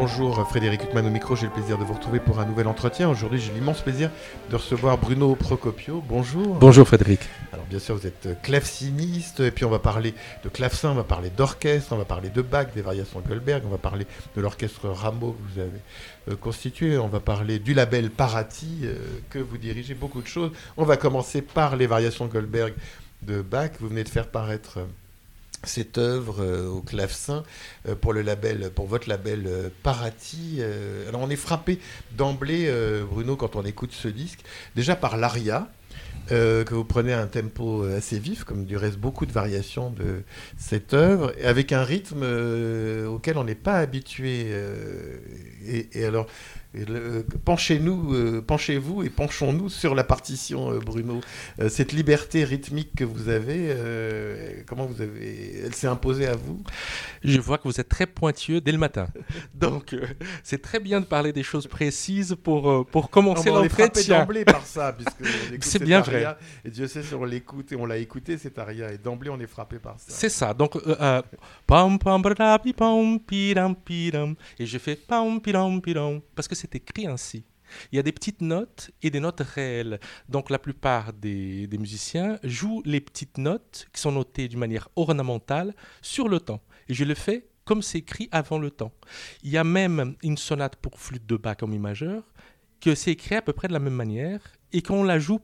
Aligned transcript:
Bonjour 0.00 0.48
Frédéric 0.48 0.84
Huttman 0.84 1.04
au 1.08 1.10
micro, 1.10 1.34
j'ai 1.34 1.46
le 1.46 1.52
plaisir 1.52 1.76
de 1.76 1.82
vous 1.82 1.94
retrouver 1.94 2.20
pour 2.20 2.38
un 2.38 2.44
nouvel 2.44 2.68
entretien. 2.68 3.10
Aujourd'hui 3.10 3.40
j'ai 3.40 3.52
l'immense 3.52 3.80
plaisir 3.80 4.12
de 4.48 4.54
recevoir 4.54 4.96
Bruno 4.96 5.34
Procopio. 5.34 6.04
Bonjour. 6.08 6.54
Bonjour 6.54 6.86
Frédéric. 6.86 7.18
Alors 7.52 7.66
bien 7.66 7.80
sûr 7.80 7.96
vous 7.96 8.06
êtes 8.06 8.40
claveciniste 8.42 9.40
et 9.40 9.50
puis 9.50 9.64
on 9.64 9.70
va 9.70 9.80
parler 9.80 10.14
de 10.44 10.48
clavecin, 10.48 10.90
on 10.90 10.94
va 10.94 11.02
parler 11.02 11.30
d'orchestre, 11.30 11.92
on 11.92 11.96
va 11.96 12.04
parler 12.04 12.28
de 12.28 12.42
Bach, 12.42 12.68
des 12.76 12.80
variations 12.80 13.20
Goldberg, 13.26 13.64
on 13.66 13.70
va 13.70 13.78
parler 13.78 14.06
de 14.36 14.40
l'orchestre 14.40 14.88
Rameau 14.88 15.32
que 15.32 15.52
vous 15.52 15.60
avez 15.60 15.80
euh, 16.30 16.36
constitué, 16.36 16.96
on 16.96 17.08
va 17.08 17.18
parler 17.18 17.58
du 17.58 17.74
label 17.74 18.10
Parati 18.10 18.82
euh, 18.84 18.94
que 19.30 19.40
vous 19.40 19.58
dirigez, 19.58 19.94
beaucoup 19.94 20.22
de 20.22 20.28
choses. 20.28 20.52
On 20.76 20.84
va 20.84 20.96
commencer 20.96 21.42
par 21.42 21.74
les 21.74 21.88
variations 21.88 22.26
Goldberg 22.26 22.72
de 23.22 23.42
Bach. 23.42 23.72
Vous 23.80 23.88
venez 23.88 24.04
de 24.04 24.08
faire 24.08 24.28
paraître... 24.28 24.78
Euh, 25.58 25.66
cette 25.68 25.98
œuvre 25.98 26.42
euh, 26.42 26.68
au 26.68 26.80
clavecin 26.80 27.42
euh, 27.88 27.94
pour 27.94 28.12
le 28.12 28.22
label, 28.22 28.70
pour 28.74 28.86
votre 28.86 29.08
label 29.08 29.44
euh, 29.46 29.68
Parati. 29.82 30.60
alors 31.08 31.22
on 31.22 31.30
est 31.30 31.36
frappé 31.36 31.78
d'emblée, 32.16 32.72
Bruno, 33.10 33.36
quand 33.36 33.56
on 33.56 33.64
écoute 33.64 33.92
ce 33.92 34.08
disque, 34.08 34.40
déjà 34.74 34.96
par 34.96 35.16
l'aria. 35.16 35.68
que 36.28 36.74
vous 36.74 36.84
prenez 36.84 37.12
un 37.12 37.26
tempo 37.26 37.84
assez 37.84 38.18
vif, 38.18 38.44
comme 38.44 38.64
du 38.64 38.76
reste 38.76 38.98
beaucoup 38.98 39.26
de 39.26 39.32
variations 39.32 39.90
de 39.90 40.22
cette 40.56 40.94
œuvre, 40.94 41.32
avec 41.42 41.72
un 41.72 41.82
rythme 41.82 42.22
auquel 43.08 43.38
on 43.38 43.44
n'est 43.44 43.54
pas 43.54 43.78
habitué. 43.78 44.52
Et, 45.66 46.04
alors, 46.04 46.26
penchez-nous, 47.44 48.14
euh, 48.14 48.42
penchez-vous 48.42 49.02
et 49.02 49.10
penchons-nous 49.10 49.68
sur 49.68 49.94
la 49.94 50.04
partition, 50.04 50.72
euh, 50.72 50.78
Bruno. 50.78 51.20
Euh, 51.60 51.68
cette 51.68 51.92
liberté 51.92 52.44
rythmique 52.44 52.94
que 52.96 53.04
vous 53.04 53.28
avez, 53.28 53.74
comment 54.66 54.86
vous 54.86 55.00
avez, 55.00 55.60
elle 55.64 55.74
s'est 55.74 55.86
imposée 55.86 56.26
à 56.26 56.36
vous? 56.36 56.62
Je 57.24 57.40
vois 57.40 57.58
que 57.58 57.64
vous 57.64 57.80
êtes 57.80 57.88
très 57.88 58.06
pointueux 58.06 58.60
dès 58.60 58.72
le 58.72 58.78
matin. 58.78 59.08
Donc, 59.54 59.96
c'est 60.42 60.62
très 60.62 60.80
bien 60.80 61.00
de 61.00 61.06
parler 61.06 61.32
des 61.32 61.42
choses 61.42 61.66
précises 61.66 62.36
pour 62.42 62.86
pour 62.86 63.10
commencer 63.10 63.50
l'entretien. 63.50 64.14
On 64.14 64.16
est 64.16 64.20
d'emblée 64.20 64.44
par 64.44 64.64
ça, 64.64 64.92
puisque 65.58 65.64
c'est 65.64 65.82
bien 65.82 66.00
vrai. 66.00 66.36
Et 66.64 66.70
Dieu 66.70 66.86
sait 66.86 67.02
si 67.02 67.14
on 67.14 67.24
l'écoute 67.24 67.72
et 67.72 67.76
on 67.76 67.86
l'a 67.86 67.98
écouté 67.98 68.38
cet 68.38 68.58
aria 68.58 68.92
et 68.92 68.98
d'emblée 68.98 69.30
on 69.30 69.40
est 69.40 69.46
frappé 69.46 69.78
par 69.78 69.98
ça. 69.98 70.06
C'est 70.08 70.28
ça. 70.28 70.54
Donc, 70.54 70.76
pam 71.66 71.98
pam 71.98 72.22
pam 72.76 73.18
et 74.58 74.66
je 74.66 74.78
fais 74.78 74.96
pam 74.96 75.40
pam 75.40 75.80
parce 76.34 76.48
que 76.48 76.54
c'est 76.54 76.67
écrit 76.74 77.06
ainsi. 77.06 77.44
Il 77.92 77.96
y 77.96 77.98
a 77.98 78.02
des 78.02 78.12
petites 78.12 78.40
notes 78.40 78.90
et 79.02 79.10
des 79.10 79.20
notes 79.20 79.40
réelles. 79.40 80.00
Donc 80.28 80.50
la 80.50 80.58
plupart 80.58 81.12
des, 81.12 81.68
musiciens 81.78 82.38
jouent 82.42 82.82
les 82.84 83.00
petites 83.00 83.38
notes 83.38 83.88
qui 83.92 84.00
sont 84.00 84.12
notées 84.12 84.48
d'une 84.48 84.58
manière 84.58 84.88
ornementale 84.96 85.74
sur 86.02 86.28
le 86.28 86.40
temps. 86.40 86.62
Et 86.88 86.94
je 86.94 87.04
le 87.04 87.14
fais 87.14 87.46
comme 87.64 87.82
c'est 87.82 87.98
écrit 87.98 88.28
avant 88.32 88.58
le 88.58 88.70
temps. 88.70 88.92
Il 89.42 89.50
y 89.50 89.58
a 89.58 89.64
même 89.64 90.16
une 90.22 90.38
sonate 90.38 90.76
pour 90.76 90.98
flûte 90.98 91.26
de 91.26 91.36
Bach 91.36 91.58
en 91.62 91.66
mi 91.66 91.78
majeur 91.78 92.22
que 92.80 92.94
c'est 92.94 93.10
écrit 93.10 93.34
à 93.34 93.42
peu 93.42 93.52
près 93.52 93.68
de 93.68 93.72
la 93.72 93.78
même 93.78 93.94
manière 93.94 94.40
et 94.72 94.80
qu'on 94.80 95.02
la 95.02 95.18
joue 95.18 95.40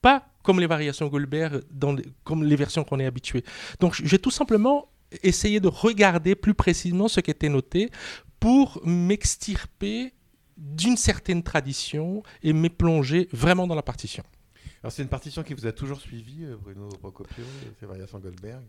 pas 0.00 0.26
comme 0.42 0.60
les 0.60 0.66
variations 0.66 1.08
Goldberg, 1.08 1.62
dans 1.70 1.96
comme 2.24 2.44
les 2.44 2.56
versions 2.56 2.84
qu'on 2.84 2.98
est 2.98 3.04
habitué. 3.04 3.44
Donc 3.78 4.00
j'ai 4.02 4.18
tout 4.18 4.30
simplement 4.30 4.88
essayé 5.22 5.60
de 5.60 5.68
regarder 5.68 6.34
plus 6.34 6.54
précisément 6.54 7.08
ce 7.08 7.20
qui 7.20 7.30
était 7.30 7.48
noté 7.48 7.90
pour 8.38 8.80
m'extirper 8.86 10.14
d'une 10.60 10.96
certaine 10.96 11.42
tradition 11.42 12.22
et 12.42 12.52
m'est 12.52 12.68
plongé 12.68 13.28
vraiment 13.32 13.66
dans 13.66 13.74
la 13.74 13.82
partition. 13.82 14.22
Alors 14.82 14.92
c'est 14.92 15.02
une 15.02 15.08
partition 15.08 15.42
qui 15.42 15.54
vous 15.54 15.66
a 15.66 15.72
toujours 15.72 16.00
suivi, 16.00 16.44
euh, 16.44 16.56
Bruno 16.56 16.88
Procopio, 16.88 17.44
ces 17.78 17.86
variations 17.86 18.18
Goldberg 18.18 18.62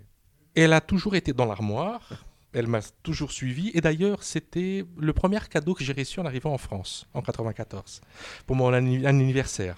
Elle 0.55 0.73
a 0.73 0.81
toujours 0.81 1.15
été 1.15 1.31
dans 1.31 1.45
l'armoire. 1.45 2.25
Elle 2.53 2.67
m'a 2.67 2.81
toujours 3.03 3.31
suivi. 3.31 3.71
Et 3.73 3.81
d'ailleurs, 3.81 4.23
c'était 4.23 4.85
le 4.97 5.13
premier 5.13 5.39
cadeau 5.49 5.73
que 5.73 5.83
j'ai 5.83 5.93
reçu 5.93 6.19
en 6.19 6.25
arrivant 6.25 6.53
en 6.53 6.57
France, 6.57 7.07
en 7.13 7.21
94, 7.21 8.01
pour 8.45 8.55
mon 8.55 8.73
anniversaire. 8.73 9.77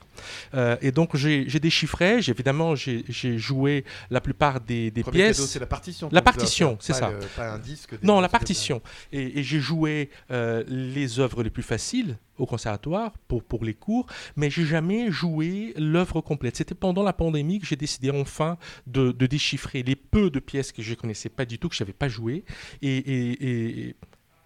Euh, 0.53 0.75
et 0.81 0.91
donc, 0.91 1.15
j'ai 1.15 1.45
déchiffré. 1.59 2.17
Évidemment, 2.27 2.75
j'ai 2.75 3.37
joué 3.37 3.85
la 4.09 4.21
plupart 4.21 4.59
des, 4.59 4.91
des 4.91 5.03
pièces. 5.03 5.45
c'est 5.45 5.59
la 5.59 5.65
partition. 5.65 6.09
La 6.11 6.21
partition, 6.21 6.77
c'est 6.79 6.93
ça. 6.93 7.11
pas 7.35 7.51
un 7.51 7.59
disque. 7.59 7.95
Non, 8.01 8.19
la 8.19 8.29
partition. 8.29 8.81
Et, 9.11 9.39
et 9.39 9.43
j'ai 9.43 9.59
joué 9.59 10.09
euh, 10.31 10.63
les 10.67 11.19
œuvres 11.19 11.43
les 11.43 11.49
plus 11.49 11.63
faciles 11.63 12.17
au 12.37 12.45
conservatoire 12.45 13.13
pour, 13.27 13.43
pour 13.43 13.63
les 13.63 13.73
cours, 13.73 14.07
mais 14.35 14.49
j'ai 14.49 14.65
jamais 14.65 15.11
joué 15.11 15.73
l'œuvre 15.77 16.21
complète. 16.21 16.55
C'était 16.55 16.75
pendant 16.75 17.03
la 17.03 17.13
pandémie 17.13 17.59
que 17.59 17.65
j'ai 17.65 17.75
décidé 17.75 18.11
enfin 18.11 18.57
de, 18.87 19.11
déchiffrer 19.11 19.83
les 19.83 19.95
peu 19.95 20.29
de 20.29 20.39
pièces 20.39 20.71
que 20.71 20.81
je 20.81 20.93
connaissais 20.95 21.29
pas 21.29 21.45
du 21.45 21.59
tout, 21.59 21.69
que 21.69 21.75
je 21.75 21.83
n'avais 21.83 21.93
pas 21.93 22.09
joué, 22.09 22.43
et, 22.81 22.97
et, 22.97 23.87
et, 23.89 23.95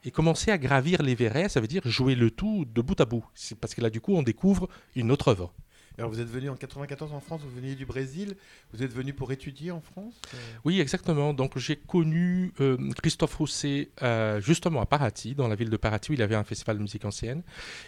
et, 0.03 0.11
commencer 0.11 0.51
à 0.51 0.57
gravir 0.57 1.01
les 1.01 1.15
verrets, 1.15 1.49
ça 1.49 1.59
veut 1.59 1.67
dire 1.67 1.81
jouer 1.85 2.15
le 2.15 2.31
tout 2.31 2.65
de 2.65 2.81
bout 2.81 2.99
à 2.99 3.05
bout. 3.05 3.25
C'est 3.33 3.57
parce 3.57 3.73
que 3.73 3.81
là, 3.81 3.89
du 3.89 4.01
coup, 4.01 4.15
on 4.15 4.23
découvre 4.23 4.69
une 4.95 5.11
autre 5.11 5.29
œuvre. 5.29 5.53
Alors 5.97 6.11
vous 6.11 6.21
êtes 6.21 6.29
venu 6.29 6.49
en 6.49 6.55
94 6.55 7.11
en 7.11 7.19
France, 7.19 7.41
vous 7.43 7.59
veniez 7.59 7.73
du 7.73 7.87
Brésil, 7.87 8.35
vous 8.71 8.83
êtes 8.83 8.93
venu 8.93 9.13
pour 9.13 9.31
étudier 9.31 9.71
en 9.71 9.81
France 9.81 10.13
euh? 10.31 10.37
Oui, 10.63 10.79
exactement. 10.79 11.33
Donc 11.33 11.57
j'ai 11.57 11.75
connu 11.75 12.53
euh, 12.61 12.77
Christophe 13.01 13.33
Rousset 13.33 13.89
euh, 14.03 14.39
justement 14.39 14.79
à 14.79 14.85
Paraty, 14.85 15.33
dans 15.33 15.47
la 15.47 15.55
ville 15.55 15.71
de 15.71 15.77
Paraty 15.77 16.11
où 16.11 16.13
il 16.13 16.21
avait 16.21 16.35
un 16.35 16.43
festival 16.43 16.77
de 16.77 16.83
musique 16.83 17.03
ancienne. 17.03 17.41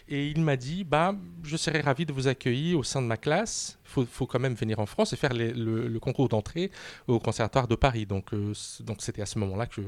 Et 0.08 0.28
il 0.28 0.42
m'a 0.42 0.56
dit, 0.56 0.84
bah, 0.84 1.16
je 1.44 1.56
serais 1.56 1.81
ravi 1.81 2.08
de 2.08 2.12
vous 2.12 2.28
accueillir 2.28 2.80
au 2.80 2.84
sein 2.84 3.00
de 3.03 3.06
ma 3.06 3.18
classe. 3.18 3.78
Il 3.96 4.06
faut, 4.06 4.28
quand 4.28 4.40
même 4.40 4.53
venir 4.53 4.80
en 4.80 4.86
France 4.86 5.14
et 5.14 5.16
faire 5.16 5.34
le, 5.34 6.00
concours 6.00 6.30
d'entrée 6.30 6.70
au 7.08 7.20
Conservatoire 7.20 7.68
de 7.68 7.74
Paris. 7.76 8.06
Donc 8.06 8.34
donc 8.81 8.97
c'était 9.00 9.24
à 9.24 9.26
ce 9.26 9.40
moment-là 9.40 9.66
que, 9.66 9.81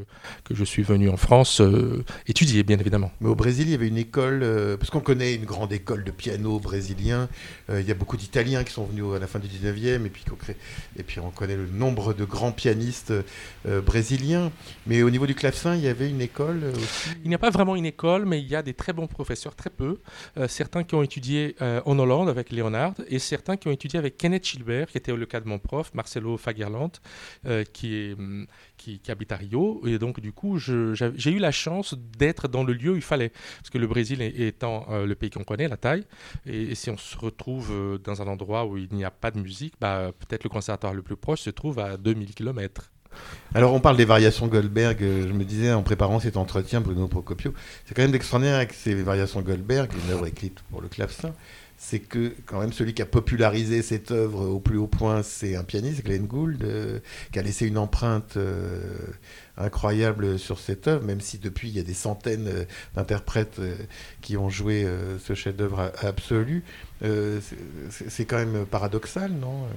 que 0.43 0.55
je 0.55 0.63
suis 0.63 0.81
venu 0.81 1.07
en 1.07 1.17
France 1.17 1.61
étudier, 2.25 2.63
bien 2.63 2.79
évidemment. 2.79 3.11
Mais 3.21 3.29
au 3.29 3.35
Brésil, 3.35 3.67
il 3.67 3.71
y 3.71 3.75
avait 3.75 3.87
une 3.87 3.99
école, 3.99 4.39
parce 4.79 4.89
qu'on 4.89 5.01
connaît 5.01 5.35
une 5.35 5.45
grande 5.45 5.71
école 5.71 6.03
de 6.03 6.09
piano 6.09 6.59
brésilien. 6.59 7.29
il 7.69 7.87
y 7.87 7.91
a 7.91 7.93
beaucoup 7.93 8.10
d'Italiens 8.17 8.63
qui 8.63 8.73
sont 8.73 8.85
venus 8.85 9.05
à 9.15 9.19
la 9.19 9.27
fin 9.27 9.39
du 9.39 9.47
19e, 9.47 10.05
et 10.05 10.09
puis, 10.09 10.23
et 10.97 11.03
puis 11.03 11.19
on 11.19 11.31
connaît 11.31 11.55
le 11.55 11.67
nombre 11.67 12.13
de 12.13 12.25
grands 12.25 12.51
pianistes 12.51 13.13
euh, 13.65 13.81
brésiliens. 13.81 14.51
Mais 14.87 15.03
au 15.03 15.09
niveau 15.09 15.27
du 15.27 15.35
clavecin, 15.35 15.75
il 15.75 15.81
y 15.81 15.87
avait 15.87 16.09
une 16.09 16.21
école 16.21 16.61
euh, 16.63 16.73
aussi? 16.73 17.09
Il 17.23 17.29
n'y 17.29 17.35
a 17.35 17.39
pas 17.39 17.49
vraiment 17.49 17.75
une 17.75 17.85
école, 17.85 18.25
mais 18.25 18.39
il 18.41 18.47
y 18.47 18.55
a 18.55 18.63
des 18.63 18.73
très 18.73 18.93
bons 18.93 19.07
professeurs, 19.07 19.55
très 19.55 19.69
peu. 19.69 19.99
Euh, 20.37 20.47
certains 20.47 20.83
qui 20.83 20.95
ont 20.95 21.03
étudié 21.03 21.55
en 21.59 21.99
Hollande 21.99 22.29
avec 22.29 22.51
Leonard, 22.51 22.93
et 23.07 23.19
certains 23.19 23.57
qui 23.57 23.67
ont 23.67 23.71
étudié 23.71 23.99
avec 23.99 24.17
Kenneth 24.17 24.45
Gilbert, 24.45 24.87
qui 24.87 24.97
était 24.97 25.15
le 25.15 25.25
cas 25.25 25.39
de 25.39 25.47
mon 25.47 25.59
prof, 25.59 25.93
Marcelo 25.93 26.37
Fagerland, 26.37 26.91
qui 27.73 28.13
hum, 28.17 28.47
qui, 28.77 28.99
habite 29.09 29.31
à 29.31 29.35
Rio. 29.35 29.81
Et 29.85 29.99
donc, 29.99 30.19
du 30.19 30.31
coup, 30.31 30.57
j'ai 30.57 31.31
eu 31.31 31.37
la 31.37 31.51
chance 31.51 31.93
d'être 32.17 32.47
dans 32.47 32.63
le 32.63 32.73
lieu 32.73 32.91
où 32.91 32.95
il 32.95 33.01
fallait. 33.01 33.29
Parce 33.57 33.69
que 33.69 33.77
le 33.77 33.87
Brésil 33.87 34.21
étant 34.21 34.87
le 34.89 35.13
pays 35.13 35.29
qu'on 35.29 35.43
connaît, 35.43 35.67
la 35.67 35.77
taille, 35.77 36.03
et, 36.45 36.73
si 36.73 36.89
on 36.89 36.97
se 36.97 37.17
retrouve 37.17 37.99
dans 38.03 38.21
un 38.21 38.27
endroit 38.27 38.65
où 38.65 38.77
il 38.77 38.89
n'y 38.91 39.05
a 39.05 39.11
pas 39.11 39.31
de 39.31 39.39
musique, 39.39 39.73
bah, 39.79 40.11
peut-être 40.19 40.43
le 40.43 40.49
conservatoire 40.49 40.93
le 40.93 41.01
plus 41.01 41.15
proche 41.15 41.41
se 41.41 41.49
trouve 41.49 41.79
à 41.79 41.97
2000 41.97 42.33
km. 42.33 42.91
Alors 43.53 43.73
on 43.73 43.79
parle 43.79 43.97
des 43.97 44.05
variations 44.05 44.47
Goldberg, 44.47 45.03
euh, 45.03 45.27
je 45.27 45.33
me 45.33 45.43
disais 45.43 45.73
en 45.73 45.83
préparant 45.83 46.19
cet 46.19 46.37
entretien, 46.37 46.79
Bruno 46.79 47.07
Procopio, 47.07 47.53
c'est 47.85 47.93
quand 47.93 48.01
même 48.01 48.15
extraordinaire 48.15 48.55
avec 48.55 48.73
ces 48.73 48.93
variations 48.95 49.41
Goldberg, 49.41 49.91
une 50.05 50.11
œuvre 50.11 50.25
écrite 50.25 50.61
pour 50.71 50.81
le 50.81 50.87
clavecin, 50.87 51.33
c'est 51.77 51.99
que 51.99 52.33
quand 52.45 52.61
même 52.61 52.71
celui 52.71 52.93
qui 52.93 53.01
a 53.01 53.05
popularisé 53.05 53.81
cette 53.81 54.11
œuvre 54.11 54.47
au 54.47 54.59
plus 54.59 54.77
haut 54.77 54.87
point, 54.87 55.23
c'est 55.23 55.57
un 55.57 55.63
pianiste, 55.63 56.05
Glenn 56.05 56.27
Gould, 56.27 56.63
euh, 56.63 56.99
qui 57.33 57.39
a 57.39 57.41
laissé 57.41 57.67
une 57.67 57.77
empreinte 57.77 58.37
euh, 58.37 58.79
incroyable 59.57 60.39
sur 60.39 60.59
cette 60.59 60.87
œuvre, 60.87 61.03
même 61.03 61.19
si 61.19 61.37
depuis 61.37 61.67
il 61.67 61.75
y 61.75 61.79
a 61.79 61.83
des 61.83 61.93
centaines 61.93 62.65
d'interprètes 62.95 63.59
qui 64.21 64.37
ont 64.37 64.49
joué 64.49 64.87
ce 65.19 65.35
chef-d'œuvre 65.35 65.91
absolu. 66.01 66.63
Euh, 67.03 67.39
c'est 67.89 68.25
quand 68.25 68.37
même 68.37 68.65
paradoxal, 68.65 69.31
non 69.31 69.63
euh, 69.63 69.67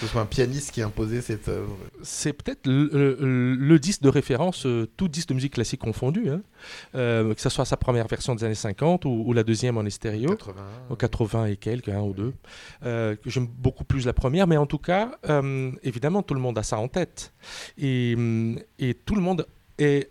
ce 0.00 0.06
soit 0.08 0.20
un 0.20 0.26
pianiste 0.26 0.72
qui 0.72 0.82
a 0.82 0.86
imposé 0.86 1.20
cette 1.20 1.48
œuvre. 1.48 1.76
C'est 2.02 2.32
peut-être 2.32 2.66
le, 2.66 3.78
disque 3.78 4.02
de 4.02 4.08
référence, 4.08 4.66
euh, 4.66 4.88
tout 4.96 5.08
disque 5.08 5.28
de 5.28 5.34
musique 5.34 5.54
classique 5.54 5.80
confondu, 5.80 6.28
hein. 6.28 6.40
que 6.92 7.34
ce 7.36 7.48
soit 7.48 7.64
sa 7.64 7.76
première 7.76 8.08
version 8.08 8.34
des 8.34 8.44
années 8.44 8.54
50 8.54 9.04
ou, 9.04 9.32
la 9.32 9.44
deuxième 9.44 9.78
en 9.78 9.88
stéréo, 9.88 10.30
80, 10.30 10.54
au 10.90 10.96
80 10.96 11.46
et 11.46 11.56
quelques, 11.56 11.88
un 11.88 12.00
ou 12.00 12.14
deux. 12.14 12.34
J'aime 13.26 13.46
beaucoup 13.46 13.84
plus 13.84 14.06
la 14.06 14.12
première, 14.12 14.46
mais 14.46 14.56
en 14.56 14.66
tout 14.66 14.78
cas, 14.78 15.12
évidemment, 15.82 16.22
tout 16.22 16.34
le 16.34 16.40
monde 16.40 16.58
a 16.58 16.62
ça 16.62 16.78
en 16.78 16.88
tête. 16.88 17.32
Et, 17.78 18.16
et 18.78 18.94
tout 18.94 19.14
le 19.14 19.20
monde 19.20 19.46
est 19.78 20.10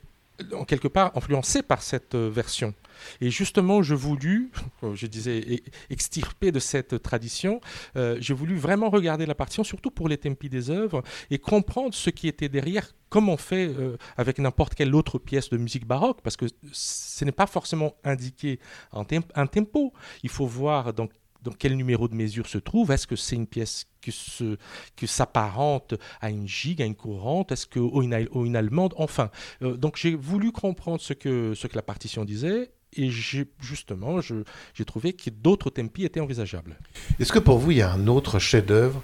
en 0.54 0.66
quelque 0.66 0.88
part 0.88 1.12
influencé 1.16 1.62
par 1.62 1.82
cette 1.82 2.16
euh, 2.16 2.30
version. 2.30 2.74
Et 3.22 3.30
justement, 3.30 3.82
je 3.82 3.96
voulu, 3.96 4.52
je 4.94 5.08
disais, 5.08 5.40
e- 5.40 5.70
extirper 5.90 6.52
de 6.52 6.60
cette 6.60 7.02
tradition, 7.02 7.62
euh, 7.96 8.18
j'ai 8.20 8.34
voulu 8.34 8.56
vraiment 8.56 8.90
regarder 8.90 9.26
la 9.26 9.36
partition, 9.36 9.64
surtout 9.64 9.92
pour 9.92 10.08
les 10.10 10.18
tempi 10.18 10.50
des 10.50 10.70
œuvres, 10.70 11.04
et 11.30 11.40
comprendre 11.40 11.94
ce 11.94 12.10
qui 12.10 12.28
était 12.28 12.50
derrière, 12.50 12.94
comme 13.10 13.30
on 13.30 13.38
fait 13.38 13.68
euh, 13.68 13.98
avec 14.18 14.40
n'importe 14.40 14.76
quelle 14.76 14.94
autre 14.96 15.20
pièce 15.20 15.50
de 15.50 15.58
musique 15.58 15.86
baroque, 15.86 16.22
parce 16.22 16.38
que 16.38 16.46
ce 16.72 17.26
n'est 17.26 17.32
pas 17.32 17.48
forcément 17.48 17.96
indiqué 18.04 18.60
en 18.92 19.06
un 19.36 19.48
tempo. 19.48 19.94
Il 20.24 20.30
faut 20.30 20.48
voir 20.48 20.94
dans 20.94 21.08
dans 21.46 21.54
quel 21.54 21.78
numéro 21.78 22.08
de 22.08 22.16
mesure 22.16 22.48
se 22.48 22.58
trouve? 22.58 22.92
Est-ce 22.92 23.08
que 23.08 23.16
c'est 23.16 23.36
une 23.36 23.48
pièce 23.48 23.86
qui, 24.02 24.12
se, 24.12 24.58
qui 24.96 25.08
s'apparente 25.08 25.94
à 26.20 26.30
une 26.30 26.48
gigue, 26.48 26.82
à 26.82 26.86
une 26.86 26.96
courante? 26.96 27.52
Est-ce 27.52 27.68
que 27.68 27.80
une, 27.80 28.56
allemande? 28.56 28.94
Enfin, 28.98 29.30
euh, 29.62 29.78
donc 29.78 29.96
j'ai 29.96 30.16
voulu 30.16 30.52
comprendre 30.52 31.00
ce 31.00 31.14
que, 31.14 31.54
ce 31.54 31.68
que 31.68 31.76
la 31.76 31.84
partition 31.84 32.26
disait. 32.26 32.72
Et 32.98 33.10
j'ai, 33.10 33.46
justement, 33.60 34.22
j'ai 34.22 34.86
trouvé 34.86 35.12
que 35.12 35.30
d'autres 35.30 35.70
tempi 35.70 36.06
étaient 36.06 36.22
envisageables. 36.22 36.78
Est-ce 37.20 37.34
que 37.34 37.40
pour 37.40 37.58
vous, 37.58 37.72
il 37.72 37.78
y 37.78 37.82
a 37.82 37.92
un 37.92 38.08
autre 38.08 38.40
chef-d'œuvre 38.40 39.02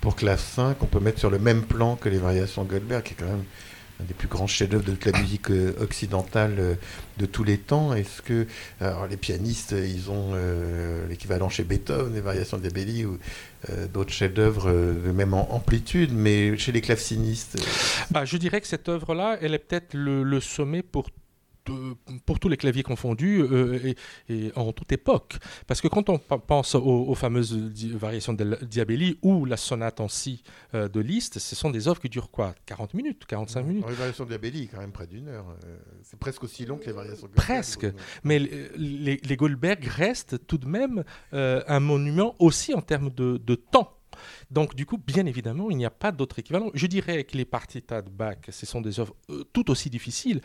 pour 0.00 0.14
clavecin 0.14 0.74
qu'on 0.74 0.86
peut 0.86 1.00
mettre 1.00 1.18
sur 1.18 1.30
le 1.30 1.40
même 1.40 1.62
plan 1.62 1.96
que 1.96 2.08
les 2.08 2.18
variations 2.18 2.62
Goldberg, 2.62 3.02
qui 3.02 3.14
est 3.14 3.16
quand 3.16 3.26
même 3.26 3.44
des 4.06 4.14
plus 4.14 4.28
grands 4.28 4.46
chefs-d'œuvre 4.46 4.84
de 4.84 4.96
la 5.10 5.18
musique 5.20 5.50
euh, 5.50 5.74
occidentale 5.80 6.56
euh, 6.58 6.74
de 7.18 7.26
tous 7.26 7.44
les 7.44 7.58
temps. 7.58 7.94
Est-ce 7.94 8.22
que 8.22 8.46
les 9.08 9.16
pianistes, 9.16 9.72
ils 9.72 10.10
ont 10.10 10.32
euh, 10.34 11.06
l'équivalent 11.08 11.48
chez 11.48 11.64
Beethoven, 11.64 12.14
les 12.14 12.20
variations 12.20 12.58
de 12.58 12.68
Belli 12.68 13.04
ou 13.04 13.18
d'autres 13.94 14.12
chefs-d'œuvre 14.12 14.72
de 14.72 15.12
même 15.12 15.34
amplitude, 15.34 16.10
mais 16.12 16.56
chez 16.56 16.72
les 16.72 16.80
clavecinistes 16.80 17.64
bah, 18.10 18.24
Je 18.24 18.36
dirais 18.36 18.60
que 18.60 18.66
cette 18.66 18.88
œuvre-là, 18.88 19.38
elle 19.40 19.54
est 19.54 19.58
peut-être 19.58 19.94
le, 19.94 20.24
le 20.24 20.40
sommet 20.40 20.82
pour 20.82 21.10
pour 22.26 22.38
tous 22.38 22.48
les 22.48 22.56
claviers 22.56 22.82
confondus 22.82 23.42
euh, 23.42 23.94
et, 24.28 24.52
en 24.56 24.72
toute 24.72 24.92
époque. 24.92 25.38
Parce 25.66 25.80
que 25.80 25.88
quand 25.88 26.08
on 26.08 26.18
pense 26.18 26.74
aux, 26.74 27.14
fameuses 27.14 27.56
variations 27.94 28.32
de 28.32 28.58
Diabelli 28.64 29.18
ou 29.22 29.44
la 29.44 29.56
sonate 29.56 30.00
en 30.00 30.08
si 30.08 30.42
euh, 30.74 30.88
de 30.88 31.00
Liszt, 31.00 31.38
ce 31.38 31.54
sont 31.54 31.70
des 31.70 31.88
œuvres 31.88 32.00
qui 32.00 32.08
durent 32.08 32.30
quoi? 32.30 32.54
40 32.66 32.94
minutes, 32.94 33.24
45 33.26 33.62
minutes 33.62 33.84
Les 33.88 33.94
variations 33.94 34.24
de 34.24 34.30
Diabelli, 34.30 34.68
quand 34.68 34.80
même 34.80 34.92
près 34.92 35.06
d'une 35.06 35.28
heure. 35.28 35.46
Euh, 35.64 35.78
c'est 36.02 36.18
presque 36.18 36.44
aussi 36.44 36.64
long 36.64 36.78
que 36.78 36.86
les 36.86 36.92
variations 36.92 37.26
Goldberg. 37.26 37.46
Presque. 37.46 37.86
Mais 38.24 38.38
les, 38.38 39.20
les, 39.22 39.36
Goldberg 39.36 39.84
restent 39.84 40.46
tout 40.46 40.58
de 40.58 40.66
même 40.66 41.04
un 41.32 41.80
monument 41.80 42.34
aussi 42.38 42.74
en 42.74 42.80
termes 42.80 43.10
de, 43.10 43.38
de 43.38 43.54
temps. 43.54 43.96
Donc, 44.50 44.74
du 44.74 44.86
coup, 44.86 44.98
bien 44.98 45.26
évidemment, 45.26 45.70
il 45.70 45.76
n'y 45.76 45.84
a 45.84 45.90
pas 45.90 46.12
d'autre 46.12 46.38
équivalent. 46.38 46.70
Je 46.74 46.86
dirais 46.86 47.24
que 47.24 47.36
les 47.36 47.44
partitas 47.44 48.02
de 48.02 48.10
Bach, 48.10 48.38
ce 48.48 48.66
sont 48.66 48.80
des 48.80 49.00
œuvres 49.00 49.14
euh, 49.30 49.44
tout 49.52 49.70
aussi 49.70 49.90
difficiles. 49.90 50.40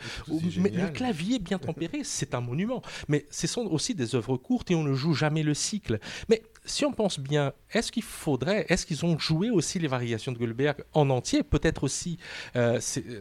mais 0.58 0.70
le 0.70 0.88
clavier 0.88 1.38
bien 1.38 1.58
tempéré, 1.58 2.00
c'est 2.04 2.34
un 2.34 2.40
monument. 2.40 2.82
Mais 3.08 3.26
ce 3.30 3.46
sont 3.46 3.66
aussi 3.66 3.94
des 3.94 4.14
œuvres 4.14 4.36
courtes 4.36 4.70
et 4.70 4.74
on 4.74 4.82
ne 4.84 4.94
joue 4.94 5.14
jamais 5.14 5.42
le 5.42 5.54
cycle. 5.54 5.98
Mais 6.28 6.42
si 6.68 6.84
on 6.84 6.92
pense 6.92 7.18
bien, 7.18 7.52
est-ce 7.72 7.90
qu'il 7.90 8.02
faudrait, 8.02 8.66
est-ce 8.68 8.86
qu'ils 8.86 9.04
ont 9.04 9.18
joué 9.18 9.50
aussi 9.50 9.78
les 9.78 9.88
variations 9.88 10.32
de 10.32 10.38
Goldberg 10.38 10.84
en 10.92 11.10
entier? 11.10 11.42
Peut-être 11.42 11.84
aussi, 11.84 12.18
euh, 12.56 12.78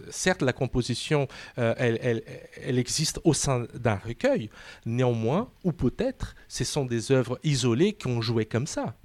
certes, 0.09 0.41
la 0.41 0.53
composition, 0.53 1.27
euh, 1.57 1.73
elle, 1.77 2.23
elle, 2.61 2.77
existe 2.77 3.19
au 3.23 3.33
sein 3.33 3.65
d'un 3.73 3.95
recueil. 3.95 4.49
Néanmoins, 4.85 5.49
ou 5.63 5.71
peut-être, 5.71 6.35
ce 6.47 6.63
sont 6.63 6.85
des 6.85 7.11
œuvres 7.11 7.39
isolées 7.43 7.93
qui 7.93 8.07
ont 8.07 8.21
joué 8.21 8.45
comme 8.45 8.67
ça. 8.67 8.95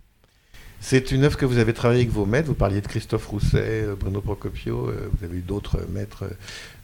C'est 0.83 1.13
une 1.13 1.23
œuvre 1.23 1.39
que 1.39 1.47
vous 1.47 1.59
avez 1.59 1.73
travaillée 1.73 2.03
avec 2.03 2.13
vos 2.13 2.27
maîtres. 2.27 2.49
Vous 2.49 2.57
parliez 2.57 2.81
de 2.81 2.87
Christophe 2.89 3.29
Rousset, 3.29 3.85
euh, 3.85 3.95
Bruno 3.95 4.21
Procopio. 4.21 4.89
Euh, 4.89 5.09
vous 5.13 5.25
avez 5.25 5.39
eu 5.39 5.41
d'autres 5.41 5.87
maîtres, 5.89 6.25
euh, 6.25 6.35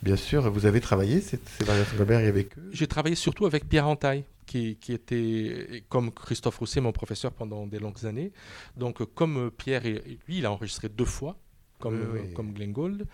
bien 0.04 0.14
sûr. 0.14 0.48
Vous 0.52 0.66
avez 0.66 0.80
travaillé 0.80 1.20
ces, 1.20 1.40
variations 1.60 1.96
Goldberg 1.96 2.24
avec 2.24 2.56
eux 2.56 2.70
J'ai 2.72 2.86
travaillé 2.86 3.16
surtout 3.16 3.44
avec 3.44 3.68
Pierre 3.68 3.88
Antaille. 3.88 4.24
Qui, 4.46 4.78
était, 4.88 5.84
comme 5.90 6.10
Christophe 6.10 6.56
Rousset, 6.56 6.80
mon 6.80 6.92
professeur 6.92 7.32
pendant 7.32 7.66
des 7.66 7.78
longues 7.78 8.06
années. 8.06 8.32
Donc, 8.78 9.04
comme 9.14 9.50
Pierre, 9.50 9.82
lui, 9.82 10.18
il 10.38 10.46
a 10.46 10.52
enregistré 10.52 10.88
deux 10.88 11.04
fois, 11.04 11.36
comme, 11.78 12.32
comme 12.34 12.54
Glenn 12.54 12.72
Gould. 12.72 13.04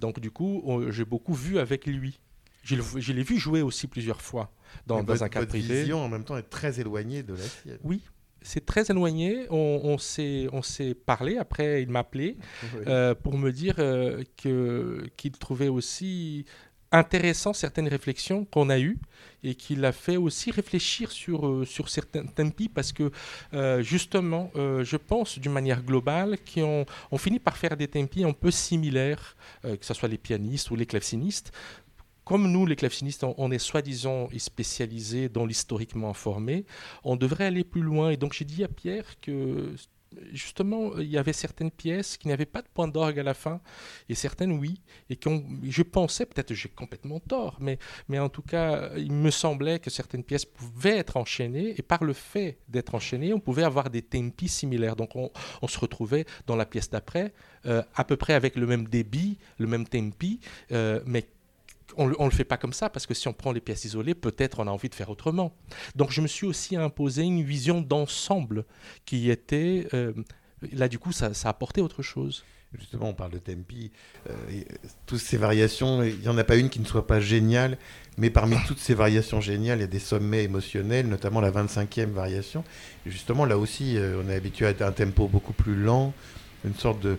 donc, 0.00 0.20
du 0.20 0.30
coup, 0.30 0.62
j'ai 0.90 1.04
beaucoup 1.04 1.34
vu 1.34 1.58
avec 1.58 1.86
lui. 1.86 2.20
Je 2.62 3.12
l'ai 3.12 3.22
vu 3.24 3.38
jouer 3.38 3.60
aussi 3.60 3.88
plusieurs 3.88 4.22
fois 4.22 4.52
dans, 4.86 5.02
dans 5.02 5.24
un 5.24 5.28
cadre 5.28 5.48
privé. 5.48 5.80
vision, 5.80 6.04
en 6.04 6.08
même 6.08 6.22
temps, 6.22 6.36
est 6.36 6.42
très 6.42 6.78
éloignée 6.78 7.24
de 7.24 7.34
la 7.34 7.42
sienne. 7.42 7.78
Oui, 7.82 8.02
c'est 8.46 8.64
très 8.64 8.90
éloigné. 8.90 9.46
On, 9.50 9.96
on 10.52 10.62
s'est 10.62 10.94
parlé. 11.04 11.36
Après, 11.36 11.82
il 11.82 11.90
m'a 11.90 12.00
appelé 12.00 12.36
euh, 12.86 13.14
pour 13.14 13.36
me 13.36 13.50
dire 13.50 13.74
euh, 13.78 14.22
qu'il 14.36 15.32
trouvait 15.32 15.68
aussi 15.68 16.44
intéressant 16.92 17.52
certaines 17.52 17.88
réflexions 17.88 18.44
qu'on 18.44 18.70
a 18.70 18.78
eues 18.78 18.98
et 19.42 19.56
qu'il 19.56 19.84
a 19.84 19.90
fait 19.90 20.16
aussi 20.16 20.52
réfléchir 20.52 21.10
sur, 21.10 21.48
euh, 21.48 21.64
sur 21.64 21.88
certains 21.88 22.24
tempi 22.24 22.68
parce 22.68 22.92
que 22.92 23.10
justement, 23.82 24.52
je 24.54 24.96
pense 24.96 25.40
d'une 25.40 25.52
manière 25.52 25.82
globale 25.82 26.38
qu'on 26.54 26.86
on 27.10 27.18
finit 27.18 27.40
par 27.40 27.56
faire 27.56 27.76
des 27.76 27.88
tempi 27.88 28.22
un 28.22 28.32
peu 28.32 28.52
similaires, 28.52 29.36
que 29.62 29.84
ce 29.84 29.92
soit 29.92 30.08
les 30.08 30.18
pianistes 30.18 30.70
ou 30.70 30.76
les 30.76 30.86
clavecinistes, 30.86 31.52
comme 32.26 32.50
nous, 32.50 32.66
les 32.66 32.74
clavecinistes, 32.74 33.24
on, 33.24 33.50
est 33.52 33.58
soi-disant 33.58 34.28
spécialisés 34.36 35.28
dans 35.28 35.46
l'historiquement 35.46 36.10
informé, 36.10 36.66
on 37.04 37.14
devrait 37.14 37.44
aller 37.44 37.62
plus 37.62 37.82
loin. 37.82 38.10
Et 38.10 38.16
donc 38.16 38.32
j'ai 38.32 38.44
dit 38.44 38.64
à 38.64 38.68
Pierre 38.68 39.20
que 39.20 39.76
justement, 40.32 40.98
il 40.98 41.06
y 41.06 41.18
avait 41.18 41.32
certaines 41.32 41.70
pièces 41.70 42.16
qui 42.16 42.26
n'avaient 42.26 42.46
pas 42.46 42.62
de 42.62 42.66
point 42.72 42.88
d'orgue 42.88 43.20
à 43.20 43.22
la 43.22 43.34
fin, 43.34 43.60
et 44.08 44.16
certaines 44.16 44.52
oui, 44.52 44.80
et 45.08 45.18
je 45.62 45.82
pensais, 45.82 46.26
peut-être 46.26 46.52
j'ai 46.52 46.68
complètement 46.68 47.20
tort, 47.20 47.58
mais, 47.60 47.78
mais 48.08 48.18
en 48.18 48.28
tout 48.28 48.42
cas, 48.42 48.90
il 48.96 49.12
me 49.12 49.30
semblait 49.30 49.78
que 49.78 49.90
certaines 49.90 50.24
pièces 50.24 50.44
pouvaient 50.44 50.98
être 50.98 51.16
enchaînées, 51.16 51.74
et 51.78 51.82
par 51.82 52.02
le 52.02 52.12
fait 52.12 52.58
d'être 52.68 52.94
enchaînées, 52.94 53.34
on 53.34 53.40
pouvait 53.40 53.64
avoir 53.64 53.90
des 53.90 54.02
tempi 54.02 54.48
similaires. 54.48 54.96
Donc 54.96 55.14
on, 55.14 55.30
se 55.68 55.78
retrouvait 55.78 56.26
dans 56.46 56.56
la 56.56 56.64
pièce 56.64 56.90
d'après, 56.90 57.32
euh, 57.66 57.82
à 57.94 58.04
peu 58.04 58.16
près 58.16 58.34
avec 58.34 58.56
le 58.56 58.66
même 58.66 58.86
débit, 58.88 59.38
le 59.58 59.66
même 59.66 59.86
tempi, 59.86 60.40
euh, 60.72 61.00
mais 61.04 61.28
on 61.96 62.08
ne 62.08 62.24
le 62.24 62.30
fait 62.30 62.44
pas 62.44 62.56
comme 62.56 62.72
ça, 62.72 62.90
parce 62.90 63.06
que 63.06 63.14
si 63.14 63.28
on 63.28 63.32
prend 63.32 63.52
les 63.52 63.60
pièces 63.60 63.84
isolées, 63.84 64.14
peut-être 64.14 64.60
on 64.60 64.66
a 64.66 64.70
envie 64.70 64.88
de 64.88 64.94
faire 64.94 65.10
autrement. 65.10 65.56
Donc 65.94 66.10
je 66.10 66.20
me 66.20 66.26
suis 66.26 66.46
aussi 66.46 66.76
imposé 66.76 67.22
une 67.22 67.42
vision 67.42 67.80
d'ensemble 67.80 68.64
qui 69.04 69.30
était... 69.30 69.88
Euh, 69.94 70.12
là, 70.72 70.88
du 70.88 70.98
coup, 70.98 71.12
ça, 71.12 71.34
ça 71.34 71.48
apportait 71.48 71.80
autre 71.80 72.02
chose. 72.02 72.44
Justement, 72.78 73.10
on 73.10 73.14
parle 73.14 73.30
de 73.30 73.38
tempi. 73.38 73.90
Euh, 74.28 74.34
toutes 75.06 75.20
ces 75.20 75.36
variations, 75.36 76.02
il 76.02 76.18
n'y 76.18 76.28
en 76.28 76.36
a 76.36 76.44
pas 76.44 76.56
une 76.56 76.68
qui 76.68 76.80
ne 76.80 76.84
soit 76.84 77.06
pas 77.06 77.20
géniale, 77.20 77.78
mais 78.18 78.28
parmi 78.28 78.56
toutes 78.66 78.80
ces 78.80 78.94
variations 78.94 79.40
géniales, 79.40 79.78
il 79.78 79.82
y 79.82 79.84
a 79.84 79.88
des 79.88 79.98
sommets 79.98 80.44
émotionnels, 80.44 81.08
notamment 81.08 81.40
la 81.40 81.50
25e 81.50 82.10
variation. 82.10 82.64
justement, 83.06 83.44
là 83.44 83.56
aussi, 83.56 83.96
euh, 83.96 84.22
on 84.22 84.28
est 84.28 84.34
habitué 84.34 84.66
à 84.66 84.86
un 84.86 84.92
tempo 84.92 85.28
beaucoup 85.28 85.52
plus 85.52 85.76
lent, 85.76 86.12
une 86.64 86.74
sorte 86.74 87.00
de, 87.00 87.18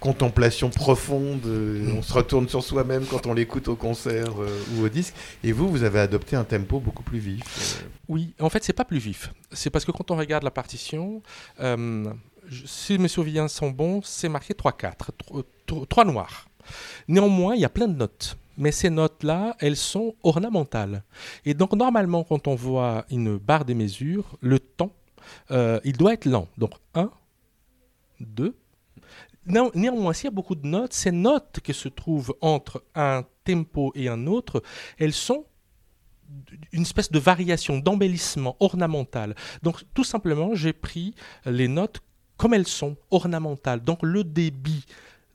contemplation 0.00 0.68
profonde. 0.68 1.46
Euh, 1.46 1.94
on 1.96 2.02
se 2.02 2.12
retourne 2.12 2.48
sur 2.48 2.62
soi-même 2.62 3.04
quand 3.06 3.26
on 3.28 3.34
l'écoute 3.34 3.68
au 3.68 3.76
concert 3.76 4.32
euh, 4.40 4.58
ou 4.74 4.84
au 4.84 4.88
disque. 4.88 5.14
Et 5.44 5.52
vous, 5.52 5.68
vous 5.68 5.84
avez 5.84 6.00
adopté 6.00 6.34
un 6.34 6.42
tempo 6.42 6.80
beaucoup 6.80 7.04
plus 7.04 7.20
vif. 7.20 7.42
Euh. 7.80 7.86
Oui, 8.08 8.34
en 8.40 8.50
fait, 8.50 8.64
c'est 8.64 8.72
pas 8.72 8.84
plus 8.84 8.98
vif. 8.98 9.32
C'est 9.52 9.70
parce 9.70 9.84
que 9.84 9.92
quand 9.92 10.10
on 10.10 10.16
regarde 10.16 10.42
la 10.42 10.50
partition, 10.50 11.22
si 12.66 12.98
mes 12.98 13.06
souvenirs 13.06 13.48
sont 13.48 13.70
bons, 13.70 14.00
c'est 14.02 14.28
marqué 14.28 14.54
3-4, 14.54 14.92
3 15.88 16.04
noirs. 16.04 16.48
Néanmoins, 17.06 17.54
il 17.54 17.60
y 17.60 17.64
a 17.64 17.70
plein 17.70 17.86
de 17.86 17.96
notes. 17.96 18.36
Mais 18.58 18.72
ces 18.72 18.90
notes-là, 18.90 19.56
elles 19.60 19.76
sont 19.76 20.14
ornementales. 20.24 21.04
Et 21.44 21.54
donc, 21.54 21.74
normalement, 21.74 22.24
quand 22.24 22.48
on 22.48 22.56
voit 22.56 23.06
une 23.08 23.38
barre 23.38 23.64
des 23.64 23.74
mesures, 23.74 24.36
le 24.40 24.58
temps, 24.58 24.92
il 25.50 25.96
doit 25.96 26.14
être 26.14 26.26
lent. 26.26 26.48
Donc, 26.58 26.72
1, 26.94 27.08
2. 28.22 28.56
Néanmoins, 29.46 30.12
s'il 30.12 30.26
y 30.26 30.28
a 30.28 30.30
beaucoup 30.30 30.54
de 30.54 30.66
notes, 30.66 30.92
ces 30.92 31.10
notes 31.10 31.60
qui 31.62 31.74
se 31.74 31.88
trouvent 31.88 32.34
entre 32.40 32.84
un 32.94 33.24
tempo 33.44 33.92
et 33.94 34.08
un 34.08 34.26
autre, 34.26 34.62
elles 34.98 35.12
sont 35.12 35.46
une 36.72 36.82
espèce 36.82 37.10
de 37.10 37.18
variation, 37.18 37.78
d'embellissement 37.78 38.56
ornemental. 38.60 39.34
Donc 39.62 39.82
tout 39.94 40.04
simplement, 40.04 40.54
j'ai 40.54 40.72
pris 40.72 41.14
les 41.44 41.68
notes 41.68 42.00
comme 42.36 42.54
elles 42.54 42.66
sont, 42.66 42.96
ornementales. 43.10 43.82
Donc 43.82 44.02
le 44.02 44.24
débit 44.24 44.84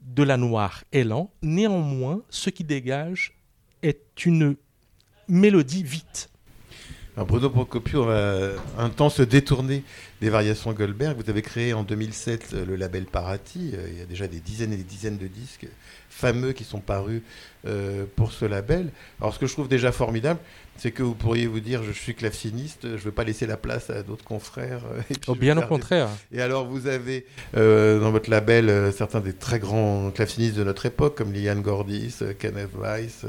de 0.00 0.22
la 0.22 0.36
noire 0.36 0.84
est 0.92 1.04
lent, 1.04 1.30
néanmoins, 1.42 2.22
ce 2.28 2.50
qui 2.50 2.64
dégage 2.64 3.34
est 3.82 4.26
une 4.26 4.56
mélodie 5.28 5.82
vite. 5.82 6.30
Bruno 7.24 7.50
Procopio 7.50 8.04
va 8.04 8.50
un 8.78 8.90
temps 8.90 9.10
se 9.10 9.22
détourner 9.22 9.82
des 10.20 10.30
variations 10.30 10.72
Goldberg. 10.72 11.16
Vous 11.20 11.30
avez 11.30 11.42
créé 11.42 11.72
en 11.72 11.82
2007 11.82 12.54
le 12.66 12.76
label 12.76 13.04
Parati. 13.04 13.72
Euh, 13.74 13.88
il 13.90 13.98
y 13.98 14.02
a 14.02 14.04
déjà 14.04 14.26
des 14.26 14.40
dizaines 14.40 14.72
et 14.72 14.76
des 14.76 14.84
dizaines 14.84 15.18
de 15.18 15.26
disques 15.26 15.66
fameux 16.10 16.52
qui 16.52 16.64
sont 16.64 16.80
parus 16.80 17.22
euh, 17.66 18.04
pour 18.16 18.32
ce 18.32 18.44
label. 18.44 18.90
Alors 19.20 19.34
ce 19.34 19.38
que 19.38 19.46
je 19.46 19.52
trouve 19.52 19.68
déjà 19.68 19.92
formidable, 19.92 20.40
c'est 20.76 20.90
que 20.90 21.02
vous 21.02 21.14
pourriez 21.14 21.46
vous 21.46 21.60
dire 21.60 21.82
je 21.82 21.92
suis 21.92 22.14
claveciniste, 22.14 22.82
je 22.82 22.88
ne 22.88 22.98
veux 22.98 23.12
pas 23.12 23.24
laisser 23.24 23.46
la 23.46 23.56
place 23.56 23.90
à 23.90 24.02
d'autres 24.02 24.24
confrères. 24.24 24.82
Oh, 25.26 25.34
bien 25.34 25.56
au 25.58 25.62
contraire. 25.62 26.08
Et 26.32 26.40
alors 26.40 26.66
vous 26.66 26.86
avez 26.86 27.26
dans 27.54 28.10
votre 28.10 28.30
label 28.30 28.92
certains 28.92 29.20
des 29.20 29.32
très 29.32 29.58
grands 29.58 30.10
clavecinistes 30.10 30.56
de 30.56 30.64
notre 30.64 30.86
époque, 30.86 31.16
comme 31.16 31.32
Liliane 31.32 31.62
Gordis, 31.62 32.16
Kenneth 32.38 32.70
Weiss. 32.76 33.24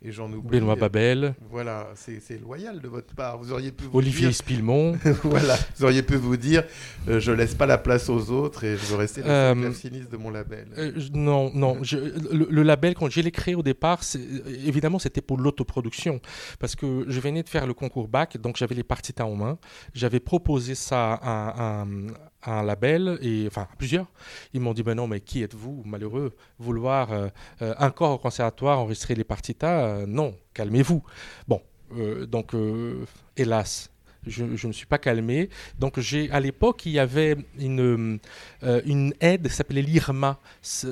Et 0.00 0.12
j'en 0.12 0.32
oublie. 0.32 0.60
Benoît 0.60 0.76
Babel. 0.76 1.34
Voilà, 1.50 1.88
c'est 1.96 2.40
loyal 2.40 2.80
de 2.80 2.86
votre 2.86 3.12
part. 3.16 3.36
Vous 3.38 3.52
auriez 3.52 3.72
pu 3.72 3.84
Olivier 3.92 4.28
dire... 4.28 4.94
Voilà, 5.24 5.56
vous 5.76 5.84
auriez 5.84 6.02
pu 6.04 6.14
vous 6.14 6.36
dire 6.36 6.62
euh, 7.08 7.18
je 7.18 7.32
laisse 7.32 7.54
pas 7.56 7.66
la 7.66 7.78
place 7.78 8.08
aux 8.08 8.30
autres 8.30 8.62
et 8.62 8.76
je 8.76 8.84
veux 8.86 8.96
rester 8.96 9.22
le 9.22 9.28
euh, 9.28 9.54
de 9.54 10.16
mon 10.16 10.30
label. 10.30 10.68
Euh, 10.78 10.92
non, 11.14 11.50
non. 11.52 11.78
Je, 11.82 11.96
le, 11.96 12.62
label, 12.62 12.94
quand 12.94 13.10
j'ai 13.10 13.28
créé 13.32 13.56
au 13.56 13.62
départ, 13.62 14.02
évidemment, 14.46 15.00
c'était 15.00 15.20
pour 15.20 15.36
l'autoproduction. 15.36 16.20
Parce 16.60 16.76
que 16.76 17.04
je 17.08 17.20
venais 17.20 17.42
de 17.42 17.48
faire 17.48 17.66
le 17.66 17.74
concours 17.74 18.06
bac, 18.06 18.36
donc 18.36 18.56
j'avais 18.56 18.76
les 18.76 18.84
partitas 18.84 19.24
en 19.24 19.34
main. 19.34 19.58
J'avais 19.94 20.20
proposé 20.20 20.76
ça 20.76 21.18
à, 21.20 21.84
un 22.44 22.62
label, 22.62 23.18
et, 23.22 23.46
enfin 23.46 23.66
plusieurs. 23.78 24.06
Ils 24.52 24.60
m'ont 24.60 24.74
dit 24.74 24.82
ben 24.82 24.94
non, 24.94 25.06
mais 25.06 25.20
qui 25.20 25.42
êtes-vous, 25.42 25.82
malheureux? 25.84 26.34
Vouloir 26.58 27.10
un 27.60 27.90
corps 27.90 28.12
au 28.12 28.18
conservatoire 28.18 28.78
enregistrer 28.78 29.14
les 29.14 29.24
partitas? 29.24 29.86
Euh, 29.86 30.06
non, 30.06 30.34
calmez-vous. 30.54 31.02
Bon, 31.46 31.62
euh, 31.96 32.26
donc, 32.26 32.54
euh, 32.54 33.04
hélas, 33.36 33.90
je 34.26 34.44
ne 34.44 34.66
me 34.68 34.72
suis 34.72 34.86
pas 34.86 34.98
calmé. 34.98 35.48
Donc, 35.78 35.98
j'ai 36.00 36.30
à 36.30 36.40
l'époque, 36.40 36.86
il 36.86 36.92
y 36.92 36.98
avait 36.98 37.36
une, 37.58 38.18
une 38.84 39.14
aide 39.20 39.48
qui 39.48 39.54
s'appelait 39.54 39.82
l'IRMA. 39.82 40.38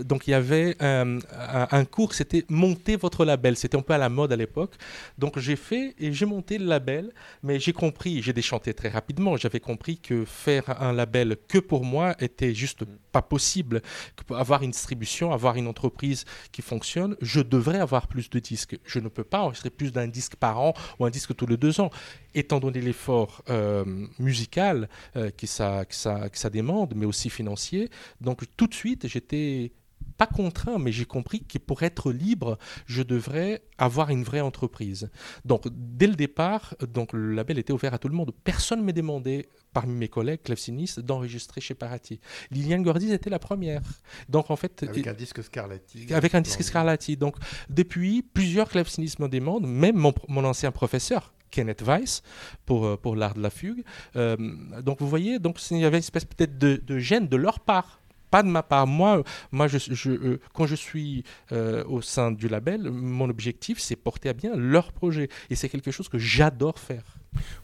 Donc, 0.05 0.27
il 0.27 0.31
y 0.31 0.35
avait 0.35 0.77
un, 0.81 1.19
un, 1.33 1.85
cours, 1.85 2.15
c'était 2.15 2.45
monter 2.49 2.97
votre 2.97 3.25
label. 3.25 3.57
C'était 3.57 3.77
un 3.77 3.83
peu 3.83 3.95
à 3.95 3.99
la 3.99 4.09
mode 4.09 4.33
à 4.33 4.37
l'époque. 4.37 4.75
Donc, 5.19 5.39
j'ai 5.39 5.57
fait 5.57 5.95
et 5.99 6.13
j'ai 6.13 6.27
monté 6.27 6.59
le 6.59 6.67
label, 6.67 7.13
mais 7.43 7.59
j'ai 7.59 7.73
compris, 7.73 8.23
j'ai 8.23 8.33
déchanté 8.33 8.75
très 8.75 8.89
rapidement. 8.89 9.37
J'avais 9.37 9.61
compris 9.61 9.99
que 9.99 10.25
faire 10.25 10.83
un 10.83 10.93
label 10.93 11.37
que 11.49 11.59
pour 11.59 11.85
moi 11.85 12.15
était 12.21 12.55
juste 12.55 12.85
pas 13.13 13.23
possible. 13.23 13.83
Avoir 14.31 14.63
une 14.63 14.71
distribution, 14.71 15.33
avoir 15.33 15.57
une 15.57 15.67
entreprise 15.67 16.25
qui 16.53 16.63
fonctionne, 16.63 17.17
je 17.21 17.41
devrais 17.41 17.81
avoir 17.81 18.07
plus 18.09 18.31
de 18.31 18.39
disques. 18.39 18.79
Je 18.85 18.99
ne 18.99 19.09
peux 19.09 19.25
pas 19.25 19.41
enregistrer 19.41 19.71
plus 19.71 19.93
d'un 19.93 20.09
disque 20.09 20.37
par 20.37 20.61
an 20.61 20.75
ou 20.99 21.07
un 21.07 21.11
disque 21.11 21.35
tous 21.35 21.47
les 21.47 21.57
deux 21.57 21.81
ans. 21.81 21.91
Étant 22.39 22.61
donné 22.61 22.81
l'effort 22.81 23.43
euh, 23.49 23.85
musical 24.19 24.89
euh, 25.17 25.31
que, 25.31 25.47
ça, 25.47 25.87
que, 25.87 25.95
ça, 25.95 26.29
que 26.29 26.39
ça 26.39 26.51
demande, 26.51 26.95
mais 26.95 27.07
aussi 27.07 27.31
financier, 27.31 27.89
donc 28.21 28.45
tout 28.57 28.67
de 28.67 28.75
suite, 28.75 29.09
j'étais 29.09 29.73
pas 30.17 30.27
contraint, 30.27 30.79
mais 30.79 30.93
j'ai 30.93 31.05
compris 31.05 31.45
que 31.45 31.59
pour 31.59 31.83
être 31.83 32.13
libre, 32.13 32.59
je 32.87 33.03
devrais 33.03 33.63
avoir 33.79 34.11
une 34.11 34.23
vraie 34.23 34.41
entreprise. 34.41 35.11
Donc, 35.45 35.65
dès 35.71 36.07
le 36.07 36.15
départ, 36.15 36.75
donc, 36.93 37.13
le 37.13 37.35
label 37.35 37.59
était 37.59 37.73
ouvert 37.73 37.95
à 37.95 37.99
tout 37.99 38.09
le 38.09 38.15
monde. 38.15 38.33
Personne 38.45 38.81
ne 38.81 38.85
m'a 38.85 38.93
demandé, 38.93 39.49
parmi 39.73 39.95
mes 39.95 40.09
collègues 40.09 40.43
clavecinistes, 40.43 41.01
d'enregistrer 41.01 41.61
chez 41.61 41.75
Parati. 41.75 42.21
Liliane 42.51 42.83
Gordis 42.83 43.13
était 43.13 43.31
la 43.31 43.39
première. 43.39 43.83
Donc, 44.29 44.51
en 44.51 44.57
fait, 44.57 44.85
avec 44.89 45.07
un 45.07 45.13
disque 45.13 45.43
Scarlatti. 45.43 46.13
Avec 46.13 46.35
un 46.35 46.41
disque 46.41 46.63
Scarlatti. 46.63 47.17
Donc, 47.17 47.37
depuis, 47.69 48.23
plusieurs 48.23 48.69
clavecinistes 48.69 49.19
me 49.19 49.29
demandent, 49.29 49.67
même 49.67 49.97
mon, 49.97 50.15
mon 50.29 50.45
ancien 50.45 50.73
professeur, 50.73 51.35
Kenneth 51.57 51.83
Weiss 51.83 52.23
pour, 52.67 52.85
euh, 52.85 52.97
pour 52.97 53.17
l'art 53.17 53.35
de 53.35 53.41
la 53.41 53.49
fugue. 53.49 53.83
Euh, 54.17 54.37
donc 54.83 55.01
vous 55.01 55.09
voyez, 55.09 55.39
donc 55.39 55.59
il 55.71 55.79
y 55.79 55.85
avait 55.87 55.97
une 55.97 56.01
espèce 56.01 56.27
peut-être 56.27 56.59
de, 56.59 56.83
de 56.87 56.99
gêne 56.99 57.29
de 57.29 57.37
leur 57.37 57.61
part 57.61 58.01
pas 58.29 58.43
de 58.43 58.49
ma 58.49 58.65
part. 58.65 58.89
Moi, 58.89 59.23
moi 59.53 59.69
je, 59.69 59.79
euh, 60.11 60.41
quand 60.53 60.67
je 60.67 60.75
suis 60.75 61.23
euh, 61.53 61.85
au 61.87 62.03
sein 62.03 62.33
du 62.33 62.49
label, 62.49 62.91
mon 62.91 63.31
objectif, 63.31 63.79
c'est 63.79 63.95
porter 63.95 64.29
à 64.29 64.33
bien 64.33 64.57
leur 64.57 64.91
projet. 64.93 65.29
Et 65.49 65.55
c'est 65.55 65.69
quelque 65.69 65.93
chose 65.93 66.09
que 66.09 66.19
j'adore 66.19 66.81
faire. 66.81 67.05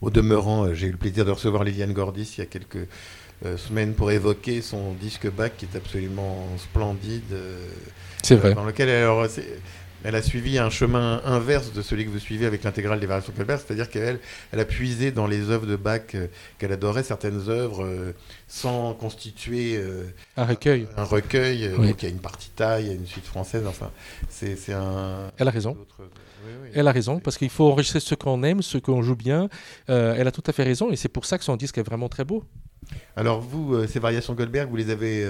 Au 0.00 0.08
demeurant, 0.08 0.72
j'ai 0.72 0.87
eu 0.87 0.92
le 0.92 0.99
plaisir 0.99 1.25
de 1.25 1.32
recevoir 1.32 1.64
Liliane 1.64 1.92
Gordis 1.92 2.34
il 2.37 2.38
y 2.38 2.42
a 2.42 2.46
quelques 2.46 2.87
semaines 3.56 3.94
pour 3.94 4.12
évoquer 4.12 4.62
son 4.62 4.92
disque 4.94 5.28
bac 5.28 5.54
qui 5.58 5.64
est 5.64 5.76
absolument 5.76 6.46
splendide. 6.58 7.34
c'est 8.22 8.37
vrai. 8.37 8.54
Dans 8.54 8.64
lequel 8.64 8.88
elle 10.04 10.14
a 10.14 10.23
suivi 10.23 10.59
un 10.59 10.71
chemin 10.71 11.21
inverse 11.25 11.73
de 11.73 11.82
celui 11.82 12.04
que 12.04 12.11
vous 12.11 12.18
suivez 12.18 12.47
avec 12.47 12.64
l'intégrale 12.64 13.00
des 13.00 13.06
variations 13.06 13.32
Colbert, 13.37 13.61
c'est-à-dire 13.61 13.90
qu'elle 13.90 14.18
elle 14.52 14.61
a 14.61 14.64
puisé 14.64 15.12
dans 15.12 15.26
les 15.26 15.50
œuvres 15.50 15.66
de 15.66 15.76
Bach 15.76 16.02
qu'elle 16.59 16.73
adorait, 16.73 17.02
certaines 17.02 17.49
œuvres 17.49 18.12
sans 18.52 18.92
constituer 18.92 19.76
euh, 19.76 20.04
un 20.37 20.44
recueil. 20.44 20.87
Un, 20.99 21.04
recueil. 21.04 21.64
Euh, 21.64 21.76
donc 21.78 22.02
il 22.02 22.06
y 22.06 22.09
a 22.09 22.11
une 22.11 22.21
partie 22.21 22.50
taille, 22.50 22.85
il 22.85 22.88
y 22.88 22.90
a 22.90 22.94
une 22.94 23.06
suite 23.06 23.25
française. 23.25 23.64
Enfin, 23.66 23.90
c'est 24.28 24.56
un. 24.73 25.30
Elle 25.38 25.49
a 25.49 25.50
raison. 25.50 25.76
Elle 26.75 26.88
a 26.88 26.92
raison, 26.92 27.18
parce 27.18 27.38
qu'il 27.38 27.50
faut 27.50 27.71
enregistrer 27.71 28.00
ce 28.00 28.14
qu'on 28.14 28.42
aime, 28.42 28.62
ce 28.62 28.76
qu'on 28.76 29.00
joue 29.00 29.16
bien. 29.16 29.49
Euh, 29.88 30.14
elle 30.18 30.26
a 30.26 30.32
tout 30.32 30.42
à 30.47 30.52
fait 30.52 30.64
raison, 30.64 30.90
et 30.90 30.97
c'est 30.97 31.09
pour 31.09 31.25
ça 31.25 31.38
que 31.38 31.44
son 31.44 31.56
disque 31.56 31.78
est 31.78 31.82
vraiment 31.82 32.09
très 32.09 32.25
beau. 32.25 32.44
Alors 33.16 33.40
vous, 33.40 33.86
ces 33.86 33.98
variations 33.98 34.34
Goldberg, 34.34 34.68
vous 34.68 34.76
les 34.76 34.90
avez 34.90 35.26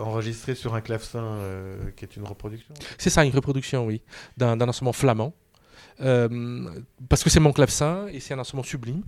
enregistrées 0.00 0.54
sur 0.54 0.74
un 0.74 0.80
clavecin 0.80 1.38
qui 1.96 2.04
est 2.04 2.16
une 2.16 2.24
reproduction 2.24 2.74
C'est 2.98 3.10
ça, 3.10 3.24
une 3.24 3.34
reproduction, 3.34 3.86
oui, 3.86 4.02
d'un 4.36 4.60
instrument 4.60 4.92
flamand. 4.92 5.32
parce 5.98 7.24
que 7.24 7.30
c'est 7.30 7.40
mon 7.40 7.52
clavecin 7.52 8.06
et 8.08 8.20
c'est 8.20 8.34
un 8.34 8.38
instrument 8.38 8.62
sublime. 8.62 9.02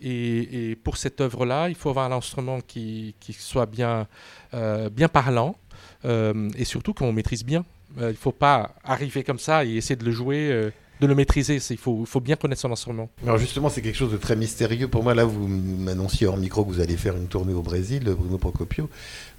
Et, 0.00 0.76
pour 0.84 0.96
cette 0.96 1.20
œuvre-là, 1.20 1.68
il 1.68 1.74
faut 1.74 1.90
avoir 1.90 2.10
un 2.10 2.16
instrument 2.16 2.60
qui, 2.60 3.14
soit 3.32 3.66
bien, 3.66 4.06
euh, 4.54 4.90
bien 4.90 5.08
parlant 5.08 5.56
euh, 6.04 6.50
et 6.56 6.64
surtout 6.64 6.92
qu'on 6.92 7.12
maîtrise 7.12 7.44
bien. 7.44 7.64
Euh, 7.98 8.08
il 8.10 8.12
ne 8.12 8.18
faut 8.18 8.32
pas 8.32 8.74
arriver 8.84 9.24
comme 9.24 9.38
ça 9.38 9.64
et 9.64 9.76
essayer 9.76 9.96
de 9.96 10.04
le 10.04 10.10
jouer 10.10 10.70
de 11.00 11.06
le 11.06 11.14
maîtriser. 11.14 11.58
Il 11.70 11.76
faut, 11.78 12.06
bien 12.20 12.36
connaître 12.36 12.60
son 12.62 12.72
instrument. 12.72 13.08
Alors 13.22 13.38
justement, 13.38 13.68
c'est 13.68 13.82
quelque 13.82 13.96
chose 13.96 14.12
de 14.12 14.16
très 14.16 14.36
mystérieux 14.36 14.88
pour 14.88 15.02
moi. 15.02 15.14
Là, 15.14 15.24
vous 15.24 15.46
m'annonciez 15.46 16.26
hors 16.26 16.36
micro 16.36 16.64
que 16.64 16.70
vous 16.70 16.80
allez 16.80 16.96
faire 16.96 17.16
une 17.16 17.26
tournée 17.28 17.54
au 17.54 17.62
Brésil, 17.62 18.04
Bruno 18.04 18.38
Procopio, 18.38 18.88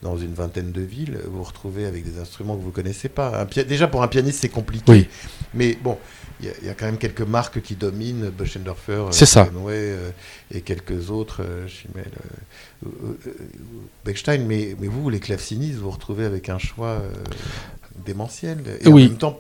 dans 0.01 0.17
une 0.17 0.33
vingtaine 0.33 0.71
de 0.71 0.81
villes. 0.81 1.19
Vous 1.25 1.37
vous 1.37 1.43
retrouvez 1.43 1.85
avec 1.85 2.03
des 2.03 2.19
instruments 2.19 2.55
que 2.55 2.61
vous 2.61 2.67
ne 2.67 2.73
connaissez 2.73 3.09
pas. 3.09 3.45
Déjà, 3.67 3.87
pour 3.87 4.03
un 4.03 4.07
pianiste, 4.07 4.39
c'est 4.41 4.49
compliqué. 4.49 4.91
Oui. 4.91 5.07
Mais 5.53 5.77
bon, 5.81 5.97
il 6.39 6.67
y, 6.67 6.69
a 6.69 6.75
quand 6.75 6.85
même 6.85 6.99
quelques 6.99 7.21
marques 7.21 7.61
qui 7.61 7.75
dominent, 7.75 8.29
Böschendorfer, 8.29 9.05
euh, 9.67 10.11
et 10.51 10.61
quelques 10.61 11.09
autres, 11.09 11.41
euh, 11.41 11.67
Schimmel, 11.67 12.11
euh, 12.85 12.89
Bechstein. 14.05 14.45
Mais, 14.45 14.75
mais 14.79 14.87
vous, 14.87 15.09
les 15.09 15.19
clavecinistes, 15.19 15.77
vous 15.77 15.85
vous 15.85 15.91
retrouvez 15.91 16.25
avec 16.25 16.49
un 16.49 16.59
choix 16.59 17.01
démentiel. 18.05 18.59
Et 18.81 18.87
oui. 18.87 19.05
en 19.05 19.09
même 19.09 19.17
temps, 19.17 19.39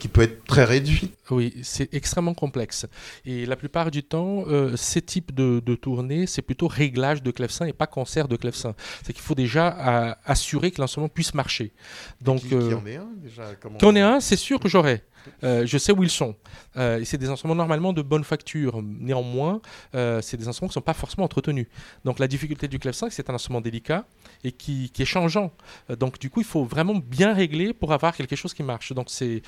qui 0.00 0.08
peut 0.08 0.22
être 0.22 0.44
très 0.44 0.64
réduit. 0.64 1.12
Oui, 1.30 1.54
c'est 1.62 1.94
extrêmement 1.94 2.34
complexe. 2.34 2.86
Et 3.24 3.46
la 3.46 3.54
plupart 3.54 3.92
du 3.92 4.02
temps, 4.02 4.44
euh, 4.48 4.76
ces 4.76 5.02
types 5.02 5.32
de, 5.32 5.60
de 5.64 5.74
tournées, 5.76 6.26
c'est 6.26 6.42
plutôt 6.42 6.66
réglage 6.66 7.22
de 7.22 7.30
clavecin 7.30 7.66
et 7.66 7.72
pas 7.72 7.86
concert 7.86 8.26
de 8.26 8.34
clavecin. 8.34 8.74
C'est 9.04 9.12
qu'il 9.12 9.22
faut 9.22 9.36
déjà 9.36 10.16
assurer 10.24 10.72
que 10.72 10.80
l'instrument 10.80 11.08
puisse 11.08 11.34
marcher. 11.34 11.72
Donc, 12.20 12.40
qui, 12.40 12.54
en 12.54 12.86
est 12.86 12.96
un 12.96 13.08
déjà 13.22 13.44
Qui 13.78 13.84
en 13.84 13.94
est 13.94 14.00
un, 14.00 14.18
c'est 14.18 14.36
sûr 14.36 14.58
que 14.58 14.68
j'aurai. 14.68 15.04
Euh, 15.44 15.66
je 15.66 15.78
sais 15.78 15.92
où 15.92 16.02
ils 16.02 16.10
sont. 16.10 16.34
Euh, 16.76 17.02
c'est 17.04 17.18
des 17.18 17.28
instruments 17.28 17.54
normalement 17.54 17.92
de 17.92 18.02
bonne 18.02 18.24
facture. 18.24 18.82
Néanmoins, 18.82 19.60
euh, 19.94 20.20
c'est 20.20 20.36
des 20.36 20.48
instruments 20.48 20.68
qui 20.68 20.72
ne 20.72 20.74
sont 20.74 20.80
pas 20.80 20.94
forcément 20.94 21.24
entretenus. 21.24 21.66
Donc 22.04 22.18
la 22.18 22.28
difficulté 22.28 22.68
du 22.68 22.78
clavecin, 22.78 23.08
c'est 23.10 23.30
un 23.30 23.34
instrument 23.34 23.60
délicat 23.60 24.04
et 24.44 24.52
qui, 24.52 24.90
est 24.98 25.04
changeant. 25.04 25.52
donc 25.98 26.18
du 26.18 26.30
coup, 26.30 26.40
il 26.40 26.46
faut 26.46 26.64
vraiment 26.64 26.94
bien 26.94 27.32
régler 27.34 27.72
pour 27.72 27.92
avoir 27.92 28.14
quelque 28.14 28.36
chose 28.36 28.54
qui 28.54 28.62
marche. 28.62 28.92
Donc 28.92 29.06
c'est 29.08 29.42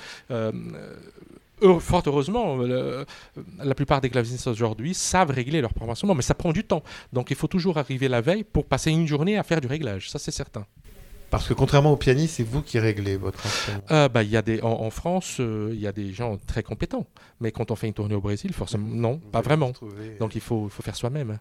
fort 1.80 2.02
heureusement, 2.06 2.58
la 3.58 3.74
plupart 3.74 4.00
des 4.00 4.10
clavecinistes 4.10 4.46
aujourd'hui 4.46 4.94
savent 4.94 5.30
régler 5.30 5.60
leur 5.60 5.72
instrument, 5.88 6.14
mais 6.14 6.22
ça 6.22 6.34
prend 6.34 6.52
du 6.52 6.64
temps. 6.64 6.82
Donc 7.12 7.30
il 7.30 7.36
faut 7.36 7.46
toujours 7.46 7.78
arriver 7.78 8.08
la 8.08 8.20
veille 8.20 8.44
pour 8.44 8.66
passer 8.66 8.90
une 8.90 9.06
journée 9.06 9.36
à 9.38 9.42
faire 9.42 9.60
du 9.60 9.66
réglage, 9.66 10.10
ça 10.10 10.18
c'est 10.18 10.30
certain. 10.30 10.66
Parce 11.32 11.48
que 11.48 11.54
contrairement 11.54 11.92
au 11.92 11.96
pianiste, 11.96 12.34
c'est 12.36 12.42
vous 12.42 12.60
qui 12.60 12.78
réglez 12.78 13.16
votre 13.16 13.46
instrument. 13.46 13.80
Euh, 13.90 14.06
bah, 14.10 14.22
y 14.22 14.36
a 14.36 14.42
des, 14.42 14.60
en, 14.60 14.90
France, 14.90 15.38
euh, 15.40 15.70
il 15.72 15.80
y 15.80 15.86
a 15.86 15.92
des 15.92 16.12
gens 16.12 16.36
très 16.46 16.62
compétents. 16.62 17.06
Mais 17.40 17.52
quand 17.52 17.70
on 17.70 17.74
fait 17.74 17.86
une 17.86 17.94
tournée 17.94 18.14
au 18.14 18.20
Brésil, 18.20 18.52
forcément, 18.52 18.86
non, 18.86 19.18
pas 19.18 19.40
vraiment. 19.40 19.72
Donc 20.20 20.34
il 20.34 20.42
faut, 20.42 20.68
faut 20.68 20.82
faire 20.82 20.94
soi-même. 20.94 21.38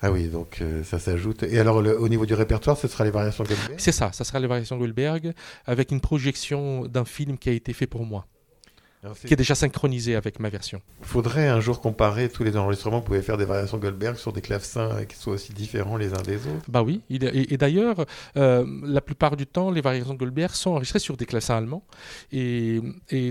Ah 0.00 0.10
oui, 0.10 0.28
donc 0.28 0.62
euh, 0.62 0.82
ça 0.84 0.98
s'ajoute. 0.98 1.42
Et 1.42 1.58
alors, 1.58 1.76
au 1.76 2.08
niveau 2.08 2.24
du 2.24 2.32
répertoire, 2.32 2.78
ce 2.78 2.88
sera 2.88 3.04
les 3.04 3.10
variations 3.10 3.44
Goldberg? 3.44 3.74
C'est 3.76 3.92
ça, 3.92 4.10
ça 4.12 4.24
sera 4.24 4.40
les 4.40 4.46
variations 4.46 4.78
Goldberg, 4.78 5.34
avec 5.66 5.90
une 5.90 6.00
projection 6.00 6.86
d'un 6.86 7.04
film 7.04 7.36
qui 7.36 7.50
a 7.50 7.52
été 7.52 7.74
fait 7.74 7.86
pour 7.86 8.06
moi. 8.06 8.26
Qui 9.26 9.34
est 9.34 9.36
déjà 9.36 9.54
synchronisé 9.54 10.16
avec 10.16 10.40
ma 10.40 10.48
version. 10.48 10.80
Il 11.00 11.06
faudrait 11.06 11.48
un 11.48 11.60
jour 11.60 11.80
comparer 11.80 12.28
tous 12.28 12.44
les 12.44 12.56
enregistrements. 12.56 12.98
Vous 12.98 13.04
pouvez 13.04 13.22
faire 13.22 13.36
des 13.36 13.44
variations 13.44 13.78
Goldberg 13.78 14.16
sur 14.16 14.32
des 14.32 14.40
clavecins 14.40 15.04
qui 15.04 15.16
soient 15.16 15.34
aussi 15.34 15.52
différents 15.52 15.96
les 15.96 16.14
uns 16.14 16.22
des 16.22 16.36
autres. 16.36 16.64
Bah 16.68 16.82
oui, 16.82 17.02
et, 17.10 17.56
d'ailleurs, 17.56 18.04
euh, 18.36 18.66
la 18.84 19.00
plupart 19.00 19.36
du 19.36 19.46
temps, 19.46 19.70
les 19.70 19.80
variations 19.80 20.14
Goldberg 20.14 20.52
sont 20.52 20.70
enregistrées 20.70 20.98
sur 20.98 21.16
des 21.16 21.26
clavecins 21.26 21.56
allemands 21.56 21.84
et, 22.32 22.80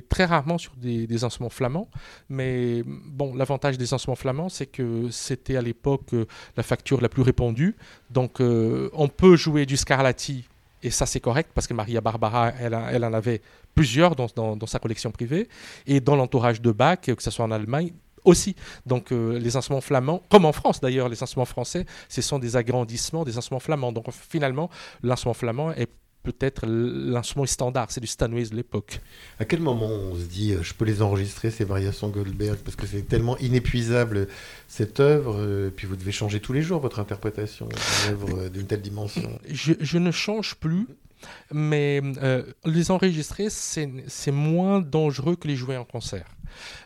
très 0.10 0.26
rarement 0.26 0.58
sur 0.58 0.74
des, 0.78 1.24
instruments 1.24 1.50
flamands. 1.50 1.90
Mais 2.30 2.84
bon, 2.86 3.36
l'avantage 3.36 3.78
des 3.78 3.94
instruments 3.94 4.16
flamands, 4.16 4.50
c'est 4.50 4.66
que 4.66 5.10
c'était 5.12 5.58
à 5.58 5.62
l'époque 5.62 6.14
euh, 6.14 6.26
la 6.58 6.64
facture 6.64 7.02
la 7.02 7.10
plus 7.10 7.22
répandue. 7.22 7.76
Donc 8.10 8.42
euh, 8.42 8.90
on 8.94 9.08
peut 9.08 9.36
jouer 9.36 9.66
du 9.66 9.78
Scarlatti 9.78 10.48
et 10.86 10.92
ça, 10.92 11.08
c'est 11.08 11.20
correct 11.20 11.50
parce 11.52 11.66
que 11.66 11.74
Maria 11.74 12.00
Barbara, 12.00 12.54
elle, 12.60 12.78
elle 12.92 13.04
en 13.04 13.14
avait 13.14 13.42
plusieurs 13.74 14.16
dans, 14.16 14.68
sa 14.68 14.78
collection 14.78 15.10
privée. 15.10 15.50
Et 15.88 16.00
dans 16.00 16.16
l'entourage 16.16 16.62
de 16.62 16.72
Bach, 16.72 17.00
que 17.02 17.24
ce 17.24 17.32
soit 17.32 17.44
en 17.44 17.50
Allemagne, 17.50 17.92
aussi. 18.24 18.56
Donc 18.86 19.12
euh, 19.12 19.40
les 19.40 19.56
instruments 19.56 19.82
flamands, 19.82 20.22
comme 20.30 20.46
en 20.46 20.52
France 20.52 20.80
d'ailleurs, 20.82 21.10
les 21.10 21.24
instruments 21.24 21.46
français, 21.46 21.88
ce 22.08 22.22
sont 22.22 22.38
des 22.38 22.56
agrandissements 22.56 23.24
des 23.24 23.36
instruments 23.36 23.60
flamands. 23.60 23.92
Donc 23.92 24.06
finalement, 24.12 24.70
l'instrument 25.02 25.34
flamand 25.34 25.72
est 25.74 25.90
peut-être 26.26 26.66
l'instrument 26.66 27.46
standard, 27.46 27.92
c'est 27.92 28.02
du 28.02 28.08
Stanways 28.08 28.50
de 28.50 28.56
l'époque. 28.56 29.00
À 29.40 29.46
quel 29.46 29.62
moment 29.62 29.88
on 29.88 30.16
se 30.16 30.24
dit, 30.24 30.54
euh, 30.54 30.64
je 30.64 30.74
peux 30.74 30.86
les 30.86 31.02
enregistrer, 31.02 31.52
ces 31.52 31.64
variations 31.64 32.10
Goldberg, 32.10 32.58
parce 32.58 32.76
que 32.76 32.88
c'est 32.88 33.04
tellement 33.04 33.38
inépuisable 33.38 34.28
cette 34.68 35.00
œuvre, 35.00 35.38
euh, 35.40 35.70
puis 35.74 35.88
vous 35.88 35.96
devez 35.96 36.12
changer 36.12 36.40
tous 36.40 36.54
les 36.54 36.62
jours 36.62 36.82
votre 36.82 37.00
interprétation 37.00 37.68
d'une 37.68 38.14
œuvre 38.14 38.40
euh, 38.40 38.50
d'une 38.50 38.66
telle 38.66 38.82
dimension. 38.82 39.40
Je, 39.50 39.98
ne 39.98 40.12
change 40.12 40.56
plus, 40.56 40.88
mais 41.52 42.02
les 42.66 42.92
enregistrer, 42.92 43.48
c'est 43.50 44.32
moins 44.32 44.82
dangereux 44.82 45.36
que 45.36 45.48
les 45.48 45.56
jouer 45.56 45.78
en 45.78 45.86
concert. 45.86 46.35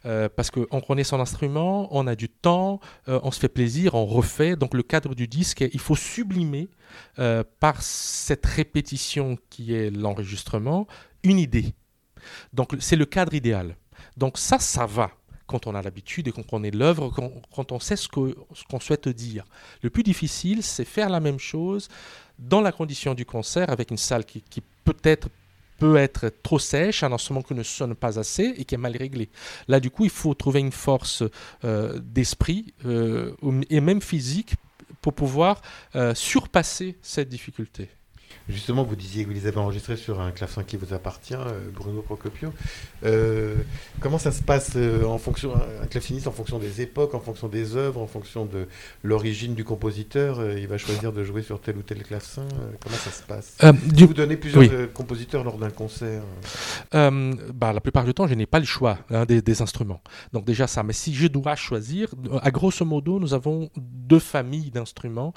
Euh, 0.05 0.29
parce 0.33 0.51
qu'on 0.51 0.81
connaît 0.81 1.03
son 1.03 1.19
instrument, 1.19 1.87
on 1.91 2.07
a 2.07 2.15
du 2.15 2.29
temps, 2.29 2.79
euh, 3.07 3.19
on 3.23 3.31
se 3.31 3.39
fait 3.39 3.49
plaisir, 3.49 3.95
on 3.95 4.05
refait. 4.05 4.55
Donc 4.55 4.73
le 4.73 4.83
cadre 4.83 5.15
du 5.15 5.27
disque, 5.27 5.61
il 5.61 5.79
faut 5.79 5.95
sublimer 5.95 6.69
euh, 7.19 7.43
par 7.59 7.81
cette 7.81 8.45
répétition 8.45 9.37
qui 9.49 9.73
est 9.73 9.89
l'enregistrement 9.89 10.87
une 11.23 11.39
idée. 11.39 11.73
Donc 12.53 12.75
c'est 12.79 12.95
le 12.95 13.05
cadre 13.05 13.33
idéal. 13.33 13.75
Donc 14.17 14.37
ça, 14.37 14.59
ça 14.59 14.85
va 14.85 15.11
quand 15.47 15.65
on 15.65 15.73
a 15.73 15.81
l'habitude 15.81 16.27
et 16.27 16.31
qu'on 16.31 16.43
connaît 16.43 16.69
l'œuvre, 16.69 17.09
quand, 17.09 17.71
on 17.71 17.79
sait 17.79 17.95
ce 17.95 18.07
qu'on 18.07 18.79
souhaite 18.79 19.09
dire. 19.09 19.45
Le 19.81 19.89
plus 19.89 20.03
difficile, 20.03 20.61
c'est 20.61 20.85
faire 20.85 21.09
la 21.09 21.19
même 21.19 21.39
chose 21.39 21.87
dans 22.37 22.61
la 22.61 22.71
condition 22.71 23.15
du 23.15 23.25
concert 23.25 23.71
avec 23.71 23.89
une 23.89 23.97
salle 23.97 24.25
qui, 24.25 24.43
qui 24.43 24.61
peut-être 24.83 25.27
peut 25.79 25.95
être 25.95 26.29
trop 26.43 26.59
sèche, 26.59 27.03
un 27.03 27.11
instrument 27.11 27.41
qui 27.41 27.53
ne 27.53 27.63
sonne 27.63 27.95
pas 27.95 28.19
assez 28.19 28.53
et 28.57 28.65
qui 28.65 28.75
est 28.75 28.79
mal 28.79 28.95
réglé. 28.95 29.29
Là, 29.67 29.79
du 29.79 29.89
coup, 29.89 30.03
il 30.03 30.09
faut 30.11 30.33
trouver 30.33 30.59
une 30.59 30.71
force 30.71 31.23
euh, 31.63 31.99
d'esprit 31.99 32.73
euh, 32.85 33.33
et 33.69 33.81
même 33.81 34.01
physique 34.01 34.55
pour 35.01 35.13
pouvoir 35.13 35.61
euh, 35.95 36.13
surpasser 36.13 36.97
cette 37.01 37.29
difficulté. 37.29 37.89
Justement, 38.49 38.83
vous 38.83 38.95
disiez 38.95 39.23
que 39.23 39.29
vous 39.29 39.35
les 39.35 39.45
avez 39.45 39.57
enregistrés 39.57 39.95
sur 39.95 40.19
un 40.19 40.31
clavecin 40.31 40.63
qui 40.63 40.75
vous 40.75 40.91
appartient, 40.95 41.35
euh, 41.35 41.69
Bruno 41.71 42.01
Procopio. 42.01 42.51
Euh, 43.05 43.55
comment 43.99 44.17
ça 44.17 44.31
se 44.31 44.41
passe 44.41 44.71
euh, 44.75 45.03
en 45.03 45.19
fonction, 45.19 45.53
un 45.55 45.85
claveciniste 45.85 46.25
en 46.25 46.31
fonction 46.31 46.57
des 46.57 46.81
époques, 46.81 47.13
en 47.13 47.19
fonction 47.19 47.47
des 47.47 47.75
œuvres, 47.75 48.01
en 48.01 48.07
fonction 48.07 48.45
de 48.45 48.67
l'origine 49.03 49.53
du 49.53 49.63
compositeur 49.63 50.57
Il 50.57 50.67
va 50.67 50.79
choisir 50.79 51.13
de 51.13 51.23
jouer 51.23 51.43
sur 51.43 51.61
tel 51.61 51.77
ou 51.77 51.83
tel 51.83 52.01
clavecin 52.01 52.47
Comment 52.81 52.95
ça 52.95 53.11
se 53.11 53.21
passe? 53.21 53.55
Vous 53.99 54.13
donnez 54.15 54.35
plusieurs 54.35 54.91
compositeurs 54.93 55.43
lors 55.43 55.59
d'un 55.59 55.69
concert 55.69 56.23
bah, 56.91 57.73
La 57.73 57.81
plupart 57.81 58.05
du 58.05 58.15
temps, 58.15 58.25
je 58.25 58.33
n'ai 58.33 58.47
pas 58.47 58.59
le 58.59 58.65
choix 58.65 58.97
hein, 59.11 59.25
des, 59.25 59.43
des, 59.43 59.61
instruments. 59.61 60.01
Donc 60.33 60.45
déjà 60.45 60.65
ça, 60.65 60.81
mais 60.81 60.93
si 60.93 61.13
je 61.13 61.27
dois 61.27 61.55
choisir, 61.55 62.09
à 62.41 62.49
grosso 62.49 62.83
modo, 62.83 63.19
nous 63.19 63.35
avons 63.35 63.69
deux 63.75 64.19
familles 64.19 64.71
d'instruments. 64.71 65.33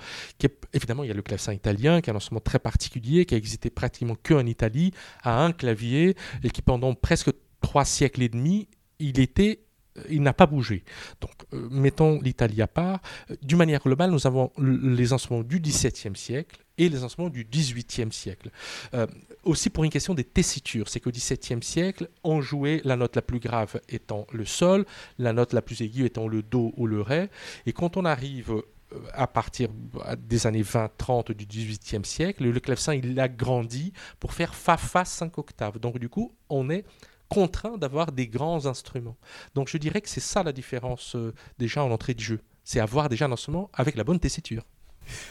Évidemment, 0.72 1.04
il 1.04 1.08
y 1.08 1.10
a 1.10 1.14
le 1.14 1.22
clavecin 1.22 1.52
italien, 1.52 2.00
qui 2.00 2.08
est 2.08 2.12
un 2.12 2.16
instrument 2.16 2.40
très 2.40 2.58
particulier 2.58 3.01
qui 3.02 3.34
a 3.34 3.36
existé 3.36 3.70
pratiquement 3.70 4.16
qu'en 4.22 4.46
Italie, 4.46 4.92
à 5.22 5.44
un 5.44 5.52
clavier, 5.52 6.16
et 6.42 6.50
qui 6.50 6.62
pendant 6.62 6.94
presque 6.94 7.30
trois 7.60 7.84
siècles 7.84 8.22
et 8.22 8.28
demi, 8.28 8.68
il 8.98 9.20
était 9.20 9.60
il 10.08 10.22
n'a 10.22 10.32
pas 10.32 10.46
bougé. 10.46 10.84
Donc, 11.20 11.32
euh, 11.52 11.68
mettons 11.70 12.20
l'Italie 12.20 12.62
à 12.62 12.66
part. 12.66 13.00
Euh, 13.30 13.36
d'une 13.42 13.58
manière 13.58 13.80
globale, 13.80 14.10
nous 14.10 14.26
avons 14.26 14.50
les 14.58 15.12
instruments 15.12 15.42
du 15.42 15.60
XVIIe 15.60 16.16
siècle 16.16 16.64
et 16.78 16.88
les 16.88 17.04
instruments 17.04 17.28
du 17.28 17.44
XVIIIe 17.44 18.12
siècle. 18.12 18.50
Euh, 18.94 19.06
aussi 19.44 19.70
pour 19.70 19.84
une 19.84 19.90
question 19.90 20.14
des 20.14 20.24
tessitures, 20.24 20.88
c'est 20.88 21.00
qu'au 21.00 21.10
XVIIe 21.10 21.62
siècle, 21.62 22.08
on 22.24 22.40
jouait 22.40 22.80
la 22.84 22.96
note 22.96 23.16
la 23.16 23.22
plus 23.22 23.38
grave 23.38 23.80
étant 23.88 24.26
le 24.32 24.44
sol, 24.44 24.86
la 25.18 25.32
note 25.32 25.52
la 25.52 25.62
plus 25.62 25.82
aiguë 25.82 26.06
étant 26.06 26.28
le 26.28 26.42
do 26.42 26.72
ou 26.76 26.86
le 26.86 27.02
ré. 27.02 27.28
Et 27.66 27.72
quand 27.72 27.96
on 27.96 28.04
arrive 28.04 28.62
à 29.12 29.26
partir 29.26 29.68
des 30.18 30.46
années 30.46 30.62
20-30 30.62 31.32
du 31.32 31.46
XVIIIe 31.46 32.04
siècle, 32.04 32.44
le 32.44 32.60
clavecin 32.60 32.94
il 32.94 33.18
a 33.20 33.28
grandi 33.28 33.92
pour 34.20 34.32
faire 34.32 34.54
fa 34.54 34.76
fa 34.76 35.04
5 35.04 35.36
octaves. 35.38 35.78
Donc 35.78 35.98
du 35.98 36.08
coup, 36.08 36.32
on 36.48 36.70
est 36.70 36.84
contraint 37.28 37.78
d'avoir 37.78 38.12
des 38.12 38.28
grands 38.28 38.66
instruments. 38.66 39.16
Donc 39.54 39.68
je 39.68 39.78
dirais 39.78 40.00
que 40.02 40.08
c'est 40.08 40.20
ça 40.20 40.42
la 40.42 40.52
différence 40.52 41.16
euh, 41.16 41.32
déjà 41.58 41.82
en 41.82 41.90
entrée 41.90 42.14
de 42.14 42.20
jeu. 42.20 42.40
C'est 42.64 42.78
avoir 42.78 43.08
déjà 43.08 43.24
un 43.24 43.32
instrument 43.32 43.70
avec 43.72 43.96
la 43.96 44.04
bonne 44.04 44.20
tessiture. 44.20 44.64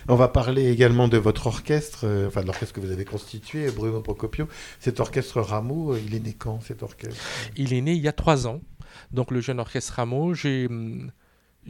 On 0.08 0.15
va 0.15 0.27
parler 0.27 0.70
également 0.70 1.08
de 1.08 1.18
votre 1.18 1.48
orchestre, 1.48 2.06
euh, 2.06 2.27
enfin 2.27 2.41
de 2.41 2.48
l'orchestre 2.48 2.74
que 2.74 2.82
vous 2.82 2.91
avez 2.91 3.06
constitué, 3.06 3.70
Bruno 3.72 4.01
Procopio. 4.01 4.48
Cet 4.80 5.00
orchestre 5.00 5.41
Rameau, 5.41 5.94
euh, 5.94 6.01
il 6.06 6.15
est 6.15 6.20
né 6.20 6.34
quand 6.34 6.60
cet 6.62 6.84
orchestre? 6.84 7.24
Il 7.56 7.74
est 7.74 7.82
né 7.82 7.94
il 7.94 8.01
y 8.01 8.08
a 8.08 8.13
trois 8.13 8.48
ans. 8.48 8.62
Donc 9.12 9.32
le 9.32 9.39
jeune 9.39 9.60
orchestre 9.60 9.94
Rameau, 9.94 10.34
j'ai 10.34 10.65
hum, 10.68 11.12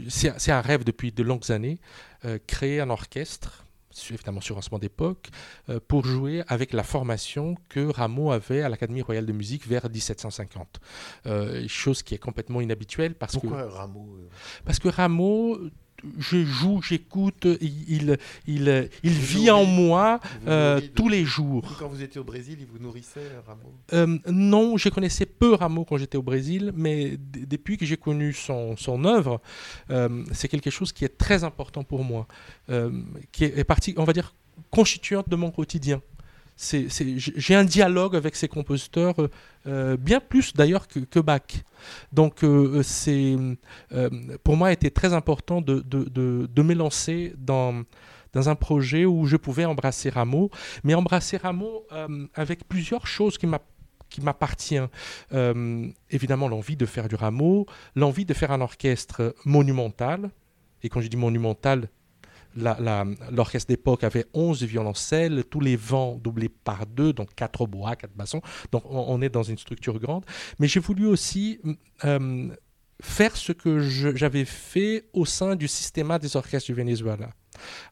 c'est 0.10 0.52
un 0.52 0.62
rêve 0.62 0.84
depuis 0.84 1.12
de 1.12 1.24
longues 1.24 1.52
années, 1.52 1.80
euh, 2.26 2.40
créer 2.48 2.80
un 2.80 2.90
orchestre, 2.90 3.66
évidemment 4.10 4.42
sur 4.42 4.56
lancement 4.56 4.80
d'époque, 4.80 5.30
euh, 5.70 5.80
pour 5.86 6.06
jouer 6.06 6.44
avec 6.48 6.74
la 6.74 6.84
formation 6.84 7.56
que 7.70 7.92
Rameau 7.92 8.32
avait 8.32 8.62
à 8.62 8.70
l'Académie 8.70 9.01
royale 9.01 9.25
de 9.25 9.34
musique 9.34 9.68
vers 9.68 9.90
1750. 9.90 10.80
Euh, 11.25 11.68
chose 11.68 12.04
qui 12.04 12.16
est 12.16 12.20
complètement 12.20 12.62
inhabituelle 12.62 13.16
parce 13.16 13.34
Pourquoi 13.34 13.70
Rameau 13.70 14.18
Parce 14.66 14.80
que 14.80 14.88
Rameau 14.88 15.60
je 16.18 16.44
joue, 16.44 16.81
j'écoute, 16.81 17.48
il, 17.61 18.18
il, 18.48 18.90
il 19.03 19.11
vit 19.11 19.51
en 19.51 19.66
moi 19.66 20.20
euh, 20.48 20.81
tous 20.96 21.09
les 21.09 21.25
jours. 21.25 21.75
Quand 21.79 21.87
vous 21.87 22.01
étiez 22.01 22.20
au 22.20 22.24
Brésil, 22.24 22.57
il 22.59 22.66
vous 22.66 22.79
nourrissait, 22.79 23.31
Rameau? 23.46 23.74
Euh, 23.94 24.18
Non, 24.31 24.77
je 24.77 24.90
connaissais 24.90 25.25
peu 25.25 25.53
Rameau 25.53 25.85
quand 25.85 25.98
j'étais 25.98 26.18
au 26.18 26.24
Brésil, 26.24 26.72
mais 26.75 27.18
depuis 27.18 27.77
que 27.77 27.85
j'ai 27.85 27.98
connu 27.98 28.33
son, 28.33 28.75
son 28.77 29.05
œuvre, 29.05 29.42
euh, 29.90 30.24
c'est 30.31 30.48
quelque 30.48 30.70
chose 30.70 30.92
qui 30.92 31.05
est 31.05 31.18
très 31.18 31.44
important 31.44 31.83
pour 31.83 32.03
moi, 32.03 32.27
qui 33.31 33.44
est, 33.46 33.57
est 33.57 33.64
partie, 33.64 33.94
on 33.98 34.03
va 34.03 34.14
dire, 34.14 34.33
constituante 34.70 35.27
de 35.29 35.35
mon 35.35 35.51
quotidien 35.51 36.01
j'ai 36.62 37.56
un 37.56 37.64
dialogue 37.64 38.16
avec 38.16 38.36
ces 38.36 38.48
compositeurs 38.48 39.20
euh, 39.20 39.28
euh, 39.68 39.98
bien 39.98 40.20
plus 40.20 40.54
d'ailleurs 40.54 40.88
que, 40.88 41.20
Bach. 41.20 41.42
Donc 42.12 42.44
euh, 42.44 42.84
c'est 42.84 43.36
pour 44.44 44.58
moi 44.58 44.72
été 44.72 44.92
très 44.92 45.14
important 45.14 45.62
de, 45.62 45.80
de, 45.80 46.04
de, 46.48 46.62
me 46.62 46.74
lancer 46.74 47.34
dans, 47.38 47.84
dans 48.34 48.50
un 48.50 48.56
projet 48.56 49.06
où 49.06 49.26
je 49.26 49.38
pouvais 49.38 49.66
embrasser 49.66 50.10
Rameau, 50.10 50.52
mais 50.84 50.94
embrasser 50.94 51.38
Rameau 51.38 51.86
avec 52.36 52.68
plusieurs 52.68 53.08
choses 53.08 53.38
qui 53.38 53.48
qui 54.10 54.22
m'appartient. 54.22 54.82
évidemment, 56.10 56.50
l'envie 56.50 56.76
de 56.76 56.86
faire 56.86 57.08
du 57.08 57.16
rameau, 57.16 57.66
l'envie 57.96 58.26
de 58.26 58.34
faire 58.34 58.52
un 58.52 58.60
orchestre 58.60 59.34
monumental. 59.46 60.32
Et 60.84 60.90
quand 60.90 61.00
je 61.00 61.08
dis 61.08 61.16
monumental, 61.16 61.88
l'orchestre 62.55 63.70
d'époque 63.70 64.03
avait 64.03 64.25
11 64.33 64.64
violoncelles, 64.64 65.44
tous 65.50 65.59
les 65.59 65.75
vents 65.75 66.16
doublés 66.16 66.50
par 66.50 66.85
deux, 66.85 67.14
donc 67.14 67.33
quatre 67.35 67.66
bois, 67.66 67.96
quatre 67.96 68.16
bassons. 68.16 68.42
Donc 68.72 68.83
on, 68.90 69.22
est 69.22 69.29
dans 69.29 69.44
une 69.44 69.57
structure 69.57 70.00
grande. 70.00 70.25
Mais 70.59 70.68
j'ai 70.68 70.79
voulu 70.79 71.05
aussi 71.05 71.59
euh, 72.03 72.50
faire 73.01 73.35
ce 73.35 73.51
que 73.51 73.79
j'avais 73.79 74.46
fait 74.46 75.09
au 75.14 75.25
sein 75.25 75.55
du 75.55 75.68
système 75.68 76.18
des 76.20 76.35
orchestres 76.35 76.68
du 76.68 76.74
Venezuela, 76.74 77.29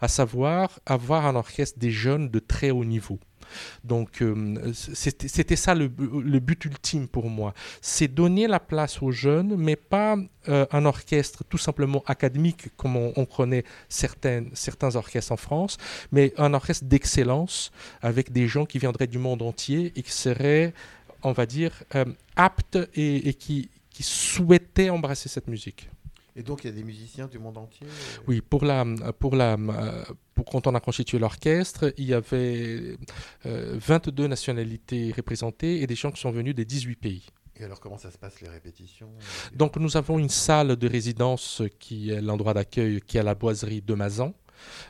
à 0.01 0.07
savoir 0.07 0.79
avoir 0.85 1.25
un 1.25 1.35
orchestre 1.35 1.79
des 1.79 1.91
jeunes 1.91 2.29
de 2.29 2.39
très 2.39 2.71
haut 2.71 2.85
niveau. 2.85 3.19
Donc 3.83 4.21
euh, 4.21 4.71
c'était 4.73 5.55
ça 5.55 5.75
le, 5.75 5.87
but 5.87 6.65
ultime 6.65 7.07
pour 7.07 7.29
moi. 7.29 7.53
C'est 7.81 8.07
donner 8.07 8.47
la 8.47 8.59
place 8.59 9.01
aux 9.01 9.11
jeunes, 9.11 9.55
mais 9.57 9.75
pas 9.75 10.17
euh, 10.47 10.65
un 10.71 10.85
orchestre 10.85 11.43
tout 11.47 11.57
simplement 11.57 12.03
académique 12.07 12.75
comme 12.77 12.95
on, 12.95 13.25
connaît 13.25 13.63
certains 13.89 14.95
orchestres 14.95 15.31
en 15.31 15.37
France, 15.37 15.77
mais 16.11 16.33
un 16.37 16.53
orchestre 16.53 16.85
d'excellence 16.85 17.71
avec 18.01 18.31
des 18.31 18.47
gens 18.47 18.65
qui 18.65 18.79
viendraient 18.79 19.07
du 19.07 19.19
monde 19.19 19.41
entier 19.41 19.91
et 19.95 20.01
qui 20.01 20.11
seraient, 20.11 20.73
on 21.23 21.31
va 21.31 21.45
dire, 21.45 21.83
euh, 21.95 22.05
aptes 22.35 22.79
et, 22.95 23.33
qui 23.33 23.69
souhaitaient 23.99 24.89
embrasser 24.89 25.27
cette 25.27 25.47
musique. 25.47 25.89
Et 26.35 26.43
donc 26.43 26.63
il 26.63 26.67
y 26.67 26.69
a 26.69 26.73
des 26.73 26.83
musiciens 26.83 27.27
du 27.27 27.39
monde 27.39 27.57
entier 27.57 27.87
euh 27.87 28.21
Oui, 28.27 28.41
pour 28.41 28.63
la, 28.63 28.85
pour 29.19 29.35
la, 29.35 29.57
pour, 30.35 30.45
quand 30.45 30.67
on 30.67 30.75
a 30.75 30.79
constitué 30.79 31.19
l'orchestre, 31.19 31.93
il 31.97 32.05
y 32.05 32.13
avait 32.13 32.97
22 33.45 34.23
euh, 34.23 34.27
nationalités 34.27 35.13
représentées 35.15 35.81
et 35.81 35.87
des 35.87 35.95
gens 35.95 36.11
qui 36.11 36.21
sont 36.21 36.31
venus 36.31 36.55
des 36.55 36.65
18 36.65 36.95
pays. 36.95 37.25
Et 37.59 37.65
alors 37.65 37.79
comment 37.79 37.97
ça 37.97 38.09
se 38.09 38.17
passe 38.17 38.39
les 38.41 38.47
répétitions? 38.47 39.09
Donc 39.53 39.75
nous 39.77 39.97
avons 39.97 40.17
une 40.17 40.29
salle 40.29 40.77
de 40.77 40.87
résidence 40.87 41.61
qui 41.77 42.09
est 42.09 42.21
l'endroit 42.21 42.53
d'accueil 42.53 43.01
qui 43.01 43.17
est 43.17 43.19
à 43.19 43.23
la 43.23 43.35
boiserie 43.35 43.81
de 43.81 43.93
Mazan. 43.93 44.33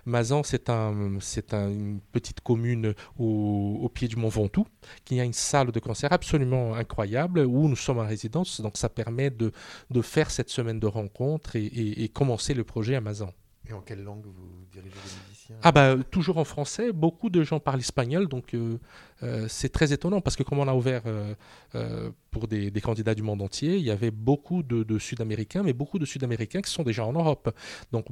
Mazan, 0.05 0.43
c'est 0.43 0.69
un, 0.69 1.17
c'est 1.19 1.53
un- 1.53 1.69
une 1.69 1.99
petite 2.11 2.41
commune 2.41 2.93
au, 3.17 3.89
pied 3.93 4.07
du 4.07 4.15
mont 4.15 4.29
Ventoux, 4.29 4.65
qui 5.05 5.19
a 5.19 5.23
une 5.23 5.33
salle 5.33 5.71
de 5.71 5.79
concert 5.79 6.11
absolument 6.13 6.75
incroyable 6.75 7.39
où 7.39 7.67
nous 7.67 7.75
sommes 7.75 7.99
en 7.99 8.07
résidence. 8.07 8.61
Donc 8.61 8.77
ça 8.77 8.89
permet 8.89 9.29
de, 9.29 9.51
faire 10.01 10.31
cette 10.31 10.49
semaine 10.49 10.79
de 10.79 10.87
rencontres 10.87 11.55
et 11.55 12.09
commencer 12.13 12.53
le 12.53 12.63
projet 12.63 12.95
à 12.95 13.01
Mazan. 13.01 13.31
Et 13.69 13.73
en 13.73 13.81
quelle 13.81 14.03
langue 14.03 14.25
vous 14.25 14.65
dirigez 14.71 14.95
les 14.95 15.27
musiciens? 15.27 15.55
Ah 15.61 15.71
bah 15.71 15.95
toujours 16.09 16.37
en 16.37 16.43
français, 16.43 16.91
beaucoup 16.91 17.29
de 17.29 17.43
gens 17.43 17.59
parlent 17.59 17.79
espagnol, 17.79 18.27
donc 18.27 18.55
euh, 18.55 18.79
euh, 19.21 19.45
c'est 19.47 19.69
très 19.69 19.93
étonnant 19.93 20.21
parce 20.21 20.35
que 20.35 20.41
comme 20.41 20.57
on 20.57 20.67
a 20.67 20.73
ouvert 20.73 21.03
euh, 21.05 22.09
pour 22.31 22.47
des, 22.47 22.71
candidats 22.81 23.13
du 23.13 23.21
monde 23.21 23.43
entier, 23.43 23.77
il 23.77 23.83
y 23.83 23.91
avait 23.91 24.09
beaucoup 24.09 24.63
de, 24.63 24.97
Sud-Américains, 24.97 25.61
mais 25.61 25.73
beaucoup 25.73 25.99
de 25.99 26.05
Sud-Américains 26.05 26.61
qui 26.61 26.71
sont 26.71 26.81
déjà 26.81 27.05
en 27.05 27.13
Europe, 27.13 27.53
donc 27.91 28.07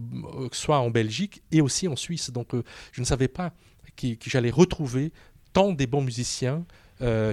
soit 0.52 0.78
en 0.78 0.91
Belgique 0.91 1.41
et 1.52 1.62
aussi 1.62 1.88
en 1.88 1.96
Suisse. 1.96 2.30
Donc 2.30 2.50
je 2.91 3.02
ne 3.02 3.06
savais 3.06 3.28
pas 3.28 3.52
que 3.96 4.15
j'allais 4.26 4.52
retrouver 4.52 5.12
tant 5.54 5.72
des 5.72 5.88
bons 5.88 6.04
musiciens. 6.04 6.65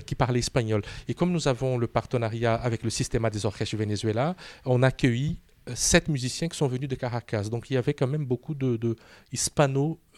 qui 0.07 0.15
parlaient 0.15 0.41
espagnol. 0.41 0.83
Et 1.09 1.15
comme 1.15 1.33
nous 1.33 1.49
avons 1.49 1.79
le 1.79 1.87
partenariat 1.87 2.55
avec 2.55 2.83
le 2.83 2.91
Systema 2.91 3.31
des 3.31 3.47
Orchestres 3.47 3.77
du 3.77 3.81
Venezuela, 3.83 4.37
on 4.67 4.83
a 4.83 4.89
accueilli 4.89 5.39
euh, 5.39 5.44
sept 5.75 6.09
musiciens 6.09 6.49
qui 6.49 6.57
sont 6.57 6.69
venus 6.69 6.89
de 6.89 6.95
Caracas. 6.95 7.45
Donc 7.45 7.71
il 7.71 7.75
y 7.75 7.77
avait 7.77 7.95
quand 7.95 8.07
même 8.07 8.27
beaucoup 8.27 8.55
de, 8.55 8.77
de 8.77 8.97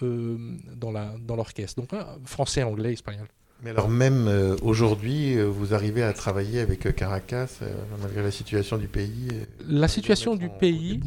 euh, 0.03 0.57
dans 0.77 1.37
l'orchestre. 1.37 1.81
Donc 1.81 1.91
ah, 1.93 2.17
français, 2.25 2.63
anglais, 2.63 2.93
espagnol. 2.93 3.29
Mais 3.63 3.71
alors 3.71 3.89
même 3.89 4.27
euh, 4.29 4.55
aujourd'hui, 4.61 5.39
euh, 5.39 5.45
vous 5.45 5.73
arrivez 5.73 6.03
à 6.03 6.13
travailler 6.13 6.61
avec 6.61 6.85
euh, 6.85 6.93
Caracas, 6.93 7.61
malgré 8.03 8.23
la 8.23 8.31
situation 8.31 8.77
du 8.77 8.87
pays 8.87 9.29
La 9.67 9.89
situation 9.89 10.37
du 10.37 10.47
en 10.47 10.51
pays 10.51 11.01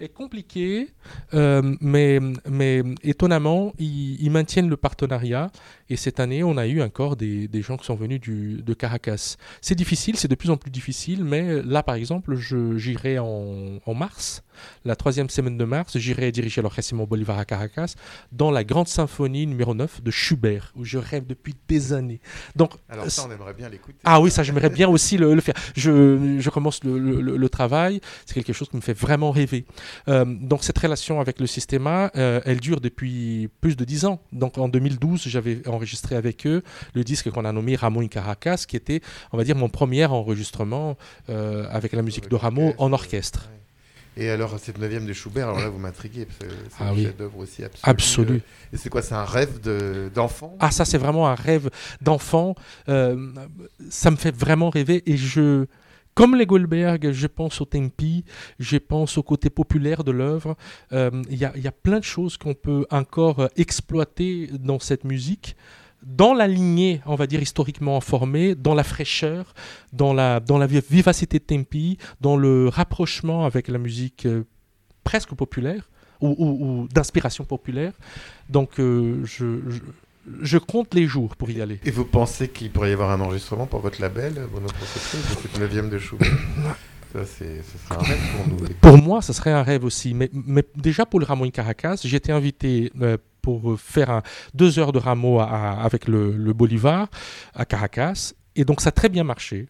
est 0.00 0.08
compliquée, 0.08 0.88
mais, 1.32 2.18
mais 2.48 2.82
étonnamment, 3.02 3.74
ils, 3.78 4.20
ils 4.22 4.30
maintiennent 4.30 4.70
le 4.70 4.78
partenariat. 4.78 5.50
Et 5.90 5.96
cette 5.96 6.20
année, 6.20 6.42
on 6.42 6.56
a 6.56 6.66
eu 6.66 6.80
encore 6.80 7.16
des, 7.16 7.48
des 7.48 7.60
gens 7.60 7.76
qui 7.76 7.84
sont 7.84 7.96
venus 7.96 8.20
du, 8.20 8.62
de 8.62 8.74
Caracas. 8.74 9.36
C'est 9.60 9.74
difficile, 9.74 10.16
c'est 10.16 10.28
de 10.28 10.34
plus 10.34 10.48
en 10.48 10.56
plus 10.56 10.70
difficile, 10.70 11.24
mais 11.24 11.62
là, 11.62 11.82
par 11.82 11.96
exemple, 11.96 12.34
j'irai 12.36 13.18
en, 13.18 13.78
en 13.84 13.94
mars, 13.94 14.42
la 14.84 14.96
troisième 14.96 15.28
semaine 15.28 15.58
de 15.58 15.64
mars, 15.64 15.98
j'irai 15.98 16.32
diriger 16.32 16.62
l'Orchestre 16.62 16.90
Simon 16.90 17.04
Bolivar 17.04 17.38
à 17.38 17.44
Caracas 17.44 17.94
dans 18.32 18.50
la 18.50 18.64
grande 18.64 18.88
symphonie 18.88 19.46
numéro 19.46 19.74
9 19.74 20.02
de 20.02 20.10
Schubert, 20.10 20.72
où 20.76 20.84
je 20.84 20.98
rêve 20.98 21.26
depuis 21.26 21.49
des 21.68 21.92
années. 21.92 22.20
Donc, 22.56 22.72
Alors 22.88 23.10
ça, 23.10 23.24
on 23.28 23.32
aimerait 23.32 23.54
bien 23.54 23.68
l'écouter. 23.68 23.98
ah 24.04 24.20
oui, 24.20 24.30
ça 24.30 24.42
j'aimerais 24.42 24.70
bien 24.70 24.88
aussi 24.88 25.16
le, 25.16 25.34
le 25.34 25.40
faire. 25.40 25.54
Je, 25.76 26.36
je 26.38 26.50
commence 26.50 26.82
le, 26.84 26.98
le- 26.98 27.36
le 27.36 27.48
travail, 27.48 28.00
c'est 28.26 28.34
quelque 28.34 28.52
chose 28.52 28.68
qui 28.68 28.76
me 28.76 28.80
fait 28.82 28.92
vraiment 28.92 29.30
rêver. 29.30 29.64
Euh, 30.08 30.24
donc 30.24 30.64
cette 30.64 30.78
relation 30.78 31.20
avec 31.20 31.40
le 31.40 31.46
Systema, 31.46 32.10
euh, 32.16 32.40
elle 32.44 32.60
dure 32.60 32.80
depuis 32.80 33.48
plus 33.60 33.76
de 33.76 33.84
dix 33.84 34.04
ans. 34.04 34.20
Donc 34.32 34.58
en 34.58 34.68
2012, 34.68 35.22
j'avais 35.26 35.66
enregistré 35.68 36.16
avec 36.16 36.46
eux 36.46 36.62
le 36.94 37.04
disque 37.04 37.30
qu'on 37.30 37.44
a 37.44 37.52
nommé 37.52 37.76
Rameau 37.76 38.00
in 38.00 38.08
Caracas, 38.08 38.64
qui 38.68 38.76
était, 38.76 39.00
on 39.32 39.36
va 39.36 39.44
dire, 39.44 39.56
mon 39.56 39.68
premier 39.68 40.04
enregistrement 40.06 40.96
euh, 41.28 41.66
avec 41.70 41.92
la 41.92 42.02
musique 42.02 42.28
de 42.28 42.36
Rameau 42.36 42.74
en 42.78 42.92
orchestre. 42.92 43.48
Et 44.16 44.28
alors, 44.28 44.58
cette 44.58 44.78
neuvième 44.78 45.06
de 45.06 45.12
Schubert, 45.12 45.48
alors 45.48 45.60
là, 45.60 45.68
vous 45.68 45.78
m'intriguez, 45.78 46.26
parce 46.26 46.38
que 46.38 46.46
c'est 46.68 46.76
Ah 46.84 46.88
un 46.90 46.94
oui. 46.94 47.04
chef-d'œuvre 47.04 47.38
aussi 47.38 47.62
absolu. 47.82 48.34
Euh, 48.34 48.72
Et 48.72 48.76
c'est 48.76 48.88
quoi 48.90 49.02
C'est 49.02 49.14
un 49.14 49.24
rêve 49.24 49.60
de- 49.60 50.10
d'enfant? 50.14 50.56
Ah, 50.58 50.70
ça, 50.70 50.84
c'est 50.84 50.98
vraiment 50.98 51.28
un 51.28 51.34
rêve 51.36 51.70
d'enfant. 52.00 52.54
Euh, 52.88 53.32
ça 53.88 54.10
me 54.10 54.16
fait 54.16 54.34
vraiment 54.34 54.68
rêver. 54.68 55.02
Et 55.06 55.16
je, 55.16 55.66
comme 56.14 56.34
les 56.34 56.44
Goldberg, 56.44 57.12
je 57.12 57.26
pense 57.28 57.60
au 57.60 57.64
tempi, 57.64 58.24
je 58.58 58.76
pense 58.78 59.16
au 59.16 59.22
côté 59.22 59.48
populaire 59.48 60.02
de 60.04 60.10
l'œuvre. 60.10 60.56
Euh, 60.92 61.10
Il 61.30 61.38
y, 61.38 61.44
a, 61.44 61.52
il 61.56 61.62
y 61.62 61.68
a 61.68 61.72
plein 61.72 62.00
de 62.00 62.04
choses 62.04 62.36
qu'on 62.36 62.54
peut 62.54 62.84
encore 62.90 63.38
euh, 63.40 63.48
exploiter 63.56 64.50
dans 64.58 64.80
cette 64.80 65.04
musique. 65.04 65.56
Dans 66.02 66.32
la 66.34 66.46
lignée, 66.48 67.00
on 67.06 67.14
va 67.14 67.26
dire, 67.26 67.42
historiquement 67.42 67.96
informée, 67.96 68.54
dans 68.54 68.74
la 68.74 68.84
fraîcheur, 68.84 69.54
dans 69.92 70.12
la, 70.14 70.40
dans 70.40 70.56
la 70.58 70.66
vi- 70.66 70.82
vivacité 70.90 71.38
de 71.38 71.44
tempi, 71.44 71.98
dans 72.20 72.36
le 72.36 72.68
rapprochement 72.68 73.44
avec 73.44 73.68
la 73.68 73.78
musique 73.78 74.24
euh, 74.26 74.44
presque 75.04 75.34
populaire 75.34 75.90
ou, 76.20 76.28
ou- 76.38 76.64
ou 76.82 76.88
d'inspiration 76.88 77.44
populaire. 77.44 77.92
Donc, 78.48 78.78
euh, 78.80 79.20
je, 79.24 79.60
je, 79.68 79.80
je 80.42 80.58
compte 80.58 80.94
les 80.94 81.06
jours 81.06 81.36
pour 81.36 81.50
y 81.50 81.60
aller. 81.60 81.80
Et 81.84 81.90
vous 81.90 82.04
pensez 82.04 82.48
qu'il 82.48 82.70
pourrait 82.70 82.90
y 82.90 82.92
avoir 82.94 83.10
un 83.10 83.20
enregistrement 83.20 83.66
pour 83.66 83.80
votre 83.80 84.00
label, 84.00 84.32
Bruno 84.50 84.68
Procopio, 84.68 85.18
de 85.18 85.40
cette 85.42 85.58
neuvième 85.60 85.90
de 85.90 85.98
Schubert 85.98 86.28
Ça, 87.12 87.24
c'est, 87.26 87.60
ce 87.64 87.76
serait 87.88 87.96
un 87.96 88.02
rêve 88.04 88.20
pour 88.36 88.46
nous. 88.48 88.74
Pour 88.80 88.96
moi, 88.98 89.20
ce 89.20 89.32
serait 89.32 89.50
un 89.50 89.64
rêve 89.64 89.84
aussi. 89.84 90.14
Mais, 90.14 90.30
mais 90.32 90.62
déjà 90.76 91.04
pour 91.04 91.18
le 91.18 91.26
Rameau 91.26 91.44
in 91.44 91.50
Caracas, 91.50 92.00
j'ai 92.04 92.16
été 92.16 92.30
invité 92.30 92.92
euh, 93.00 93.16
pour 93.58 93.80
faire 93.80 94.22
deux 94.54 94.78
heures 94.78 94.92
de 94.92 94.98
Rameau 94.98 95.40
avec 95.40 96.06
le, 96.08 96.52
Bolivar 96.52 97.08
à 97.54 97.64
Caracas. 97.64 98.32
Et 98.56 98.64
donc 98.64 98.80
ça 98.80 98.88
a 98.88 98.92
très 98.92 99.08
bien 99.08 99.24
marché. 99.24 99.68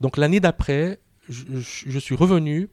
Donc 0.00 0.16
l'année 0.16 0.40
d'après, 0.40 0.98
je, 1.28 1.98
suis 1.98 2.14
revenu 2.14 2.68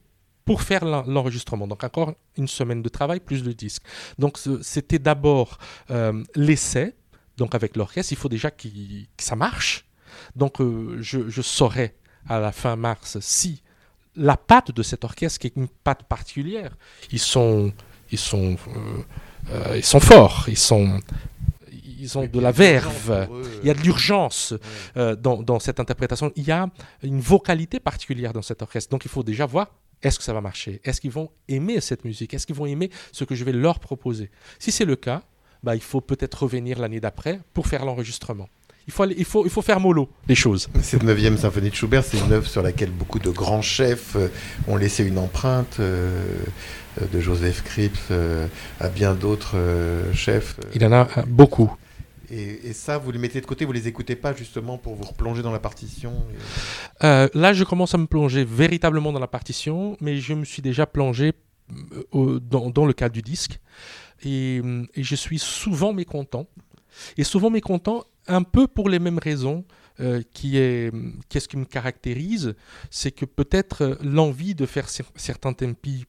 pour 0.45 0.61
faire 0.61 0.85
l'en- 0.85 1.03
l'enregistrement. 1.03 1.67
Donc 1.67 1.83
encore 1.83 2.13
une 2.37 2.47
semaine 2.47 2.81
de 2.81 2.89
travail 2.89 3.19
plus 3.19 3.43
le 3.43 3.53
disque. 3.53 3.83
Donc 4.19 4.39
c'était 4.61 4.99
d'abord 4.99 5.57
euh, 5.91 6.23
l'essai. 6.35 6.95
Donc 7.37 7.55
avec 7.55 7.75
l'orchestre, 7.75 8.11
il 8.13 8.17
faut 8.17 8.29
déjà 8.29 8.51
que 8.51 8.67
ça 9.17 9.35
marche. 9.35 9.85
Donc 10.35 10.61
euh, 10.61 10.97
je, 11.01 11.29
je 11.29 11.41
saurai 11.41 11.95
à 12.29 12.39
la 12.39 12.51
fin 12.51 12.75
mars 12.75 13.17
si 13.19 13.63
la 14.15 14.37
patte 14.37 14.71
de 14.71 14.83
cet 14.83 15.03
orchestre, 15.03 15.39
qui 15.39 15.47
est 15.47 15.55
une 15.55 15.67
patte 15.67 16.03
particulière, 16.03 16.75
ils 17.11 17.19
sont, 17.19 17.73
ils 18.11 18.17
sont, 18.17 18.57
euh, 18.67 19.01
euh, 19.51 19.77
ils 19.77 19.83
sont 19.83 19.99
forts, 19.99 20.45
ils 20.47 20.57
sont, 20.57 20.99
ils 21.99 22.17
ont 22.17 22.25
de 22.25 22.39
la 22.39 22.51
verve. 22.51 23.27
Il 23.61 23.67
y 23.67 23.71
a 23.71 23.73
de 23.73 23.81
l'urgence 23.81 24.53
euh, 24.97 25.15
dans, 25.15 25.41
dans 25.41 25.59
cette 25.59 25.79
interprétation. 25.79 26.31
Il 26.35 26.45
y 26.45 26.51
a 26.51 26.69
une 27.03 27.19
vocalité 27.21 27.79
particulière 27.79 28.33
dans 28.33 28.41
cet 28.41 28.61
orchestre. 28.61 28.89
Donc 28.89 29.05
il 29.05 29.09
faut 29.11 29.23
déjà 29.23 29.45
voir 29.45 29.67
est-ce 30.01 30.17
que 30.17 30.23
ça 30.25 30.33
va 30.33 30.41
marcher? 30.41 30.81
Est-ce 30.83 30.99
qu'ils 30.99 31.11
vont 31.11 31.29
aimer 31.47 31.79
cette 31.79 32.03
musique? 32.03 32.33
Est-ce 32.33 32.45
qu'ils 32.45 32.57
vont 32.57 32.65
aimer 32.65 32.89
ce 33.13 33.23
que 33.23 33.35
je 33.35 33.43
vais 33.45 33.53
leur 33.53 33.79
proposer? 33.79 34.31
Si 34.59 34.71
c'est 34.71 34.83
le 34.85 34.97
cas, 34.97 35.21
bah, 35.63 35.75
il 35.75 35.81
faut 35.81 36.01
peut-être 36.01 36.43
revenir 36.43 36.77
l'année 36.77 36.99
d'après 36.99 37.39
pour 37.53 37.67
faire 37.67 37.85
l'enregistrement. 37.85 38.49
Il 38.85 38.91
faut, 38.91 39.03
aller- 39.03 39.15
il, 39.17 39.23
faut, 39.23 39.45
il 39.45 39.49
faut 39.49 39.61
faire 39.61 39.79
mollo 39.79 40.09
les 40.27 40.35
choses. 40.35 40.67
Cette 40.81 41.03
neuvième 41.03 41.37
symphonie 41.37 41.69
de 41.69 41.75
Schubert, 41.75 42.03
c'est 42.03 42.17
une 42.19 42.33
œuvre 42.33 42.47
sur 42.47 42.61
laquelle 42.61 42.91
beaucoup 42.91 43.19
de 43.19 43.29
grands 43.29 43.61
chefs 43.61 44.17
euh, 44.17 44.27
ont 44.67 44.75
laissé 44.75 45.05
une 45.05 45.17
empreinte, 45.19 45.77
euh, 45.79 46.09
euh, 46.19 46.43
de 47.11 47.19
Joseph 47.19 47.63
Kripps 47.63 47.99
euh, 48.11 48.47
à 48.79 48.89
bien 48.89 49.13
d'autres 49.15 49.55
euh, 49.57 50.13
chefs. 50.13 50.57
euh, 50.59 50.69
Il 50.75 50.81
y 50.81 50.85
en 50.85 50.91
a 50.91 51.07
euh, 51.17 51.23
beaucoup. 51.27 51.71
Et, 52.31 52.67
et 52.69 52.73
ça, 52.73 52.97
vous 52.97 53.11
les 53.11 53.19
mettez 53.19 53.41
de 53.41 53.45
côté, 53.45 53.65
vous 53.65 53.71
les 53.73 53.87
écoutez 53.87 54.15
pas 54.15 54.33
justement 54.33 54.77
pour 54.77 54.95
vous 54.95 55.03
replonger 55.03 55.41
dans 55.41 55.51
la 55.51 55.59
partition 55.59 56.11
et- 56.31 57.05
Euh, 57.05 57.27
là, 57.33 57.53
je 57.53 57.63
commence 57.63 57.93
à 57.93 57.97
me 57.97 58.05
plonger 58.07 58.43
véritablement 58.45 59.11
dans 59.11 59.19
la 59.19 59.27
partition, 59.27 59.97
mais 60.01 60.17
je 60.17 60.33
me 60.33 60.45
suis 60.45 60.61
déjà 60.61 60.85
plongé 60.85 61.33
euh, 61.71 62.03
au- 62.11 62.39
dans, 62.39 62.69
dans 62.69 62.85
le 62.85 62.93
cadre 62.93 63.13
du 63.13 63.21
disque. 63.21 63.59
Et, 64.23 64.61
euh, 64.63 64.83
et 64.95 65.03
je 65.03 65.15
suis 65.15 65.39
souvent 65.39 65.93
mécontent. 65.93 66.47
Et 67.17 67.23
souvent 67.23 67.49
mécontent, 67.49 68.05
un 68.27 68.43
peu 68.43 68.67
pour 68.67 68.89
les 68.89 68.99
mêmes 68.99 69.19
raisons. 69.19 69.63
euh, 69.99 70.23
qui 70.33 70.57
est 70.57 70.91
qu'est-ce 71.29 71.47
qui 71.47 71.55
me 71.55 71.65
caractérise 71.65 72.55
c'est 72.89 73.11
que 73.11 73.25
peut-être 73.25 73.83
euh, 73.83 73.95
l'envie 74.01 74.55
de 74.55 74.65
faire 74.65 74.87
cer- 74.87 75.05
certains 75.15 75.53
tempi 75.53 76.05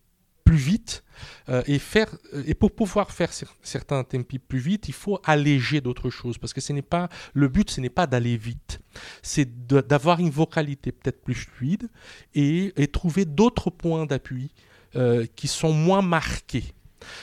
plus 0.55 0.63
vite 0.73 1.03
euh, 1.49 1.63
et 1.67 1.79
faire 1.79 2.11
euh, 2.33 2.45
et 2.47 2.55
pour 2.55 2.71
pouvoir 2.71 3.11
faire 3.11 3.31
cer- 3.33 3.57
certains 3.63 4.05
tempi 4.05 4.39
plus 4.39 4.61
vite 4.61 4.89
il 4.89 4.95
faut 4.95 5.19
alléger 5.25 5.81
d'autres 5.81 6.11
choses 6.11 6.39
parce 6.39 6.53
que 6.53 6.61
ce 6.61 6.73
n'est 6.73 6.89
pas 6.97 7.09
le 7.33 7.49
but 7.49 7.71
ce 7.71 7.81
n'est 7.81 7.97
pas 8.01 8.07
d'aller 8.07 8.37
vite 8.37 8.81
c'est 9.23 9.49
d'avoir 9.67 10.21
une 10.21 10.31
vocalité 10.31 10.93
peut-être 10.93 11.21
plus 11.23 11.35
fluide 11.35 11.89
et, 12.35 12.73
trouver 12.93 13.25
d'autres 13.25 13.71
points 13.71 14.07
d'appui 14.07 14.51
euh, 14.95 15.27
qui 15.35 15.49
sont 15.49 15.73
moins 15.73 16.03
marqués. 16.03 16.67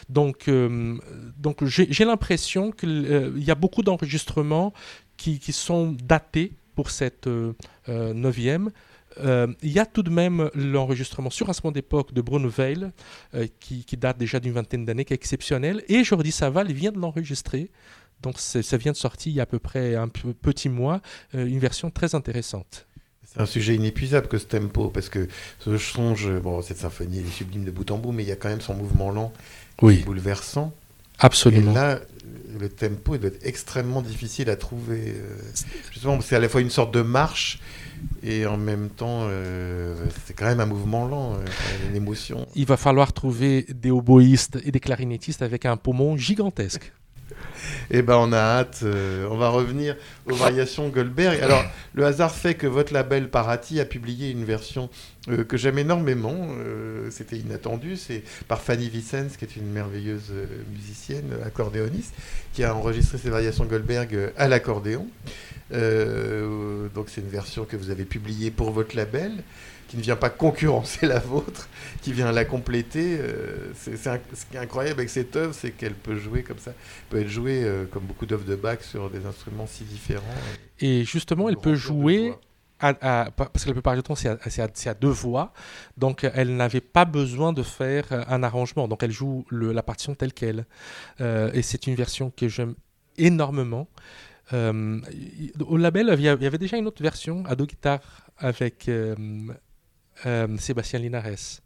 Donc, 0.09 0.49
donc 1.37 1.63
j'ai 1.65 2.05
l'impression 2.05 2.71
qu'il 2.71 3.33
y 3.37 3.51
a 3.51 3.55
beaucoup 3.55 3.81
d'enregistrements 3.81 4.73
qui, 5.15 5.53
sont 5.53 5.95
datés 6.03 6.51
pour 6.75 6.91
cette 6.91 7.27
euh, 7.27 7.53
euh. 9.19 9.31
Euh, 9.31 9.47
il 9.61 9.71
y 9.71 9.79
a 9.79 9.85
tout 9.85 10.03
de 10.03 10.09
même 10.09 10.49
l'enregistrement 10.53 11.29
sur 11.29 11.49
instrument 11.49 11.71
d'époque 11.71 12.13
de 12.13 12.21
Bruno 12.21 12.49
Weil, 12.57 12.91
euh, 13.33 13.47
qui, 13.59 13.85
qui 13.85 13.97
date 13.97 14.17
déjà 14.17 14.39
d'une 14.39 14.53
vingtaine 14.53 14.85
d'années, 14.85 15.05
qui 15.05 15.13
est 15.13 15.15
exceptionnel. 15.15 15.83
Et 15.87 16.03
Jordi 16.03 16.31
Saval 16.31 16.71
vient 16.71 16.91
de 16.91 16.99
l'enregistrer. 16.99 17.69
Donc 18.21 18.35
ça 18.37 18.77
vient 18.77 18.91
de 18.91 18.97
sortir 18.97 19.31
il 19.31 19.35
y 19.35 19.39
a 19.39 19.43
à 19.43 19.47
peu 19.47 19.57
près 19.57 19.95
un 19.95 20.07
petit 20.07 20.69
mois, 20.69 21.01
euh, 21.33 21.47
une 21.47 21.57
version 21.57 21.89
très 21.89 22.13
intéressante. 22.13 22.85
C'est 23.25 23.41
un 23.41 23.47
sujet 23.47 23.73
inépuisable 23.75 24.27
que 24.27 24.37
ce 24.37 24.45
tempo, 24.45 24.89
parce 24.89 25.09
que 25.09 25.27
je 25.65 25.77
songe, 25.77 26.29
bon, 26.39 26.61
cette 26.61 26.77
symphonie 26.77 27.19
elle 27.19 27.25
est 27.25 27.31
sublime 27.31 27.63
de 27.63 27.71
bout 27.71 27.89
en 27.89 27.97
bout, 27.97 28.11
mais 28.11 28.23
il 28.23 28.29
y 28.29 28.31
a 28.31 28.35
quand 28.35 28.49
même 28.49 28.61
son 28.61 28.75
mouvement 28.75 29.09
lent 29.09 29.33
Oui, 29.81 30.03
bouleversant. 30.03 30.71
Et 31.19 31.25
absolument. 31.25 31.73
là, 31.73 31.99
le 32.59 32.69
tempo 32.69 33.17
doit 33.17 33.29
être 33.29 33.43
extrêmement 33.43 34.03
difficile 34.03 34.51
à 34.51 34.55
trouver. 34.55 35.15
justement, 35.91 36.21
c'est 36.21 36.35
à 36.35 36.39
la 36.39 36.49
fois 36.49 36.61
une 36.61 36.69
sorte 36.69 36.93
de 36.93 37.01
marche 37.01 37.59
et 38.23 38.45
en 38.45 38.57
même 38.57 38.89
temps, 38.89 39.21
euh, 39.23 39.95
c'est 40.25 40.33
quand 40.33 40.45
même 40.45 40.59
un 40.59 40.65
mouvement 40.65 41.07
lent, 41.07 41.33
euh, 41.35 41.37
une 41.89 41.95
émotion. 41.95 42.47
Il 42.55 42.65
va 42.65 42.77
falloir 42.77 43.13
trouver 43.13 43.65
des 43.73 43.91
oboïstes 43.91 44.59
et 44.63 44.71
des 44.71 44.79
clarinettistes 44.79 45.41
avec 45.41 45.65
un 45.65 45.77
poumon 45.77 46.17
gigantesque. 46.17 46.91
Eh 47.91 48.01
ben, 48.01 48.15
on 48.17 48.33
a 48.33 48.37
hâte. 48.37 48.79
euh, 48.83 49.27
on 49.29 49.37
va 49.37 49.49
revenir 49.49 49.95
aux 50.29 50.33
variations 50.33 50.89
Goldberg. 50.89 51.39
Alors, 51.41 51.63
le 51.93 52.05
hasard 52.05 52.33
fait 52.33 52.55
que 52.55 52.67
votre 52.67 52.93
label 52.93 53.29
Parati 53.29 53.79
a 53.79 53.85
publié 53.85 54.31
une 54.31 54.45
version 54.45 54.89
euh, 55.29 55.43
que 55.43 55.57
j'aime 55.57 55.77
énormément. 55.77 56.35
euh, 56.59 57.09
C'était 57.11 57.37
inattendu. 57.37 57.97
C'est 57.97 58.23
par 58.47 58.61
Fanny 58.61 58.89
Vicens, 58.89 59.37
qui 59.37 59.45
est 59.45 59.55
une 59.55 59.69
merveilleuse 59.71 60.31
musicienne, 60.73 61.31
accordéoniste, 61.45 62.13
qui 62.53 62.63
a 62.63 62.75
enregistré 62.75 63.17
ces 63.17 63.29
variations 63.29 63.65
Goldberg 63.65 64.31
à 64.37 64.47
l'accordéon. 64.47 65.07
Euh, 65.73 66.87
donc, 66.93 67.09
c'est 67.09 67.21
une 67.21 67.27
version 67.29 67.65
que 67.65 67.75
vous 67.77 67.89
avez 67.89 68.05
publiée 68.05 68.51
pour 68.51 68.71
votre 68.71 68.95
label 68.95 69.43
qui 69.87 69.97
ne 69.97 70.01
vient 70.01 70.15
pas 70.15 70.29
concurrencer 70.29 71.05
la 71.05 71.19
vôtre, 71.19 71.67
qui 72.01 72.13
vient 72.13 72.31
la 72.31 72.45
compléter. 72.45 73.17
euh, 73.19 73.71
c'est, 73.75 73.97
ce 73.97 74.09
qui 74.49 74.55
est 74.55 74.59
incroyable 74.59 74.99
avec 75.01 75.09
cette 75.09 75.35
œuvre, 75.35 75.53
c'est 75.53 75.71
qu'elle 75.71 75.95
peut 75.95 76.15
jouer 76.17 76.43
comme 76.43 76.59
ça, 76.59 76.71
peut 77.09 77.19
être 77.19 77.27
jouée 77.27 77.63
euh, 77.63 77.85
comme 77.91 78.03
beaucoup 78.03 78.25
d'œuvres 78.25 78.45
de 78.45 78.55
Bach 78.55 78.79
sur 78.81 79.09
des 79.09 79.25
instruments 79.25 79.67
si 79.67 79.83
différents. 79.83 80.23
Et 80.79 81.03
justement, 81.03 81.49
elle 81.49 81.57
peut 81.57 81.75
jouer 81.75 82.33
à- 82.79 83.25
à- 83.25 83.31
parce 83.31 83.63
que 83.63 83.69
la 83.69 83.73
plupart 83.73 83.95
du 83.95 84.01
temps, 84.01 84.15
c'est 84.15 84.29
à, 84.29 84.37
c'est 84.49 84.61
à- 84.61 84.69
c'est 84.73 84.89
à 84.89 84.93
deux 84.93 85.09
voix. 85.09 85.51
Donc, 85.97 86.25
elle 86.33 86.55
n'avait 86.55 86.79
pas 86.81 87.03
besoin 87.05 87.51
de 87.53 87.61
faire 87.61 88.05
un 88.29 88.43
arrangement. 88.43 88.87
Donc, 88.87 89.03
elle 89.03 89.11
joue 89.11 89.45
le- 89.49 89.71
la 89.73 89.83
partition 89.83 90.15
telle 90.15 90.33
qu'elle. 90.33 90.65
Et 91.19 91.61
c'est 91.61 91.85
une 91.85 91.95
version 91.95 92.31
que 92.35 92.47
j'aime 92.47 92.75
énormément. 93.17 93.87
Euh, 94.53 94.99
au 95.65 95.77
label, 95.77 96.13
il 96.17 96.23
y 96.23 96.27
avait 96.27 96.57
déjà 96.57 96.77
une 96.77 96.87
autre 96.87 97.01
version 97.01 97.43
à 97.45 97.55
deux 97.55 97.65
guitares 97.65 98.27
avec 98.37 98.89
euh, 98.89 99.15
euh, 100.25 100.57
Sébastien 100.57 100.99
Linares. 100.99 101.61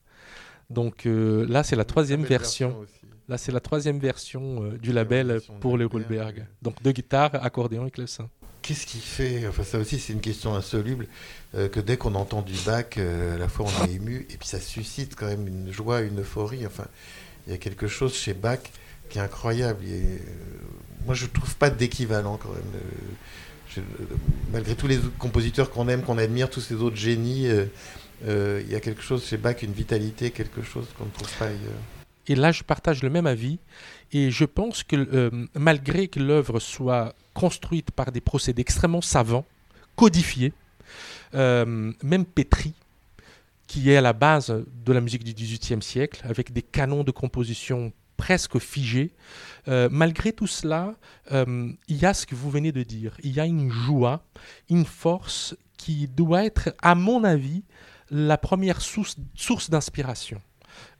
Donc 0.69 1.05
euh, 1.05 1.45
là, 1.47 1.63
c'est 1.63 1.75
la 1.75 1.85
troisième 1.85 2.23
version. 2.23 2.85
Là, 3.27 3.37
c'est 3.39 3.51
la 3.51 3.59
troisième 3.59 3.97
version 3.99 4.63
euh, 4.63 4.77
du 4.77 4.91
label 4.91 5.27
version 5.27 5.59
pour 5.59 5.77
le 5.77 5.87
Goldberg. 5.87 6.45
Donc 6.61 6.81
deux 6.83 6.91
guitares, 6.91 7.31
accordéon 7.43 7.87
et 7.87 7.91
clavecin. 7.91 8.29
Qu'est-ce 8.61 8.85
qui 8.87 8.97
fait, 8.99 9.47
enfin 9.47 9.63
ça 9.63 9.77
aussi 9.77 9.99
c'est 9.99 10.11
une 10.13 10.21
question 10.21 10.55
insoluble, 10.55 11.05
euh, 11.53 11.67
que 11.69 11.79
dès 11.79 11.97
qu'on 11.97 12.15
entend 12.15 12.41
du 12.41 12.55
Bach, 12.65 12.85
euh, 12.97 13.35
à 13.35 13.37
la 13.37 13.47
fois 13.47 13.67
on 13.67 13.85
est 13.85 13.93
ému, 13.93 14.25
et 14.31 14.37
puis 14.37 14.47
ça 14.47 14.59
suscite 14.59 15.15
quand 15.15 15.27
même 15.27 15.47
une 15.47 15.71
joie, 15.71 16.01
une 16.01 16.21
euphorie. 16.21 16.65
Enfin, 16.65 16.85
il 17.45 17.51
y 17.51 17.55
a 17.55 17.59
quelque 17.59 17.87
chose 17.87 18.15
chez 18.15 18.33
Bach 18.33 18.57
qui 19.09 19.19
est 19.19 19.21
incroyable. 19.21 19.79
Il 19.85 19.93
est- 19.93 20.21
moi 21.05 21.15
je 21.15 21.25
trouve 21.27 21.55
pas 21.55 21.69
d'équivalent 21.69 22.37
quand 22.41 22.49
même. 22.49 22.61
euh, 22.75 23.79
euh, 23.79 23.81
malgré 24.51 24.75
tous 24.75 24.87
les 24.87 24.99
compositeurs 25.19 25.69
qu'on 25.69 25.87
aime, 25.89 26.01
qu'on 26.01 26.17
admire, 26.17 26.49
tous 26.49 26.61
ces 26.61 26.75
autres 26.75 26.95
génies, 26.95 27.47
euh, 27.47 28.61
il 28.65 28.71
y 28.71 28.75
a 28.75 28.79
quelque 28.79 29.01
chose 29.01 29.25
chez 29.25 29.37
Bach, 29.37 29.61
une 29.61 29.73
vitalité, 29.73 30.31
quelque 30.31 30.61
chose 30.61 30.87
qu'on 30.97 31.05
ne 31.05 31.11
trouve 31.11 31.31
pas 31.37 31.47
ailleurs. 31.47 31.81
Et 32.27 32.35
là, 32.35 32.51
je 32.51 32.63
partage 32.63 33.03
le 33.03 33.09
même 33.09 33.27
avis. 33.27 33.59
Et 34.11 34.31
je 34.31 34.45
pense 34.45 34.83
que 34.83 35.29
malgré 35.53 36.07
que 36.07 36.19
l'œuvre 36.19 36.59
soit 36.59 37.13
construite 37.33 37.91
par 37.91 38.11
des 38.11 38.21
procédés 38.21 38.61
extrêmement 38.61 39.01
savants, 39.01 39.45
codifiés, 39.95 40.53
même 41.33 42.25
pétris, 42.33 42.73
qui 43.67 43.91
est 43.91 43.97
à 43.97 44.01
la 44.01 44.13
base 44.13 44.63
de 44.85 44.93
la 44.93 45.01
musique 45.01 45.23
du 45.23 45.33
XVIIIe 45.33 45.81
siècle, 45.81 46.21
avec 46.23 46.53
des 46.53 46.61
canons 46.61 47.03
de 47.03 47.11
composition 47.11 47.91
presque 48.17 48.59
figés, 48.59 49.13
euh, 49.67 49.89
malgré 49.91 50.33
tout 50.33 50.47
cela, 50.47 50.95
euh, 51.31 51.71
il 51.87 51.97
y 51.97 52.05
a 52.05 52.13
ce 52.13 52.25
que 52.25 52.35
vous 52.35 52.49
venez 52.49 52.71
de 52.71 52.83
dire. 52.83 53.17
Il 53.23 53.31
y 53.31 53.39
a 53.39 53.45
une 53.45 53.71
joie, 53.71 54.23
une 54.69 54.85
force 54.85 55.55
qui 55.77 56.07
doit 56.07 56.45
être, 56.45 56.75
à 56.81 56.95
mon 56.95 57.23
avis, 57.23 57.63
la 58.09 58.37
première 58.37 58.81
source, 58.81 59.15
source 59.33 59.69
d'inspiration. 59.69 60.41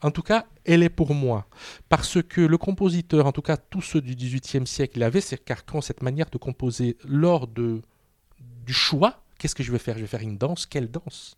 En 0.02 0.12
tout 0.12 0.22
cas, 0.22 0.46
elle 0.64 0.84
est 0.84 0.90
pour 0.90 1.14
moi. 1.14 1.48
Parce 1.90 2.22
que 2.24 2.42
le 2.42 2.58
compositeur, 2.58 3.26
en 3.26 3.32
tout 3.32 3.42
cas 3.42 3.58
tous 3.58 3.82
ceux 3.82 4.02
du 4.02 4.16
XVIIIe 4.16 4.68
siècle, 4.68 4.98
il 4.98 5.04
avait 5.04 5.22
ces 5.22 5.38
carcans, 5.38 5.82
cette 5.82 6.02
manière 6.02 6.30
de 6.30 6.38
composer 6.38 6.98
lors 7.08 7.48
de, 7.48 7.82
du 8.66 8.74
choix. 8.74 9.22
Qu'est-ce 9.38 9.56
que 9.56 9.64
je 9.64 9.72
vais 9.72 9.80
faire? 9.80 9.96
Je 9.96 10.02
vais 10.02 10.08
faire 10.08 10.22
une 10.22 10.38
danse? 10.38 10.66
Quelle 10.66 10.90
danse? 10.90 11.38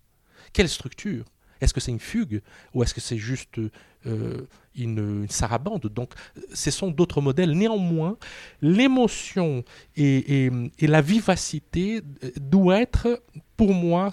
Quelle 0.54 0.70
structure? 0.70 1.26
Est-ce 1.62 1.74
que 1.74 1.80
c'est 1.80 1.91
une 1.91 2.00
fugue 2.00 2.41
ou 2.74 2.84
est-ce 2.84 2.93
que 2.93 3.02
c'est 3.02 3.17
juste 3.17 3.60
euh, 4.06 4.48
une, 4.76 5.28
sarabande? 5.30 5.88
Donc, 5.88 6.13
ce 6.54 6.72
sont 6.72 6.91
d'autres 6.91 7.22
modèles. 7.22 7.52
Néanmoins, 7.52 8.17
l'émotion 8.62 9.63
et, 9.96 10.50
la 10.80 11.02
vivacité 11.02 12.02
euh, 12.24 12.32
doivent 12.39 12.82
être, 12.82 13.24
pour 13.56 13.74
moi, 13.74 14.12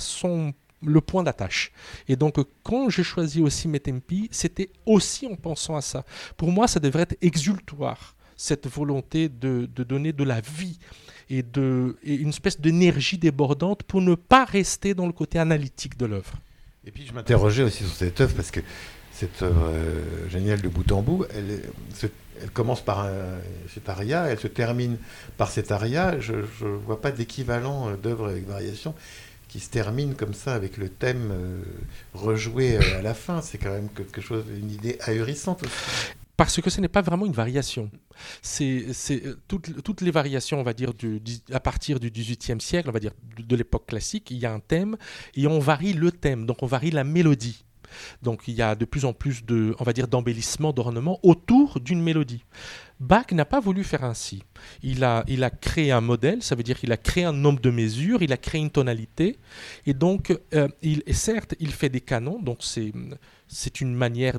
le 0.82 1.00
point 1.00 1.22
d'attache. 1.22 1.72
Et 2.08 2.16
donc, 2.16 2.36
quand 2.62 2.88
j'ai 2.88 3.02
choisi 3.02 3.40
aussi 3.40 3.68
Metempi, 3.68 4.28
c'était 4.30 4.70
aussi 4.86 5.26
en 5.26 5.36
pensant 5.36 5.76
à 5.76 5.80
ça. 5.80 6.04
Pour 6.36 6.50
moi, 6.50 6.68
ça 6.68 6.80
devrait 6.80 7.02
être 7.02 7.16
exultoire, 7.22 8.16
cette 8.36 8.66
volonté 8.66 9.28
de, 9.28 9.66
donner 9.66 10.12
de 10.12 10.24
la 10.24 10.40
vie 10.40 10.78
et, 11.30 11.38
et 11.38 12.14
une 12.14 12.28
espèce 12.28 12.60
d'énergie 12.60 13.18
débordante 13.18 13.82
pour 13.84 14.00
ne 14.00 14.14
pas 14.14 14.44
rester 14.44 14.94
dans 14.94 15.06
le 15.06 15.12
côté 15.12 15.38
analytique 15.38 15.96
de 15.96 16.06
l'œuvre. 16.06 16.34
Et 16.86 16.90
puis 16.90 17.06
je 17.06 17.12
m'interrogeais 17.12 17.62
aussi 17.62 17.84
sur 17.84 17.94
cette 17.94 18.20
œuvre 18.20 18.34
parce 18.34 18.50
que 18.50 18.60
cette 19.12 19.42
œuvre 19.42 19.68
euh, 19.68 20.28
géniale 20.28 20.60
de 20.60 20.68
bout 20.68 20.90
en 20.92 21.02
bout, 21.02 21.24
elle, 21.34 21.60
commence 22.52 22.84
par 22.84 23.08
cet 23.72 23.88
aria, 23.88 24.26
elle 24.26 24.40
se 24.40 24.48
termine 24.48 24.98
par 25.36 25.50
cet 25.50 25.70
aria. 25.70 26.18
Je 26.18 26.34
ne 26.34 26.76
vois 26.84 27.00
pas 27.00 27.12
d'équivalent 27.12 27.88
euh, 27.88 27.96
d'œuvre 27.96 28.28
avec 28.28 28.46
variation 28.46 28.94
qui 29.54 29.60
se 29.60 29.70
termine 29.70 30.16
comme 30.16 30.34
ça 30.34 30.52
avec 30.52 30.78
le 30.78 30.88
thème 30.88 31.30
euh, 31.30 31.62
rejoué 32.12 32.76
à 32.76 33.02
la 33.02 33.14
fin. 33.14 33.40
C'est 33.40 33.56
quand 33.56 33.70
même 33.70 33.88
quelque 33.88 34.20
chose, 34.20 34.42
une 34.50 34.68
idée 34.68 34.98
ahurissante 35.00 35.62
aussi. 35.62 36.14
Parce 36.36 36.60
que 36.60 36.68
ce 36.68 36.80
n'est 36.80 36.88
pas 36.88 37.02
vraiment 37.02 37.26
une 37.26 37.32
variation. 37.32 37.90
C'est 38.42 38.86
euh, 39.10 39.36
toutes, 39.46 40.00
les 40.00 40.10
variations, 40.10 40.58
on 40.58 40.64
va 40.64 40.72
dire, 40.72 40.92
à 41.52 41.60
partir 41.60 42.00
du 42.00 42.10
XVIIIe 42.10 42.60
siècle, 42.60 42.88
on 42.88 42.92
va 42.92 43.00
dire 43.00 43.12
de, 43.38 43.56
l'époque 43.56 43.86
classique, 43.86 44.30
il 44.30 44.38
y 44.38 44.46
a 44.46 44.52
un 44.52 44.60
thème 44.60 44.96
et 45.34 45.46
on 45.46 45.60
varie 45.60 45.92
le 45.92 46.10
thème, 46.10 46.46
donc 46.46 46.62
on 46.62 46.66
varie 46.66 46.90
la 46.90 47.04
mélodie. 47.04 47.64
Donc 48.22 48.48
il 48.48 48.54
y 48.54 48.62
a 48.62 48.74
de 48.74 48.84
plus 48.84 49.04
en 49.04 49.12
plus 49.12 49.44
de, 49.44 49.76
on 49.78 49.84
va 49.84 49.92
dire, 49.92 50.08
d'embellissement, 50.08 50.72
d'ornement 50.72 51.20
autour 51.22 51.78
d'une 51.78 52.02
mélodie. 52.02 52.44
Bach 52.98 53.30
n'a 53.30 53.44
pas 53.44 53.60
voulu 53.60 53.84
faire 53.84 54.02
ainsi. 54.02 54.42
Il 54.82 55.04
a, 55.04 55.24
créé 55.60 55.92
un 55.92 56.00
modèle, 56.00 56.42
ça 56.42 56.56
veut 56.56 56.64
dire 56.64 56.78
qu'il 56.78 56.90
a 56.90 56.96
créé 56.96 57.24
un 57.24 57.32
nombre 57.32 57.60
de 57.60 57.70
mesures, 57.70 58.22
il 58.22 58.32
a 58.32 58.36
créé 58.36 58.60
une 58.60 58.70
tonalité, 58.70 59.38
et 59.86 59.94
donc, 59.94 60.36
euh, 60.54 60.68
certes, 61.12 61.54
il 61.60 61.72
fait 61.72 61.88
des 61.88 62.00
canons, 62.00 62.40
donc 62.40 62.58
c'est 62.62 63.80
une 63.80 63.94
manière 63.94 64.38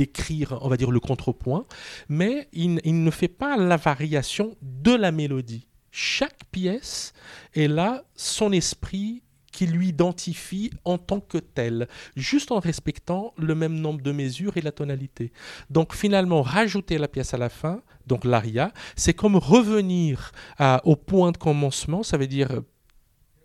d'écrire, 0.00 0.58
on 0.62 0.68
va 0.68 0.78
dire, 0.78 0.90
le 0.90 0.98
contrepoint, 0.98 1.66
mais 2.08 2.48
il, 2.54 3.04
ne 3.04 3.10
fait 3.10 3.28
pas 3.28 3.58
la 3.58 3.76
variation 3.76 4.56
de 4.62 4.94
la 4.94 5.12
mélodie. 5.12 5.66
Chaque 5.90 6.44
pièce 6.50 7.12
est 7.54 7.68
là 7.68 8.02
son 8.14 8.50
esprit 8.50 9.22
qui 9.52 9.66
lui 9.66 9.88
identifie 9.88 10.70
en 10.86 10.96
tant 10.96 11.20
que 11.20 11.36
tel, 11.36 11.86
juste 12.16 12.50
en 12.50 12.60
respectant 12.60 13.34
le 13.36 13.54
même 13.54 13.74
nombre 13.74 14.00
de 14.00 14.10
mesures 14.10 14.56
et 14.56 14.62
la 14.62 14.72
tonalité. 14.72 15.32
Donc 15.68 15.94
finalement, 15.94 16.40
rajouter 16.40 16.96
la 16.96 17.08
pièce 17.08 17.34
à 17.34 17.38
la 17.38 17.50
fin, 17.50 17.82
donc 18.06 18.24
l'aria, 18.24 18.72
c'est 18.96 19.12
comme 19.12 19.36
revenir 19.36 20.32
au 20.84 20.96
point 20.96 21.30
de 21.30 21.36
commencement, 21.36 22.02
ça 22.02 22.16
veut 22.16 22.28
dire 22.28 22.62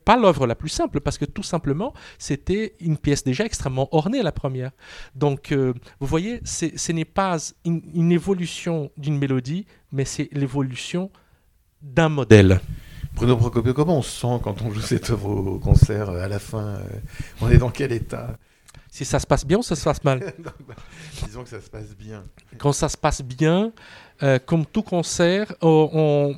pas 0.06 0.16
l'œuvre 0.18 0.46
la 0.48 0.56
plus 0.56 0.70
simple, 0.70 1.02
parce 1.02 1.18
que 1.18 1.26
tout 1.26 1.44
simplement, 1.44 1.94
c'était 2.20 2.76
une 2.80 2.98
pièce 2.98 3.24
déjà 3.24 3.44
extrêmement 3.44 3.90
ornée, 3.94 4.22
la 4.22 4.32
première. 4.32 4.72
Donc, 5.16 5.52
euh, 5.52 5.74
vous 6.00 6.08
voyez, 6.08 6.40
ce 6.46 6.92
n'est 6.92 7.06
pas 7.06 7.38
une, 7.66 7.82
une 7.94 8.12
évolution 8.12 8.92
d'une 8.98 9.18
mélodie, 9.18 9.66
mais 9.92 10.06
c'est 10.06 10.30
l'évolution 10.32 11.10
d'un 11.82 12.10
modèle. 12.10 12.62
Bruno 13.16 13.38
Procopio, 13.38 13.74
comment 13.74 13.98
on 13.98 14.02
se 14.02 14.22
sent 14.22 14.40
quand 14.44 14.62
on 14.62 14.72
joue 14.72 14.82
cette 14.82 15.10
œuvre 15.10 15.30
au 15.30 15.60
concert 15.60 16.10
euh, 16.10 16.24
à 16.24 16.28
la 16.28 16.40
fin 16.40 16.66
euh, 16.76 16.84
On 17.42 17.50
est 17.50 17.58
dans 17.58 17.70
quel 17.72 17.92
état? 17.92 18.38
Si 18.92 19.06
ça 19.06 19.20
se 19.20 19.28
passe 19.28 19.46
bien 19.46 19.58
ou 19.58 19.64
ça 19.64 19.76
se 19.76 19.84
passe 19.84 20.04
mal? 20.04 20.34
Disons 21.26 21.44
que 21.44 21.50
ça 21.50 21.62
se 21.62 21.70
passe 21.70 21.96
bien. 21.96 22.24
Quand 22.58 22.74
ça 22.74 22.90
se 22.90 22.98
passe 22.98 23.22
bien, 23.22 23.72
euh, 24.24 24.38
comme 24.46 24.66
tout 24.66 24.84
concert, 24.84 25.54
on, 25.62 25.90
on- 25.94 26.36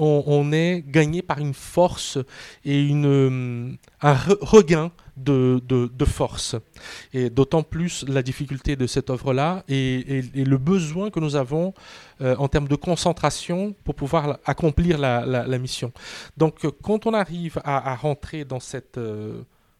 on- 0.00 0.24
est 0.52 0.82
gagné 0.86 1.22
par 1.22 1.38
une 1.38 1.54
force 1.54 2.18
et 2.64 2.80
une, 2.82 3.06
euh, 3.06 3.72
un 4.02 4.14
re- 4.14 4.38
regain 4.40 4.90
de, 5.16 5.60
de- 5.66 5.90
force. 6.04 6.54
Et 7.12 7.28
d'autant 7.30 7.62
plus 7.62 8.04
la 8.08 8.22
difficulté 8.22 8.76
de 8.76 8.86
cette 8.86 9.10
œuvre-là 9.10 9.64
et, 9.68 10.22
le 10.44 10.58
besoin 10.58 11.10
que 11.10 11.20
nous 11.20 11.34
avons 11.36 11.74
euh, 12.20 12.36
en 12.38 12.48
termes 12.48 12.68
de 12.68 12.76
concentration 12.76 13.74
pour 13.84 13.94
pouvoir 13.94 14.38
accomplir 14.44 14.96
la, 14.98 15.26
la- 15.26 15.46
mission. 15.58 15.92
Donc 16.36 16.64
euh, 16.64 16.70
quand 16.82 17.06
on 17.06 17.14
arrive 17.14 17.60
à, 17.64 17.92
à 17.92 17.94
rentrer 17.96 18.44
dans 18.44 18.60
cette... 18.60 18.98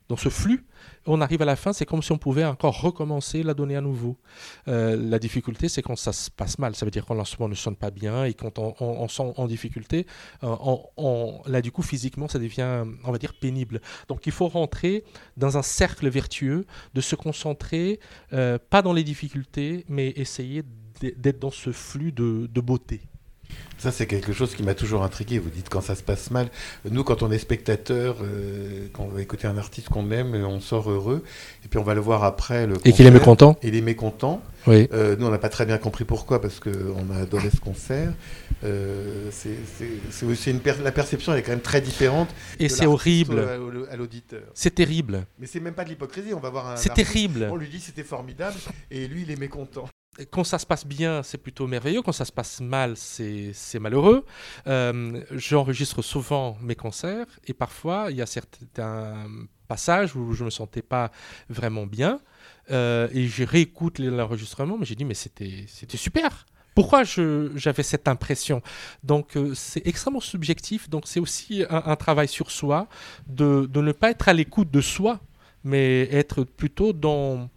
dans 0.08 0.16
ce 0.16 0.28
flux. 0.28 0.66
On 1.06 1.20
arrive 1.20 1.42
à 1.42 1.44
la 1.44 1.56
fin, 1.56 1.72
c'est 1.72 1.86
comme 1.86 2.02
si 2.02 2.12
on 2.12 2.18
pouvait 2.18 2.44
encore 2.44 2.80
recommencer, 2.80 3.42
la 3.42 3.54
donner 3.54 3.76
à 3.76 3.80
nouveau. 3.80 4.18
Euh, 4.66 4.96
la 4.96 5.18
difficulté, 5.18 5.68
c'est 5.68 5.82
quand 5.82 5.96
ça 5.96 6.12
se 6.12 6.30
passe 6.30 6.58
mal. 6.58 6.74
Ça 6.74 6.84
veut 6.84 6.90
dire 6.90 7.04
quand 7.06 7.14
l'instrument 7.14 7.48
ne 7.48 7.54
sonne 7.54 7.76
pas 7.76 7.90
bien 7.90 8.24
et 8.24 8.34
quand 8.34 8.58
on, 8.58 9.08
sent 9.08 9.32
en 9.36 9.46
difficulté, 9.46 10.06
euh, 10.44 10.54
on, 10.96 11.40
là 11.46 11.62
du 11.62 11.72
coup 11.72 11.82
physiquement, 11.82 12.28
ça 12.28 12.38
devient, 12.38 12.84
on 13.04 13.12
va 13.12 13.18
dire, 13.18 13.34
pénible. 13.34 13.80
Donc 14.08 14.26
il 14.26 14.32
faut 14.32 14.48
rentrer 14.48 15.04
dans 15.36 15.58
un 15.58 15.62
cercle 15.62 16.08
vertueux, 16.08 16.66
de 16.94 17.00
se 17.00 17.16
concentrer, 17.16 18.00
euh, 18.32 18.58
pas 18.70 18.82
dans 18.82 18.92
les 18.92 19.04
difficultés, 19.04 19.84
mais 19.88 20.08
essayer 20.16 20.62
d'être 21.00 21.38
dans 21.38 21.50
ce 21.50 21.70
flux 21.70 22.12
de 22.12 22.60
beauté. 22.60 23.02
Ça, 23.78 23.92
c'est 23.92 24.06
quelque 24.06 24.32
chose 24.32 24.56
qui 24.56 24.64
m'a 24.64 24.74
toujours 24.74 25.04
intrigué. 25.04 25.38
Vous 25.38 25.50
dites 25.50 25.68
quand 25.68 25.80
ça 25.80 25.94
se 25.94 26.02
passe 26.02 26.32
mal. 26.32 26.48
Nous, 26.90 27.04
quand 27.04 27.22
on 27.22 27.30
est 27.30 27.38
spectateur, 27.38 28.16
euh, 28.22 28.88
quand 28.92 29.04
on 29.04 29.08
va 29.08 29.22
écouter 29.22 29.46
un 29.46 29.56
artiste 29.56 29.88
qu'on 29.88 30.10
aime, 30.10 30.34
on 30.34 30.58
sort 30.58 30.90
heureux. 30.90 31.22
Et 31.64 31.68
puis 31.68 31.78
on 31.78 31.84
va 31.84 31.94
le 31.94 32.00
voir 32.00 32.24
après. 32.24 32.66
Le 32.66 32.74
et 32.84 32.92
qu'il 32.92 33.06
est 33.06 33.12
mécontent 33.12 33.56
Il 33.62 33.76
est 33.76 33.80
mécontent. 33.80 34.42
Oui. 34.66 34.88
Euh, 34.92 35.14
nous, 35.16 35.26
on 35.26 35.30
n'a 35.30 35.38
pas 35.38 35.48
très 35.48 35.64
bien 35.64 35.78
compris 35.78 36.04
pourquoi, 36.04 36.40
parce 36.40 36.58
qu'on 36.58 37.10
a 37.14 37.20
adoré 37.20 37.50
ce 37.50 37.60
concert. 37.60 38.12
Euh, 38.64 39.30
c'est 39.30 40.26
aussi 40.26 40.50
une 40.50 40.58
per 40.58 40.74
la 40.82 40.90
perception, 40.90 41.32
elle 41.32 41.38
est 41.38 41.42
quand 41.42 41.52
même 41.52 41.60
très 41.60 41.80
différente. 41.80 42.28
Et 42.58 42.68
c'est 42.68 42.86
horrible. 42.86 43.46
À 43.92 43.96
l'auditeur. 43.96 44.42
C'est 44.54 44.74
terrible. 44.74 45.24
Mais 45.38 45.46
c'est 45.46 45.60
même 45.60 45.74
pas 45.74 45.84
de 45.84 45.90
l'hypocrisie. 45.90 46.34
On 46.34 46.40
va 46.40 46.50
voir 46.50 46.68
un. 46.68 46.76
C'est 46.76 46.94
terrible. 46.94 47.48
On 47.50 47.56
lui 47.56 47.68
dit 47.68 47.78
c'était 47.78 48.02
formidable, 48.02 48.56
et 48.90 49.06
lui, 49.06 49.22
il 49.22 49.30
est 49.30 49.38
mécontent 49.38 49.88
quand 50.30 50.44
ça 50.44 50.58
se 50.58 50.66
passe 50.66 50.86
bien, 50.86 51.22
c'est 51.22 51.38
plutôt 51.38 51.66
merveilleux. 51.66 52.02
Quand 52.02 52.12
ça 52.12 52.24
se 52.24 52.32
passe 52.32 52.60
mal, 52.60 52.94
c'est 52.96 53.78
malheureux. 53.78 54.24
Euh, 54.66 55.22
J'enregistre 55.32 56.02
souvent 56.02 56.56
mes 56.60 56.74
concerts 56.74 57.26
et 57.46 57.54
parfois, 57.54 58.08
il 58.10 58.16
y 58.16 58.22
a 58.22 58.26
certains 58.26 59.28
passages 59.68 60.16
où 60.16 60.32
je 60.32 60.42
ne 60.42 60.46
me 60.46 60.50
sentais 60.50 60.82
pas 60.82 61.10
vraiment 61.48 61.86
bien. 61.86 62.20
Euh, 62.70 63.08
et 63.12 63.26
je 63.26 63.44
réécoute 63.44 63.98
l'enregistrement, 63.98 64.76
mais 64.78 64.86
j'ai 64.86 64.94
dit, 64.94 65.04
mais 65.04 65.14
c'était 65.14 65.66
super 65.96 66.46
pourquoi 66.74 67.02
j'avais 67.02 67.82
cette 67.82 68.06
impression? 68.06 68.62
Donc 69.02 69.36
euh, 69.36 69.52
c'est 69.52 69.84
extrêmement 69.84 70.20
subjectif, 70.20 70.88
donc 70.88 71.08
c'est 71.08 71.18
aussi 71.18 71.64
un, 71.68 71.96
travail 71.96 72.28
sur 72.28 72.52
soi, 72.52 72.86
de 73.26 73.68
ne 73.74 73.90
pas 73.90 74.12
être 74.12 74.28
à 74.28 74.32
l'écoute 74.32 74.70
de 74.70 74.80
soi, 74.80 75.18
mais 75.64 76.02
être 76.12 76.44
plutôt 76.44 76.92
dans, 76.92 77.50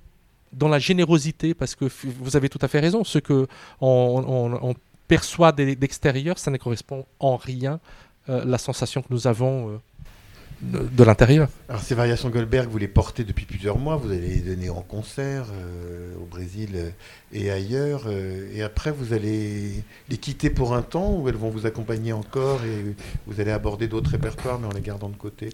dans 0.53 0.67
la 0.67 0.79
générosité, 0.79 1.53
parce 1.53 1.75
que 1.75 1.85
vous 2.03 2.35
avez 2.35 2.49
tout 2.49 2.59
à 2.61 2.67
fait 2.67 2.79
raison, 2.79 3.03
ce 3.03 3.19
que 3.19 3.47
on, 3.79 4.73
perçoit 5.07 5.51
d'extérieur, 5.51 6.37
ça 6.39 6.51
ne 6.51 6.57
correspond 6.57 7.05
en 7.19 7.35
rien 7.35 7.79
à 8.27 8.31
euh, 8.31 8.45
la 8.45 8.57
sensation 8.57 9.01
que 9.01 9.07
nous 9.09 9.27
avons 9.27 9.69
euh, 9.69 9.77
de, 10.61 11.03
l'intérieur. 11.03 11.49
Alors 11.69 11.81
ces 11.81 11.95
variations 11.95 12.29
Goldberg, 12.29 12.69
vous 12.69 12.77
les 12.77 12.87
portez 12.87 13.23
depuis 13.23 13.45
plusieurs 13.45 13.77
mois, 13.77 13.95
vous 13.95 14.11
allez 14.11 14.27
les 14.27 14.41
donner 14.41 14.69
en 14.69 14.81
concert 14.81 15.45
euh, 15.51 16.13
au 16.21 16.25
Brésil 16.25 16.69
euh, 16.75 16.89
et 17.33 17.49
ailleurs, 17.49 18.03
euh, 18.05 18.49
et 18.53 18.61
après 18.61 18.91
vous 18.91 19.13
allez 19.13 19.83
les 20.09 20.17
quitter 20.17 20.49
pour 20.49 20.75
un 20.75 20.81
temps 20.81 21.13
ou 21.13 21.27
elles 21.29 21.35
vont 21.35 21.49
vous 21.49 21.65
accompagner 21.65 22.13
encore 22.13 22.63
et 22.63 22.95
vous 23.25 23.39
allez 23.39 23.51
aborder 23.51 23.87
d'autres 23.87 24.11
répertoires 24.11 24.59
mais 24.59 24.67
en 24.67 24.71
les 24.71 24.81
gardant 24.81 25.09
de 25.09 25.15
côté 25.15 25.49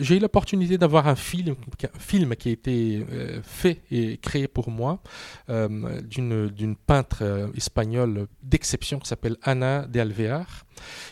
J'ai 0.00 0.16
eu 0.16 0.20
l'opportunité 0.20 0.78
d'avoir 0.78 1.08
un 1.08 1.16
film, 1.16 1.56
film 1.98 2.36
qui 2.36 2.48
a 2.50 2.52
été 2.52 3.04
fait 3.42 3.80
et 3.90 4.18
créé 4.18 4.46
pour 4.48 4.70
moi 4.70 5.00
d'une 5.48 6.76
peintre 6.86 7.50
espagnole 7.56 8.26
d'exception 8.42 8.98
qui 8.98 9.08
s'appelle 9.08 9.36
Ana 9.42 9.86
de 9.86 10.00
Alvear 10.00 10.64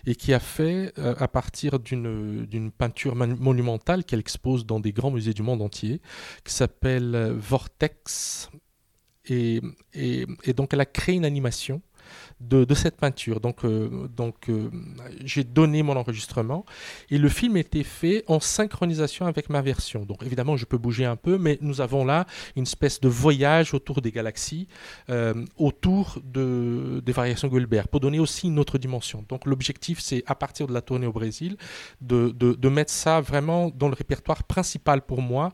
et 0.07 0.14
qui 0.14 0.33
a 0.33 0.40
fait, 0.40 0.92
euh, 0.98 1.14
à 1.18 1.28
partir 1.28 1.78
d'une 1.78 2.70
peinture 2.76 3.14
monumentale 3.14 4.04
qu'elle 4.04 4.20
expose 4.20 4.66
dans 4.66 4.81
des 4.81 4.92
grands 4.92 5.11
musées 5.11 5.35
du 5.35 5.42
monde 5.42 5.62
entier, 5.62 6.00
qui 6.44 6.52
s'appelle 6.52 7.14
euh, 7.14 7.35
Vortex. 7.37 8.50
Et, 9.31 9.61
et, 9.92 10.26
et, 10.44 10.52
donc 10.54 10.72
elle 10.72 10.81
a 10.81 10.87
créé 10.87 11.14
une 11.14 11.26
animation 11.26 11.83
de, 12.40 12.74
cette 12.74 12.96
peinture. 12.96 13.40
Donc, 13.40 13.64
euh, 13.64 14.09
donc 14.16 14.48
euh, 14.48 14.70
j'ai 15.24 15.44
donné 15.44 15.83
mon 15.83 15.96
enregistrement 15.96 16.64
et 17.11 17.18
le 17.18 17.29
film 17.29 17.57
était 17.57 17.83
fait 17.83 18.24
en 18.27 18.40
synchronisation 18.40 19.27
avec 19.27 19.51
ma 19.51 19.61
version. 19.61 20.05
Donc 20.05 20.22
évidemment, 20.22 20.57
je 20.57 20.64
peux 20.64 20.79
bouger 20.79 21.05
un 21.05 21.16
peu, 21.16 21.38
mais 21.38 21.59
nous 21.61 21.81
avons 21.81 22.05
là 22.05 22.27
une 22.57 22.62
espèce 22.62 23.01
de 23.01 23.09
voyage 23.09 23.74
autour 23.74 24.01
des 24.01 24.12
galaxies, 24.12 24.68
euh, 25.11 25.35
autour 25.57 26.18
de, 26.24 27.03
des 27.05 27.12
variations 27.12 27.48
Goldberg, 27.48 27.88
pour 27.88 28.01
donner 28.01 28.20
aussi 28.20 28.46
une 28.46 28.59
autre 28.59 28.79
dimension. 28.79 29.24
Donc 29.29 29.44
l'objectif, 29.44 30.01
c'est 30.01 30.22
à 30.27 30.35
partir 30.35 30.66
de 30.66 30.72
la 30.72 30.81
tournée 30.81 31.07
au 31.07 31.12
Brésil, 31.12 31.57
de, 32.01 32.31
de, 32.31 32.55
de, 32.55 32.68
mettre 32.68 32.92
ça 32.92 33.20
vraiment 33.20 33.70
dans 33.70 33.88
le 33.88 33.94
répertoire 33.94 34.44
principal 34.44 35.03
pour 35.03 35.22
moi, 35.22 35.53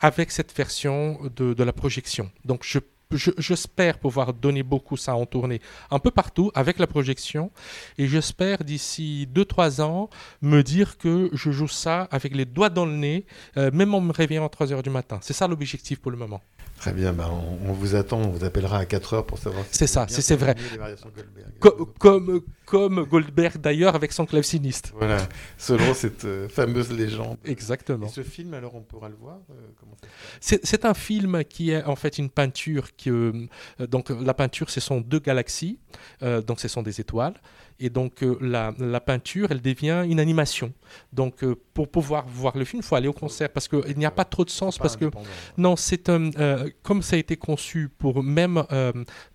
avec 0.00 0.30
cette 0.30 0.54
version 0.54 1.18
de, 1.34 1.54
de 1.54 1.64
la 1.64 1.72
projection. 1.72 2.30
Donc 2.44 2.62
je 2.62 2.78
j'espère 3.12 3.98
pouvoir 3.98 4.32
donner 4.32 4.62
beaucoup 4.62 4.96
ça 4.96 5.14
en 5.14 5.26
tournée 5.26 5.60
un 5.90 5.98
peu 5.98 6.10
partout 6.10 6.50
avec 6.54 6.78
la 6.78 6.86
projection 6.86 7.52
et 7.98 8.08
j'espère 8.08 8.64
d'ici 8.64 9.28
2-3 9.32 9.80
ans 9.80 10.10
me 10.42 10.62
dire 10.62 10.98
que 10.98 11.30
je 11.32 11.50
joue 11.50 11.68
ça 11.68 12.08
avec 12.10 12.34
les 12.34 12.44
doigts 12.44 12.68
dans 12.70 12.86
le 12.86 12.96
nez 12.96 13.26
euh, 13.56 13.70
même 13.72 13.94
en 13.94 14.00
me 14.00 14.12
réveillant 14.12 14.44
à 14.44 14.48
3 14.48 14.72
heures 14.72 14.82
du 14.82 14.90
matin. 14.90 15.18
C'est 15.22 15.34
ça 15.34 15.46
l'objectif 15.46 16.00
pour 16.00 16.10
le 16.10 16.16
moment. 16.16 16.42
Très 16.78 16.92
bien, 16.92 17.12
bah 17.12 17.30
on, 17.30 17.72
vous 17.72 17.94
attend, 17.94 18.18
on 18.18 18.28
vous 18.28 18.44
appellera 18.44 18.78
à 18.78 18.84
4 18.84 19.14
heures 19.14 19.26
pour 19.26 19.38
savoir 19.38 19.64
si 19.64 19.78
c'est 19.78 19.86
ça, 19.86 20.06
c'est 20.08 20.36
vrai. 20.36 20.54
comme, 21.98 22.42
comme 22.66 23.04
Goldberg 23.04 23.58
d'ailleurs 23.58 23.94
avec 23.94 24.12
son 24.12 24.26
claveciniste. 24.26 24.92
Voilà, 24.94 25.26
selon 25.56 25.94
cette 25.94 26.24
euh, 26.26 26.48
fameuse 26.48 26.92
légende. 26.92 27.38
Exactement. 27.44 28.06
Et 28.06 28.10
ce 28.10 28.22
film, 28.22 28.52
alors 28.54 28.74
on 28.74 28.82
pourra 28.82 29.08
le 29.08 29.16
voir 29.16 29.38
euh, 29.50 29.54
C'est 30.40 30.84
un 30.84 30.94
film 30.94 31.44
qui 31.44 31.70
est 31.70 31.82
en 31.84 31.96
fait 31.96 32.18
une 32.18 32.28
peinture. 32.28 32.94
Qui, 32.94 33.10
euh, 33.10 33.46
donc 33.88 34.10
la 34.10 34.34
peinture, 34.34 34.68
ce 34.68 34.80
sont 34.80 35.00
deux 35.00 35.20
galaxies, 35.20 35.78
donc 36.20 36.60
ce 36.60 36.68
sont 36.68 36.82
des 36.82 37.00
étoiles. 37.00 37.34
Et 37.78 37.90
donc 37.90 38.22
euh, 38.22 38.38
la, 38.40 38.72
la, 38.78 39.00
peinture, 39.00 39.48
elle 39.50 39.60
devient 39.60 40.04
une 40.08 40.18
animation. 40.18 40.72
Donc 41.12 41.44
euh, 41.44 41.56
pour 41.74 41.90
pouvoir 41.90 42.26
voir 42.26 42.56
le 42.56 42.64
film, 42.64 42.80
il 42.82 42.86
faut 42.86 42.96
aller 42.96 43.08
au 43.08 43.12
concert 43.12 43.50
parce 43.50 43.68
qu'il 43.68 43.98
n'y 43.98 44.06
a 44.06 44.10
pas 44.10 44.24
trop 44.24 44.44
de 44.44 44.50
sens. 44.50 44.78
Parce 44.78 44.96
que 44.96 45.10
non, 45.58 45.76
c'est 45.76 46.08
un 46.08 46.30
euh, 46.38 46.70
comme 46.82 47.02
ça 47.02 47.16
a 47.16 47.18
été 47.18 47.36
conçu 47.36 47.88
pour 47.88 48.22
même 48.22 48.64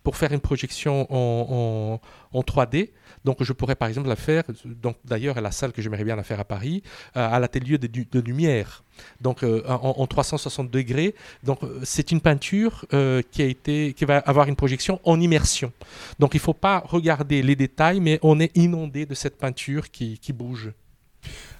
pour 0.03 0.17
faire 0.17 0.31
une 0.31 0.39
projection 0.39 1.07
en, 1.11 1.99
en, 2.33 2.37
en 2.37 2.41
3D. 2.41 2.91
Donc 3.23 3.43
je 3.43 3.53
pourrais 3.53 3.75
par 3.75 3.87
exemple 3.87 4.07
la 4.07 4.15
faire, 4.15 4.43
donc 4.65 4.97
d'ailleurs 5.05 5.37
à 5.37 5.41
la 5.41 5.51
salle 5.51 5.71
que 5.71 5.81
j'aimerais 5.81 6.03
bien 6.03 6.15
la 6.15 6.23
faire 6.23 6.39
à 6.39 6.45
Paris, 6.45 6.81
à 7.13 7.39
l'atelier 7.39 7.77
de, 7.77 7.87
de, 7.87 8.19
lumière 8.19 8.83
donc 9.19 9.43
en, 9.43 9.95
en, 9.97 10.07
360 10.07 10.69
degrés. 10.69 11.15
Donc 11.43 11.59
c'est 11.83 12.11
une 12.11 12.21
peinture 12.21 12.85
euh, 12.93 13.21
qui 13.31 13.41
a 13.41 13.45
été, 13.45 13.93
qui 13.93 14.05
va 14.05 14.17
avoir 14.19 14.47
une 14.47 14.55
projection 14.55 14.99
en 15.03 15.19
immersion. 15.19 15.71
Donc 16.19 16.33
il 16.33 16.37
ne 16.37 16.41
faut 16.41 16.53
pas 16.53 16.83
regarder 16.85 17.41
les 17.41 17.55
détails, 17.55 17.99
mais 17.99 18.19
on 18.21 18.39
est 18.39 18.55
inondé 18.55 19.05
de 19.05 19.13
cette 19.13 19.37
peinture 19.37 19.91
qui, 19.91 20.17
qui 20.19 20.33
bouge. 20.33 20.71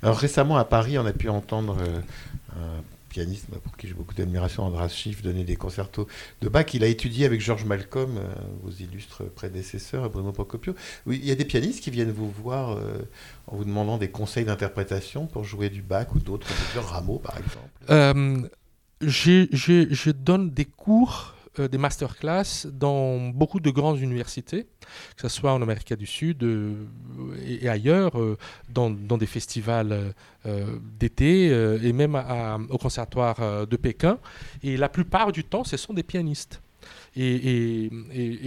Alors 0.02 0.18
récemment 0.18 0.58
à 0.58 0.66
Paris, 0.66 0.98
on 0.98 1.06
a 1.06 1.14
pu 1.14 1.30
entendre 1.30 1.78
euh, 1.80 2.80
pianiste 3.12 3.48
pour 3.64 3.76
qui 3.76 3.88
j'ai 3.88 3.94
beaucoup 3.94 4.16
d'admiration, 4.16 4.64
Andras 4.64 4.90
Schiff, 4.90 5.22
donner 5.22 5.44
des 5.44 5.58
concertos 5.58 6.08
de 6.42 6.50
Bach. 6.50 6.74
Il 6.74 6.84
a 6.84 6.88
étudié 6.88 7.26
avec 7.26 7.42
Georges 7.42 7.66
Malcolm, 7.66 8.18
euh, 8.18 8.34
vos 8.64 8.72
illustres 8.72 9.26
prédécesseurs, 9.26 10.10
Bruno 10.10 10.32
Procopio. 10.32 10.74
Oui, 11.06 11.20
il 11.22 11.28
y 11.28 11.32
a 11.32 11.36
des 11.36 11.46
pianistes 11.46 11.84
qui 11.84 11.92
viennent 11.92 12.12
vous 12.12 12.32
voir 12.32 12.72
euh, 12.72 13.00
en 13.48 13.58
vous 13.58 13.66
demandant 13.66 13.98
des 13.98 14.10
conseils 14.10 14.46
d'interprétation 14.46 15.28
pour 15.28 15.44
jouer 15.44 15.70
du 15.70 15.82
Bach 15.82 16.08
ou 16.16 16.20
d'autres, 16.20 16.48
Rameau 16.76 17.20
par 17.20 17.38
exemple. 17.38 17.70
Euh, 17.90 18.48
je 19.02 20.12
donne 20.12 20.50
des 20.50 20.66
cours 20.66 21.36
euh, 21.60 21.68
des 21.68 21.78
masterclass 21.78 22.66
dans 22.72 23.20
beaucoup 23.28 23.60
de 23.60 23.70
grandes 23.72 24.00
universités, 24.00 24.68
que 25.18 25.24
ce 25.24 25.28
soit 25.28 25.52
en 25.52 25.62
Amérique 25.62 25.94
du 25.94 26.06
Sud 26.06 26.44
euh, 26.44 26.86
et, 27.46 27.68
ailleurs, 27.68 28.18
euh, 28.18 28.38
dans, 28.70 28.90
des 28.90 29.26
festivals 29.26 30.14
d'été 30.98 31.48
et 31.48 31.92
même 31.94 32.16
au 32.70 32.78
conservatoire 32.78 33.68
de 33.68 33.76
Pékin. 33.76 34.18
Et 34.64 34.78
la 34.78 34.88
plupart 34.88 35.34
du 35.34 35.44
temps, 35.44 35.66
ce 35.66 35.76
sont 35.76 35.94
des 35.94 36.04
pianistes. 36.04 36.62
Et, 37.18 37.90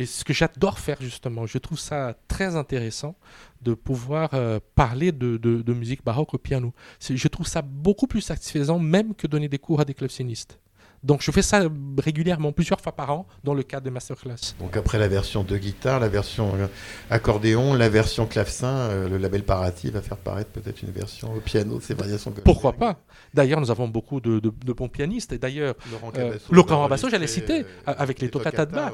ce 0.06 0.24
que 0.24 0.32
j'adore 0.32 0.78
faire 0.78 0.96
justement, 1.00 1.44
je 1.44 1.58
trouve 1.58 1.78
ça 1.78 2.16
très 2.26 2.56
intéressant 2.56 3.14
de 3.60 3.74
pouvoir 3.74 4.30
parler 4.74 5.12
de, 5.12 5.36
de, 5.36 5.60
de, 5.60 5.72
musique 5.74 6.02
baroque 6.02 6.32
au 6.32 6.38
piano. 6.38 6.72
Je 7.00 7.28
trouve 7.28 7.46
ça 7.46 7.60
beaucoup 7.60 8.06
plus 8.06 8.22
satisfaisant 8.22 8.78
même 8.78 9.14
que 9.14 9.26
donner 9.26 9.48
des 9.48 9.58
cours 9.58 9.80
à 9.80 9.84
des 9.84 9.94
clavecinistes. 9.94 10.58
Donc 11.04 11.20
je 11.22 11.30
fais 11.30 11.42
ça 11.42 11.68
régulièrement, 11.98 12.52
plusieurs 12.52 12.80
fois 12.80 12.92
par 12.92 13.10
an, 13.12 13.26
dans 13.44 13.52
le 13.52 13.62
cadre 13.62 13.84
de 13.84 13.90
masterclass. 13.90 14.54
Donc 14.58 14.74
après 14.76 14.98
la 14.98 15.06
version 15.06 15.44
de 15.44 15.56
guitare, 15.58 16.00
la 16.00 16.08
version 16.08 16.54
euh, 16.54 16.66
accordéon, 17.10 17.74
la 17.74 17.90
version 17.90 18.26
clavecin, 18.26 18.66
euh, 18.66 19.08
le 19.08 19.18
label 19.18 19.44
Parati 19.44 19.90
va 19.90 20.00
faire 20.00 20.16
paraître 20.16 20.50
peut-être 20.50 20.82
une 20.82 20.90
version 20.90 21.34
au 21.34 21.40
piano, 21.40 21.78
ces 21.80 21.92
variations. 21.92 22.32
Pourquoi 22.42 22.72
pas? 22.72 22.98
D'ailleurs, 23.34 23.60
nous 23.60 23.70
avons 23.70 23.86
beaucoup 23.86 24.20
de, 24.20 24.40
bons 24.40 24.88
pianistes. 24.88 25.32
Et 25.32 25.38
d'ailleurs, 25.38 25.74
Laurent 25.92 26.10
euh, 26.16 26.96
j'allais 27.10 27.26
citer, 27.26 27.66
avec 27.86 28.20
les 28.20 28.30
toccata 28.30 28.64
de 28.64 28.72
Bach. 28.72 28.92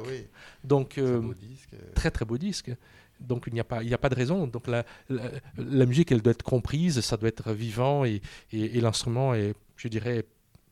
Donc 0.65 1.01
très 1.95 2.11
très 2.11 2.25
beau 2.25 2.39
disque. 2.39 2.73
Donc 3.21 3.45
il 3.47 3.53
n'y 3.53 3.61
a, 3.61 3.65
pas, 3.65 3.83
il 3.85 3.95
a 3.95 3.99
pas 3.99 4.09
de 4.09 4.15
raison. 4.17 4.47
Donc 4.49 4.67
la, 4.67 4.85
la, 5.59 5.87
musique, 5.87 6.11
elle 6.11 6.23
doit 6.23 6.33
être 6.33 6.43
comprise, 6.43 7.01
ça 7.03 7.17
doit 7.17 7.29
être 7.29 7.53
vivant 7.53 8.05
et, 8.05 8.23
et, 8.51 8.79
et 8.79 8.81
l'instrument 8.81 9.35
est, 9.35 9.55
je 9.77 9.89
dirais, 9.89 10.25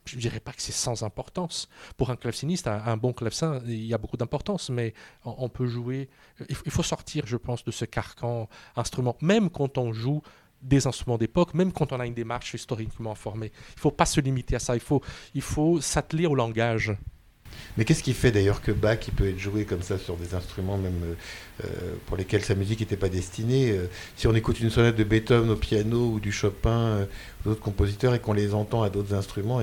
je 0.08 0.16
ne 0.16 0.20
dirais 0.20 0.40
pas 0.40 0.52
que 0.52 0.62
c'est 0.62 0.72
sans 0.72 1.02
importance. 1.02 1.68
Pour 1.96 2.10
un 2.10 2.16
claveciniste, 2.16 2.66
un, 2.66 2.96
bon 2.96 3.12
clavecin, 3.12 3.60
il 3.66 3.84
y 3.84 3.94
a 3.94 3.98
beaucoup 3.98 4.16
d'importance, 4.16 4.70
mais 4.70 4.94
on, 5.24 5.48
peut 5.48 5.66
jouer. 5.66 6.08
Il 6.48 6.70
faut, 6.70 6.82
sortir, 6.82 7.26
je 7.26 7.36
pense, 7.36 7.64
de 7.64 7.70
ce 7.70 7.84
carcan 7.84 8.48
instrument, 8.76 9.16
même 9.20 9.50
quand 9.50 9.78
on 9.78 9.92
joue 9.92 10.22
des 10.62 10.86
instruments 10.86 11.18
d'époque, 11.18 11.54
même 11.54 11.72
quand 11.72 11.92
on 11.92 12.00
a 12.00 12.06
une 12.06 12.14
démarche 12.14 12.54
historiquement 12.54 13.14
formée. 13.14 13.52
Il 13.54 13.76
ne 13.76 13.80
faut 13.80 13.90
pas 13.90 14.06
se 14.06 14.20
limiter 14.20 14.56
à 14.56 14.58
ça, 14.58 14.74
il 14.74 14.80
faut, 14.80 15.02
il 15.34 15.42
faut 15.42 15.80
s'atteler 15.80 16.26
au 16.26 16.34
langage. 16.34 16.96
Mais 17.76 17.84
qu'est-ce 17.84 18.02
qui 18.02 18.12
fait 18.12 18.30
d'ailleurs 18.30 18.60
que 18.60 18.72
Bach 18.72 18.98
il 19.06 19.14
peut 19.14 19.28
être 19.28 19.38
joué 19.38 19.64
comme 19.64 19.82
ça 19.82 19.98
sur 19.98 20.16
des 20.16 20.34
instruments 20.34 20.76
même 20.76 21.00
euh, 21.02 21.14
euh, 21.64 21.94
pour 22.06 22.16
lesquels 22.16 22.44
sa 22.44 22.54
musique 22.54 22.80
n'était 22.80 22.96
pas 22.96 23.08
destinée 23.08 23.70
euh, 23.70 23.86
Si 24.16 24.26
on 24.26 24.34
écoute 24.34 24.60
une 24.60 24.70
sonate 24.70 24.96
de 24.96 25.04
Beethoven 25.04 25.50
au 25.50 25.56
piano 25.56 26.12
ou 26.12 26.20
du 26.20 26.32
Chopin, 26.32 27.06
ou 27.40 27.48
d'autres 27.48 27.60
compositeurs 27.60 28.14
et 28.14 28.20
qu'on 28.20 28.32
les 28.32 28.54
entend 28.54 28.82
à 28.82 28.90
d'autres 28.90 29.14
instruments, 29.14 29.60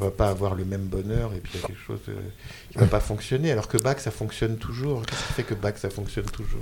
on 0.00 0.04
va 0.04 0.10
pas 0.10 0.28
avoir 0.28 0.54
le 0.54 0.64
même 0.64 0.86
bonheur 0.86 1.32
et 1.34 1.40
puis 1.40 1.52
il 1.54 1.60
y 1.60 1.64
a 1.64 1.66
quelque 1.66 1.80
chose 1.80 2.00
qui 2.70 2.78
va 2.78 2.86
pas 2.86 3.00
fonctionner. 3.00 3.52
Alors 3.52 3.68
que 3.68 3.78
Bach 3.78 3.98
ça 3.98 4.10
fonctionne 4.10 4.56
toujours. 4.58 5.04
Qu'est-ce 5.06 5.26
qui 5.26 5.32
fait 5.32 5.42
que 5.42 5.54
Bach 5.54 5.74
ça 5.76 5.90
fonctionne 5.90 6.26
toujours? 6.26 6.60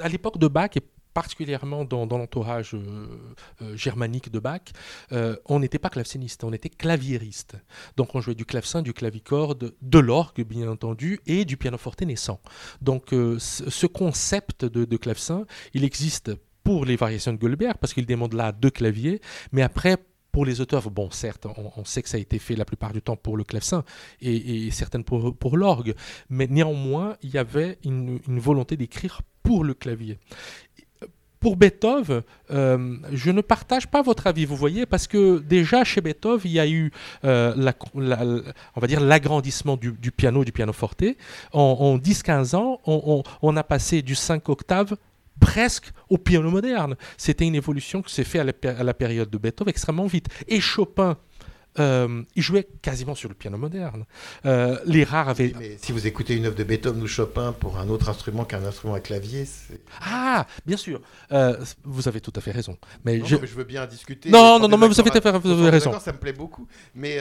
À 0.00 0.08
l'époque 0.08 0.38
de 0.38 0.48
Bach 0.48 0.70
particulièrement 1.14 1.84
dans, 1.84 2.04
l'entourage 2.04 2.74
euh, 2.74 3.06
euh, 3.62 3.76
germanique 3.76 4.30
de 4.30 4.40
Bach, 4.40 4.60
euh, 5.12 5.36
on 5.46 5.60
n'était 5.60 5.78
pas 5.78 5.88
claveciniste, 5.88 6.44
on 6.44 6.52
était 6.52 6.68
claviériste. 6.68 7.56
Donc 7.96 8.14
on 8.14 8.20
jouait 8.20 8.34
du 8.34 8.44
clavecin, 8.44 8.82
du 8.82 8.92
clavicorde, 8.92 9.74
de 9.80 9.98
l'orgue 9.98 10.42
bien 10.44 10.68
entendu, 10.68 11.20
et 11.26 11.44
du 11.44 11.56
pianoforte 11.56 12.02
naissant. 12.02 12.40
Donc 12.82 13.10
ce 13.10 13.86
concept 13.86 14.64
de, 14.64 14.96
clavecin, 14.96 15.46
il 15.72 15.84
existe 15.84 16.32
pour 16.64 16.84
les 16.84 16.96
variations 16.96 17.32
de 17.32 17.38
Goldberg, 17.38 17.76
parce 17.80 17.94
qu'il 17.94 18.06
demande 18.06 18.34
là 18.34 18.50
deux 18.50 18.70
claviers, 18.70 19.20
mais 19.52 19.62
après, 19.62 19.96
pour 20.34 20.44
les 20.44 20.60
auteurs, 20.60 20.90
bon, 20.90 21.12
certes, 21.12 21.46
on, 21.76 21.84
sait 21.84 22.02
que 22.02 22.08
ça 22.08 22.16
a 22.16 22.20
été 22.20 22.40
fait 22.40 22.56
la 22.56 22.64
plupart 22.64 22.92
du 22.92 23.00
temps 23.00 23.14
pour 23.14 23.36
le 23.36 23.44
clavecin 23.44 23.84
et, 24.20 24.68
certaines 24.72 25.04
pour, 25.04 25.56
l'orgue, 25.56 25.94
mais 26.28 26.48
néanmoins, 26.48 27.16
il 27.22 27.30
y 27.30 27.38
avait 27.38 27.78
une, 27.84 28.18
volonté 28.26 28.76
d'écrire 28.76 29.22
pour 29.44 29.62
le 29.62 29.74
clavier 29.74 30.18
pour 31.38 31.56
Beethoven, 31.56 32.22
euh, 32.50 32.96
je 33.12 33.30
ne 33.30 33.42
partage 33.42 33.86
pas 33.86 34.00
votre 34.00 34.26
avis, 34.26 34.46
vous 34.46 34.56
voyez, 34.56 34.86
parce 34.86 35.06
que 35.06 35.40
déjà 35.40 35.84
chez 35.84 36.00
Beethoven, 36.00 36.40
il 36.46 36.52
y 36.52 36.58
a 36.58 36.66
eu, 36.66 36.90
euh, 37.24 37.72
on 37.94 38.80
va 38.80 38.86
dire, 38.86 39.00
l'agrandissement 39.00 39.76
du, 39.76 39.92
piano, 40.10 40.42
du 40.42 40.52
pianoforte. 40.52 41.04
En 41.52 41.98
10-15 41.98 42.56
ans, 42.56 42.80
on, 42.86 43.56
a 43.56 43.62
passé 43.62 44.00
du 44.00 44.14
5 44.14 44.48
octaves 44.48 44.96
presque 45.40 45.90
au 46.08 46.18
piano 46.18 46.50
moderne. 46.50 46.96
C'était 47.16 47.46
une 47.46 47.54
évolution 47.54 48.02
qui 48.02 48.12
s'est 48.12 48.24
faite 48.24 48.64
à 48.64 48.82
la, 48.82 48.94
période 48.94 49.30
de 49.30 49.38
Beethoven 49.38 49.70
extrêmement 49.70 50.06
vite. 50.06 50.28
Et 50.48 50.60
Chopin, 50.60 51.16
euh, 51.80 52.22
il 52.36 52.42
jouait 52.42 52.68
quasiment 52.82 53.14
sur 53.14 53.28
le 53.28 53.34
piano 53.34 53.58
moderne. 53.58 54.04
Euh, 54.46 54.78
les 54.86 55.02
rares 55.02 55.28
avaient. 55.28 55.52
Mais 55.58 55.76
si 55.80 55.90
vous 55.90 56.06
écoutez 56.06 56.36
une 56.36 56.46
œuvre 56.46 56.54
de 56.54 56.62
Beethoven 56.62 57.02
ou 57.02 57.08
Chopin 57.08 57.52
pour 57.52 57.78
un 57.78 57.88
autre 57.88 58.08
instrument 58.08 58.44
qu'un 58.44 58.64
instrument 58.64 58.94
à 58.94 59.00
clavier, 59.00 59.44
c'est. 59.44 59.80
Ah, 60.00 60.46
bien 60.66 60.76
sûr. 60.76 61.00
Euh, 61.32 61.56
vous 61.82 62.06
avez 62.06 62.20
tout 62.20 62.32
à 62.36 62.40
fait 62.40 62.52
raison. 62.52 62.76
Mais, 63.04 63.20
je... 63.24 63.36
veux 63.36 63.64
bien 63.64 63.86
discuter. 63.86 64.30
Non, 64.30 64.60
non, 64.60 64.68
non, 64.68 64.78
mais 64.78 64.86
vous 64.86 65.00
avez, 65.00 65.10
tout 65.10 65.18
à 65.18 65.20
fait 65.20 65.30
raison. 65.68 65.98
Ça 65.98 66.12
me 66.12 66.18
plaît 66.18 66.32
beaucoup. 66.32 66.66
Mais, 66.94 67.18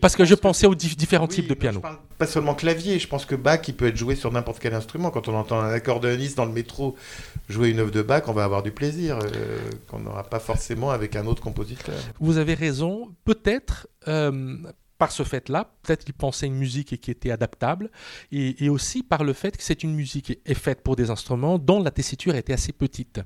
parce 0.00 0.16
que 0.16 0.24
je 0.24 0.34
pensais 0.34 0.66
aux 0.66 0.74
différents 0.74 1.28
types 1.28 1.48
de 1.48 1.54
pianos. 1.54 1.82
pas 2.18 2.26
seulement 2.26 2.54
clavier. 2.54 2.98
Je 2.98 3.08
pense 3.08 3.24
que 3.24 3.34
Bach, 3.34 3.60
il 3.68 3.74
peut 3.74 3.86
être 3.86 3.96
joué 3.96 4.16
sur 4.16 4.32
n'importe 4.32 4.58
quel 4.58 4.74
instrument. 4.74 5.10
Quand 5.10 5.28
on 5.28 5.34
entend 5.34 5.60
un 5.60 5.72
accordéoniste 5.72 6.36
dans 6.36 6.44
le 6.44 6.52
métro 6.52 6.96
jouer 7.48 7.70
une 7.70 7.78
œuvre 7.78 7.90
de 7.90 8.02
Bach, 8.02 8.24
on 8.26 8.32
va 8.32 8.44
avoir 8.44 8.62
du 8.62 8.70
plaisir 8.70 9.18
qu'on 9.88 10.00
n'aura 10.00 10.24
pas 10.24 10.40
forcément 10.40 10.90
avec 10.90 11.16
un 11.16 11.26
autre 11.26 11.42
compositeur. 11.42 11.94
Vous 12.20 12.36
avez 12.36 12.54
raison. 12.54 13.12
Peut-être 13.24 13.45
peut-être 13.46 13.86
euh, 14.08 14.56
par 14.98 15.12
ce 15.12 15.22
fait-là, 15.22 15.70
peut-être 15.82 16.04
qu'il 16.04 16.14
pensait 16.14 16.46
une 16.46 16.56
musique 16.56 17.00
qui 17.00 17.10
était 17.10 17.30
adaptable, 17.30 17.90
et, 18.32 18.68
aussi 18.68 19.02
par 19.02 19.24
le 19.24 19.34
fait 19.34 19.56
que 19.56 19.62
c'est 19.62 19.82
une 19.82 19.94
musique 19.94 20.24
qui 20.24 20.38
est 20.44 20.54
faite 20.54 20.82
pour 20.82 20.96
des 20.96 21.10
instruments 21.10 21.58
dont 21.58 21.82
la 21.82 21.90
tessiture 21.90 22.34
était 22.34 22.54
assez 22.54 22.72
petite. 22.72 23.20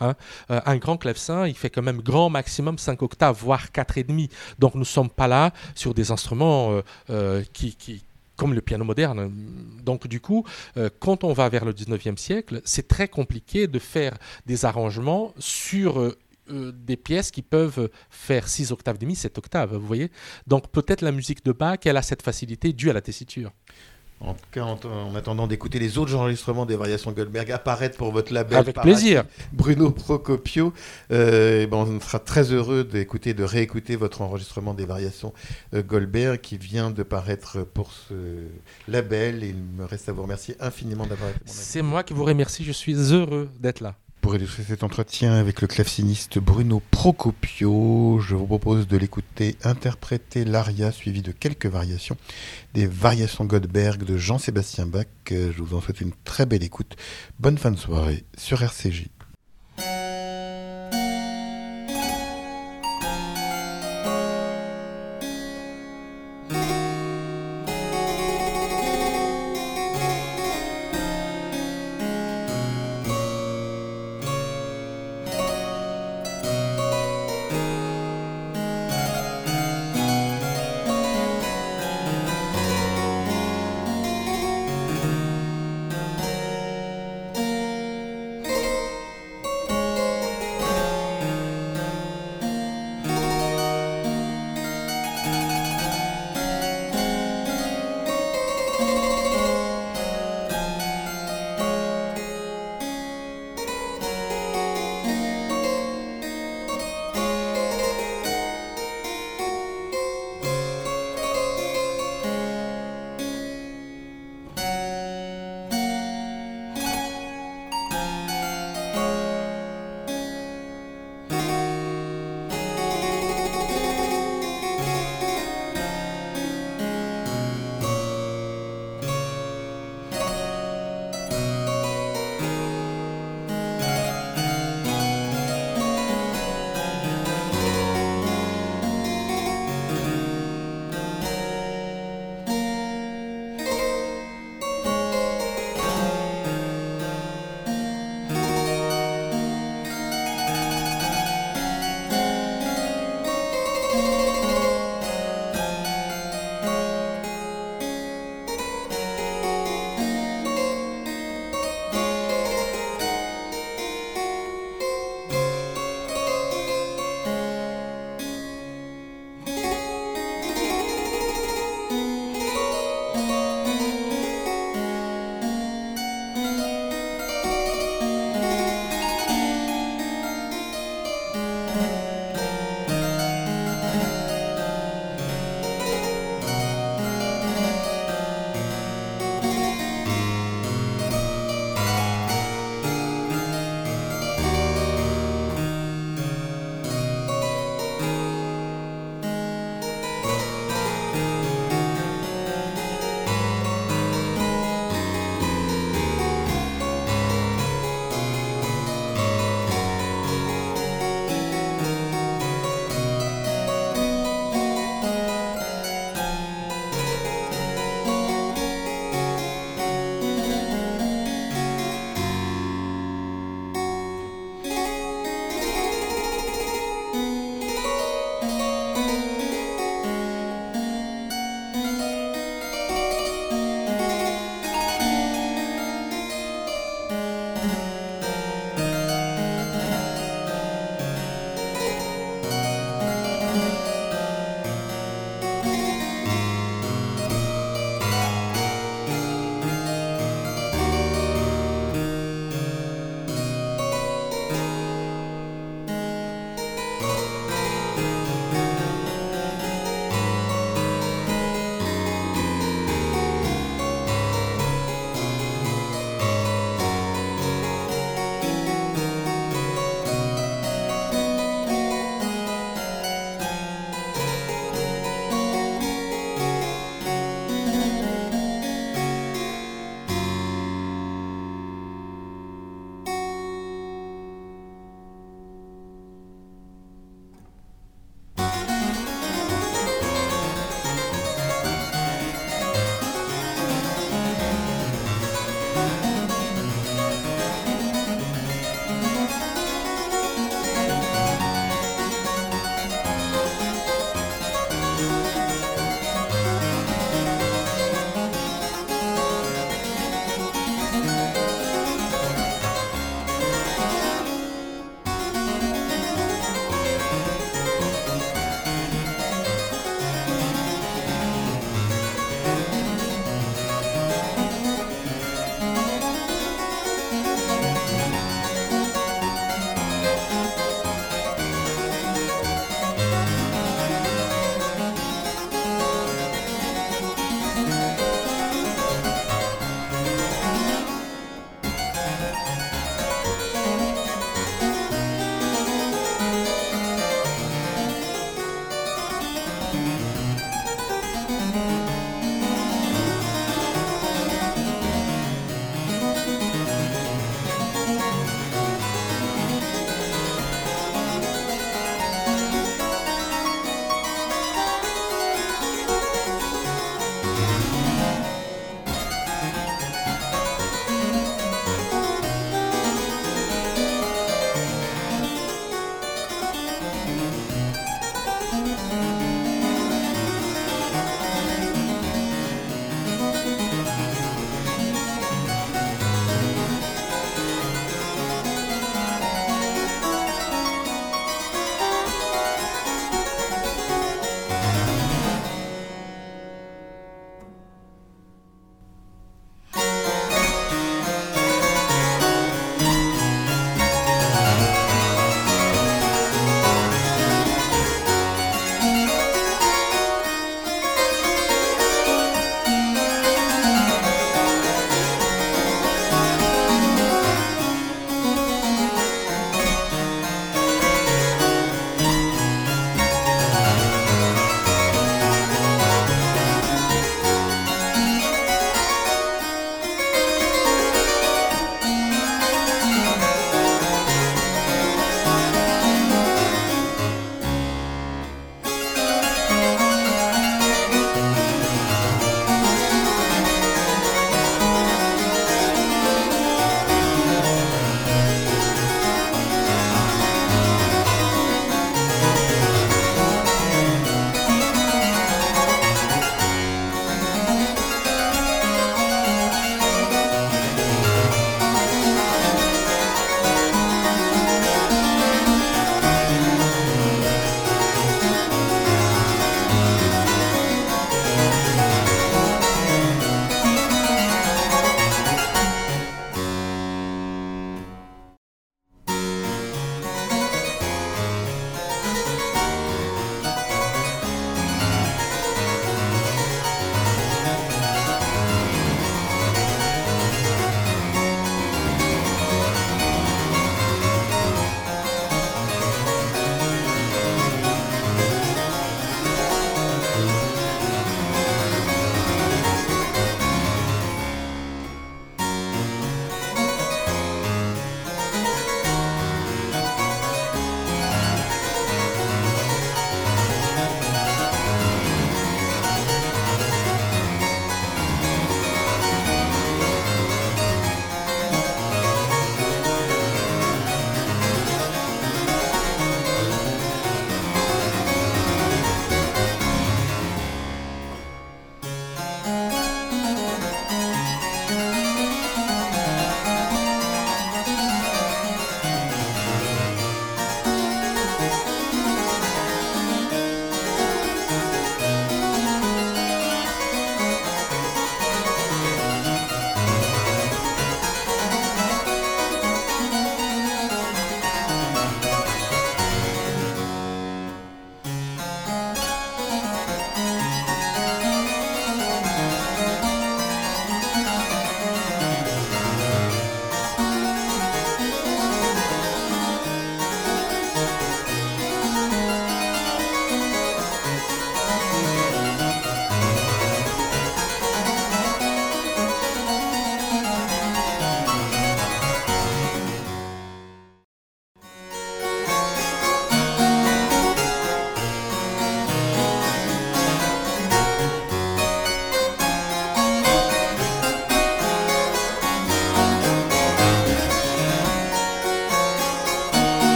Hein. 0.00 0.14
Euh, 0.50 0.60
un 0.66 0.76
grand 0.76 0.96
clavecin, 0.96 1.46
il 1.46 1.54
fait 1.54 1.70
quand 1.70 1.82
même 1.82 2.02
grand 2.02 2.30
maximum 2.30 2.78
5 2.78 3.00
octaves, 3.02 3.36
voire 3.38 3.66
4,5. 3.66 4.28
Donc 4.58 4.74
nous 4.74 4.80
ne 4.80 4.84
sommes 4.84 5.10
pas 5.10 5.28
là 5.28 5.52
sur 5.74 5.94
des 5.94 6.10
instruments 6.10 6.82
euh, 7.10 7.42
qui, 7.52 8.04
comme 8.36 8.52
le 8.52 8.60
piano 8.60 8.84
moderne. 8.84 9.32
Donc 9.84 10.08
du 10.08 10.20
coup, 10.20 10.44
quand 10.98 11.22
on 11.22 11.32
va 11.32 11.48
vers 11.48 11.64
le 11.64 11.72
19e 11.72 12.16
siècle, 12.16 12.60
c'est 12.64 12.88
très 12.88 13.08
compliqué 13.08 13.66
de 13.68 13.78
faire 13.78 14.18
des 14.46 14.64
arrangements 14.64 15.32
sur 15.38 16.00
euh, 16.00 16.18
des 16.48 16.96
pièces 16.96 17.30
qui 17.30 17.42
peuvent 17.42 17.88
faire 18.10 18.48
6 18.48 18.72
octaves 18.72 18.98
demi, 18.98 19.16
7 19.16 19.38
octaves, 19.38 19.74
vous 19.74 19.86
voyez 19.86 20.10
Donc 20.46 20.70
peut-être 20.70 21.02
la 21.02 21.12
musique 21.12 21.44
de 21.44 21.52
Bach, 21.52 21.78
elle 21.84 21.96
a 21.96 22.02
cette 22.02 22.22
facilité 22.22 22.72
due 22.72 22.90
à 22.90 22.92
la 22.92 23.00
tessiture. 23.00 23.52
En 24.20 24.32
tout 24.32 24.46
cas, 24.52 24.62
en, 24.62 25.14
attendant 25.16 25.46
d'écouter 25.46 25.78
les 25.78 25.98
autres 25.98 26.14
enregistrements 26.14 26.64
des 26.66 26.76
variations 26.76 27.12
Goldberg 27.12 27.50
apparaître 27.50 27.98
pour 27.98 28.10
votre 28.10 28.32
label. 28.32 28.58
Avec 28.58 28.76
plaisir. 28.76 29.24
Bruno 29.52 29.90
Procopio. 29.90 30.72
Euh, 31.10 31.66
ben, 31.66 31.76
on 31.76 32.00
sera 32.00 32.20
très 32.20 32.52
heureux 32.52 32.84
d'écouter, 32.84 33.34
de 33.34 33.44
réécouter 33.44 33.96
votre 33.96 34.22
enregistrement 34.22 34.72
des 34.72 34.86
variations 34.86 35.34
euh, 35.74 35.82
Goldberg 35.82 36.40
qui 36.40 36.56
vient 36.56 36.90
de 36.90 37.02
paraître 37.02 37.64
pour 37.64 37.92
ce 37.92 38.14
label. 38.88 39.44
Et 39.44 39.48
il 39.48 39.56
me 39.56 39.84
reste 39.84 40.08
à 40.08 40.12
vous 40.12 40.22
remercier 40.22 40.56
infiniment 40.60 41.06
d'avoir 41.06 41.30
été 41.30 41.40
C'est 41.44 41.82
moi 41.82 42.02
qui 42.02 42.14
vous 42.14 42.24
remercie. 42.24 42.64
Je 42.64 42.72
suis 42.72 42.94
heureux 42.94 43.50
d'être 43.60 43.80
là. 43.80 43.96
Pour 44.24 44.34
illustrer 44.36 44.62
cet 44.62 44.82
entretien 44.84 45.34
avec 45.34 45.60
le 45.60 45.66
claveciniste 45.66 46.38
Bruno 46.38 46.80
Procopio, 46.90 48.20
je 48.20 48.34
vous 48.34 48.46
propose 48.46 48.88
de 48.88 48.96
l'écouter 48.96 49.58
interpréter 49.62 50.46
l'aria 50.46 50.92
suivi 50.92 51.20
de 51.20 51.30
quelques 51.30 51.66
variations 51.66 52.16
des 52.72 52.86
variations 52.86 53.44
Goldberg 53.44 54.02
de 54.02 54.16
Jean-Sébastien 54.16 54.86
Bach. 54.86 55.04
Je 55.28 55.62
vous 55.62 55.76
en 55.76 55.82
souhaite 55.82 56.00
une 56.00 56.12
très 56.24 56.46
belle 56.46 56.62
écoute. 56.62 56.96
Bonne 57.38 57.58
fin 57.58 57.70
de 57.70 57.76
soirée 57.76 58.24
sur 58.38 58.62
RCJ. 58.62 59.08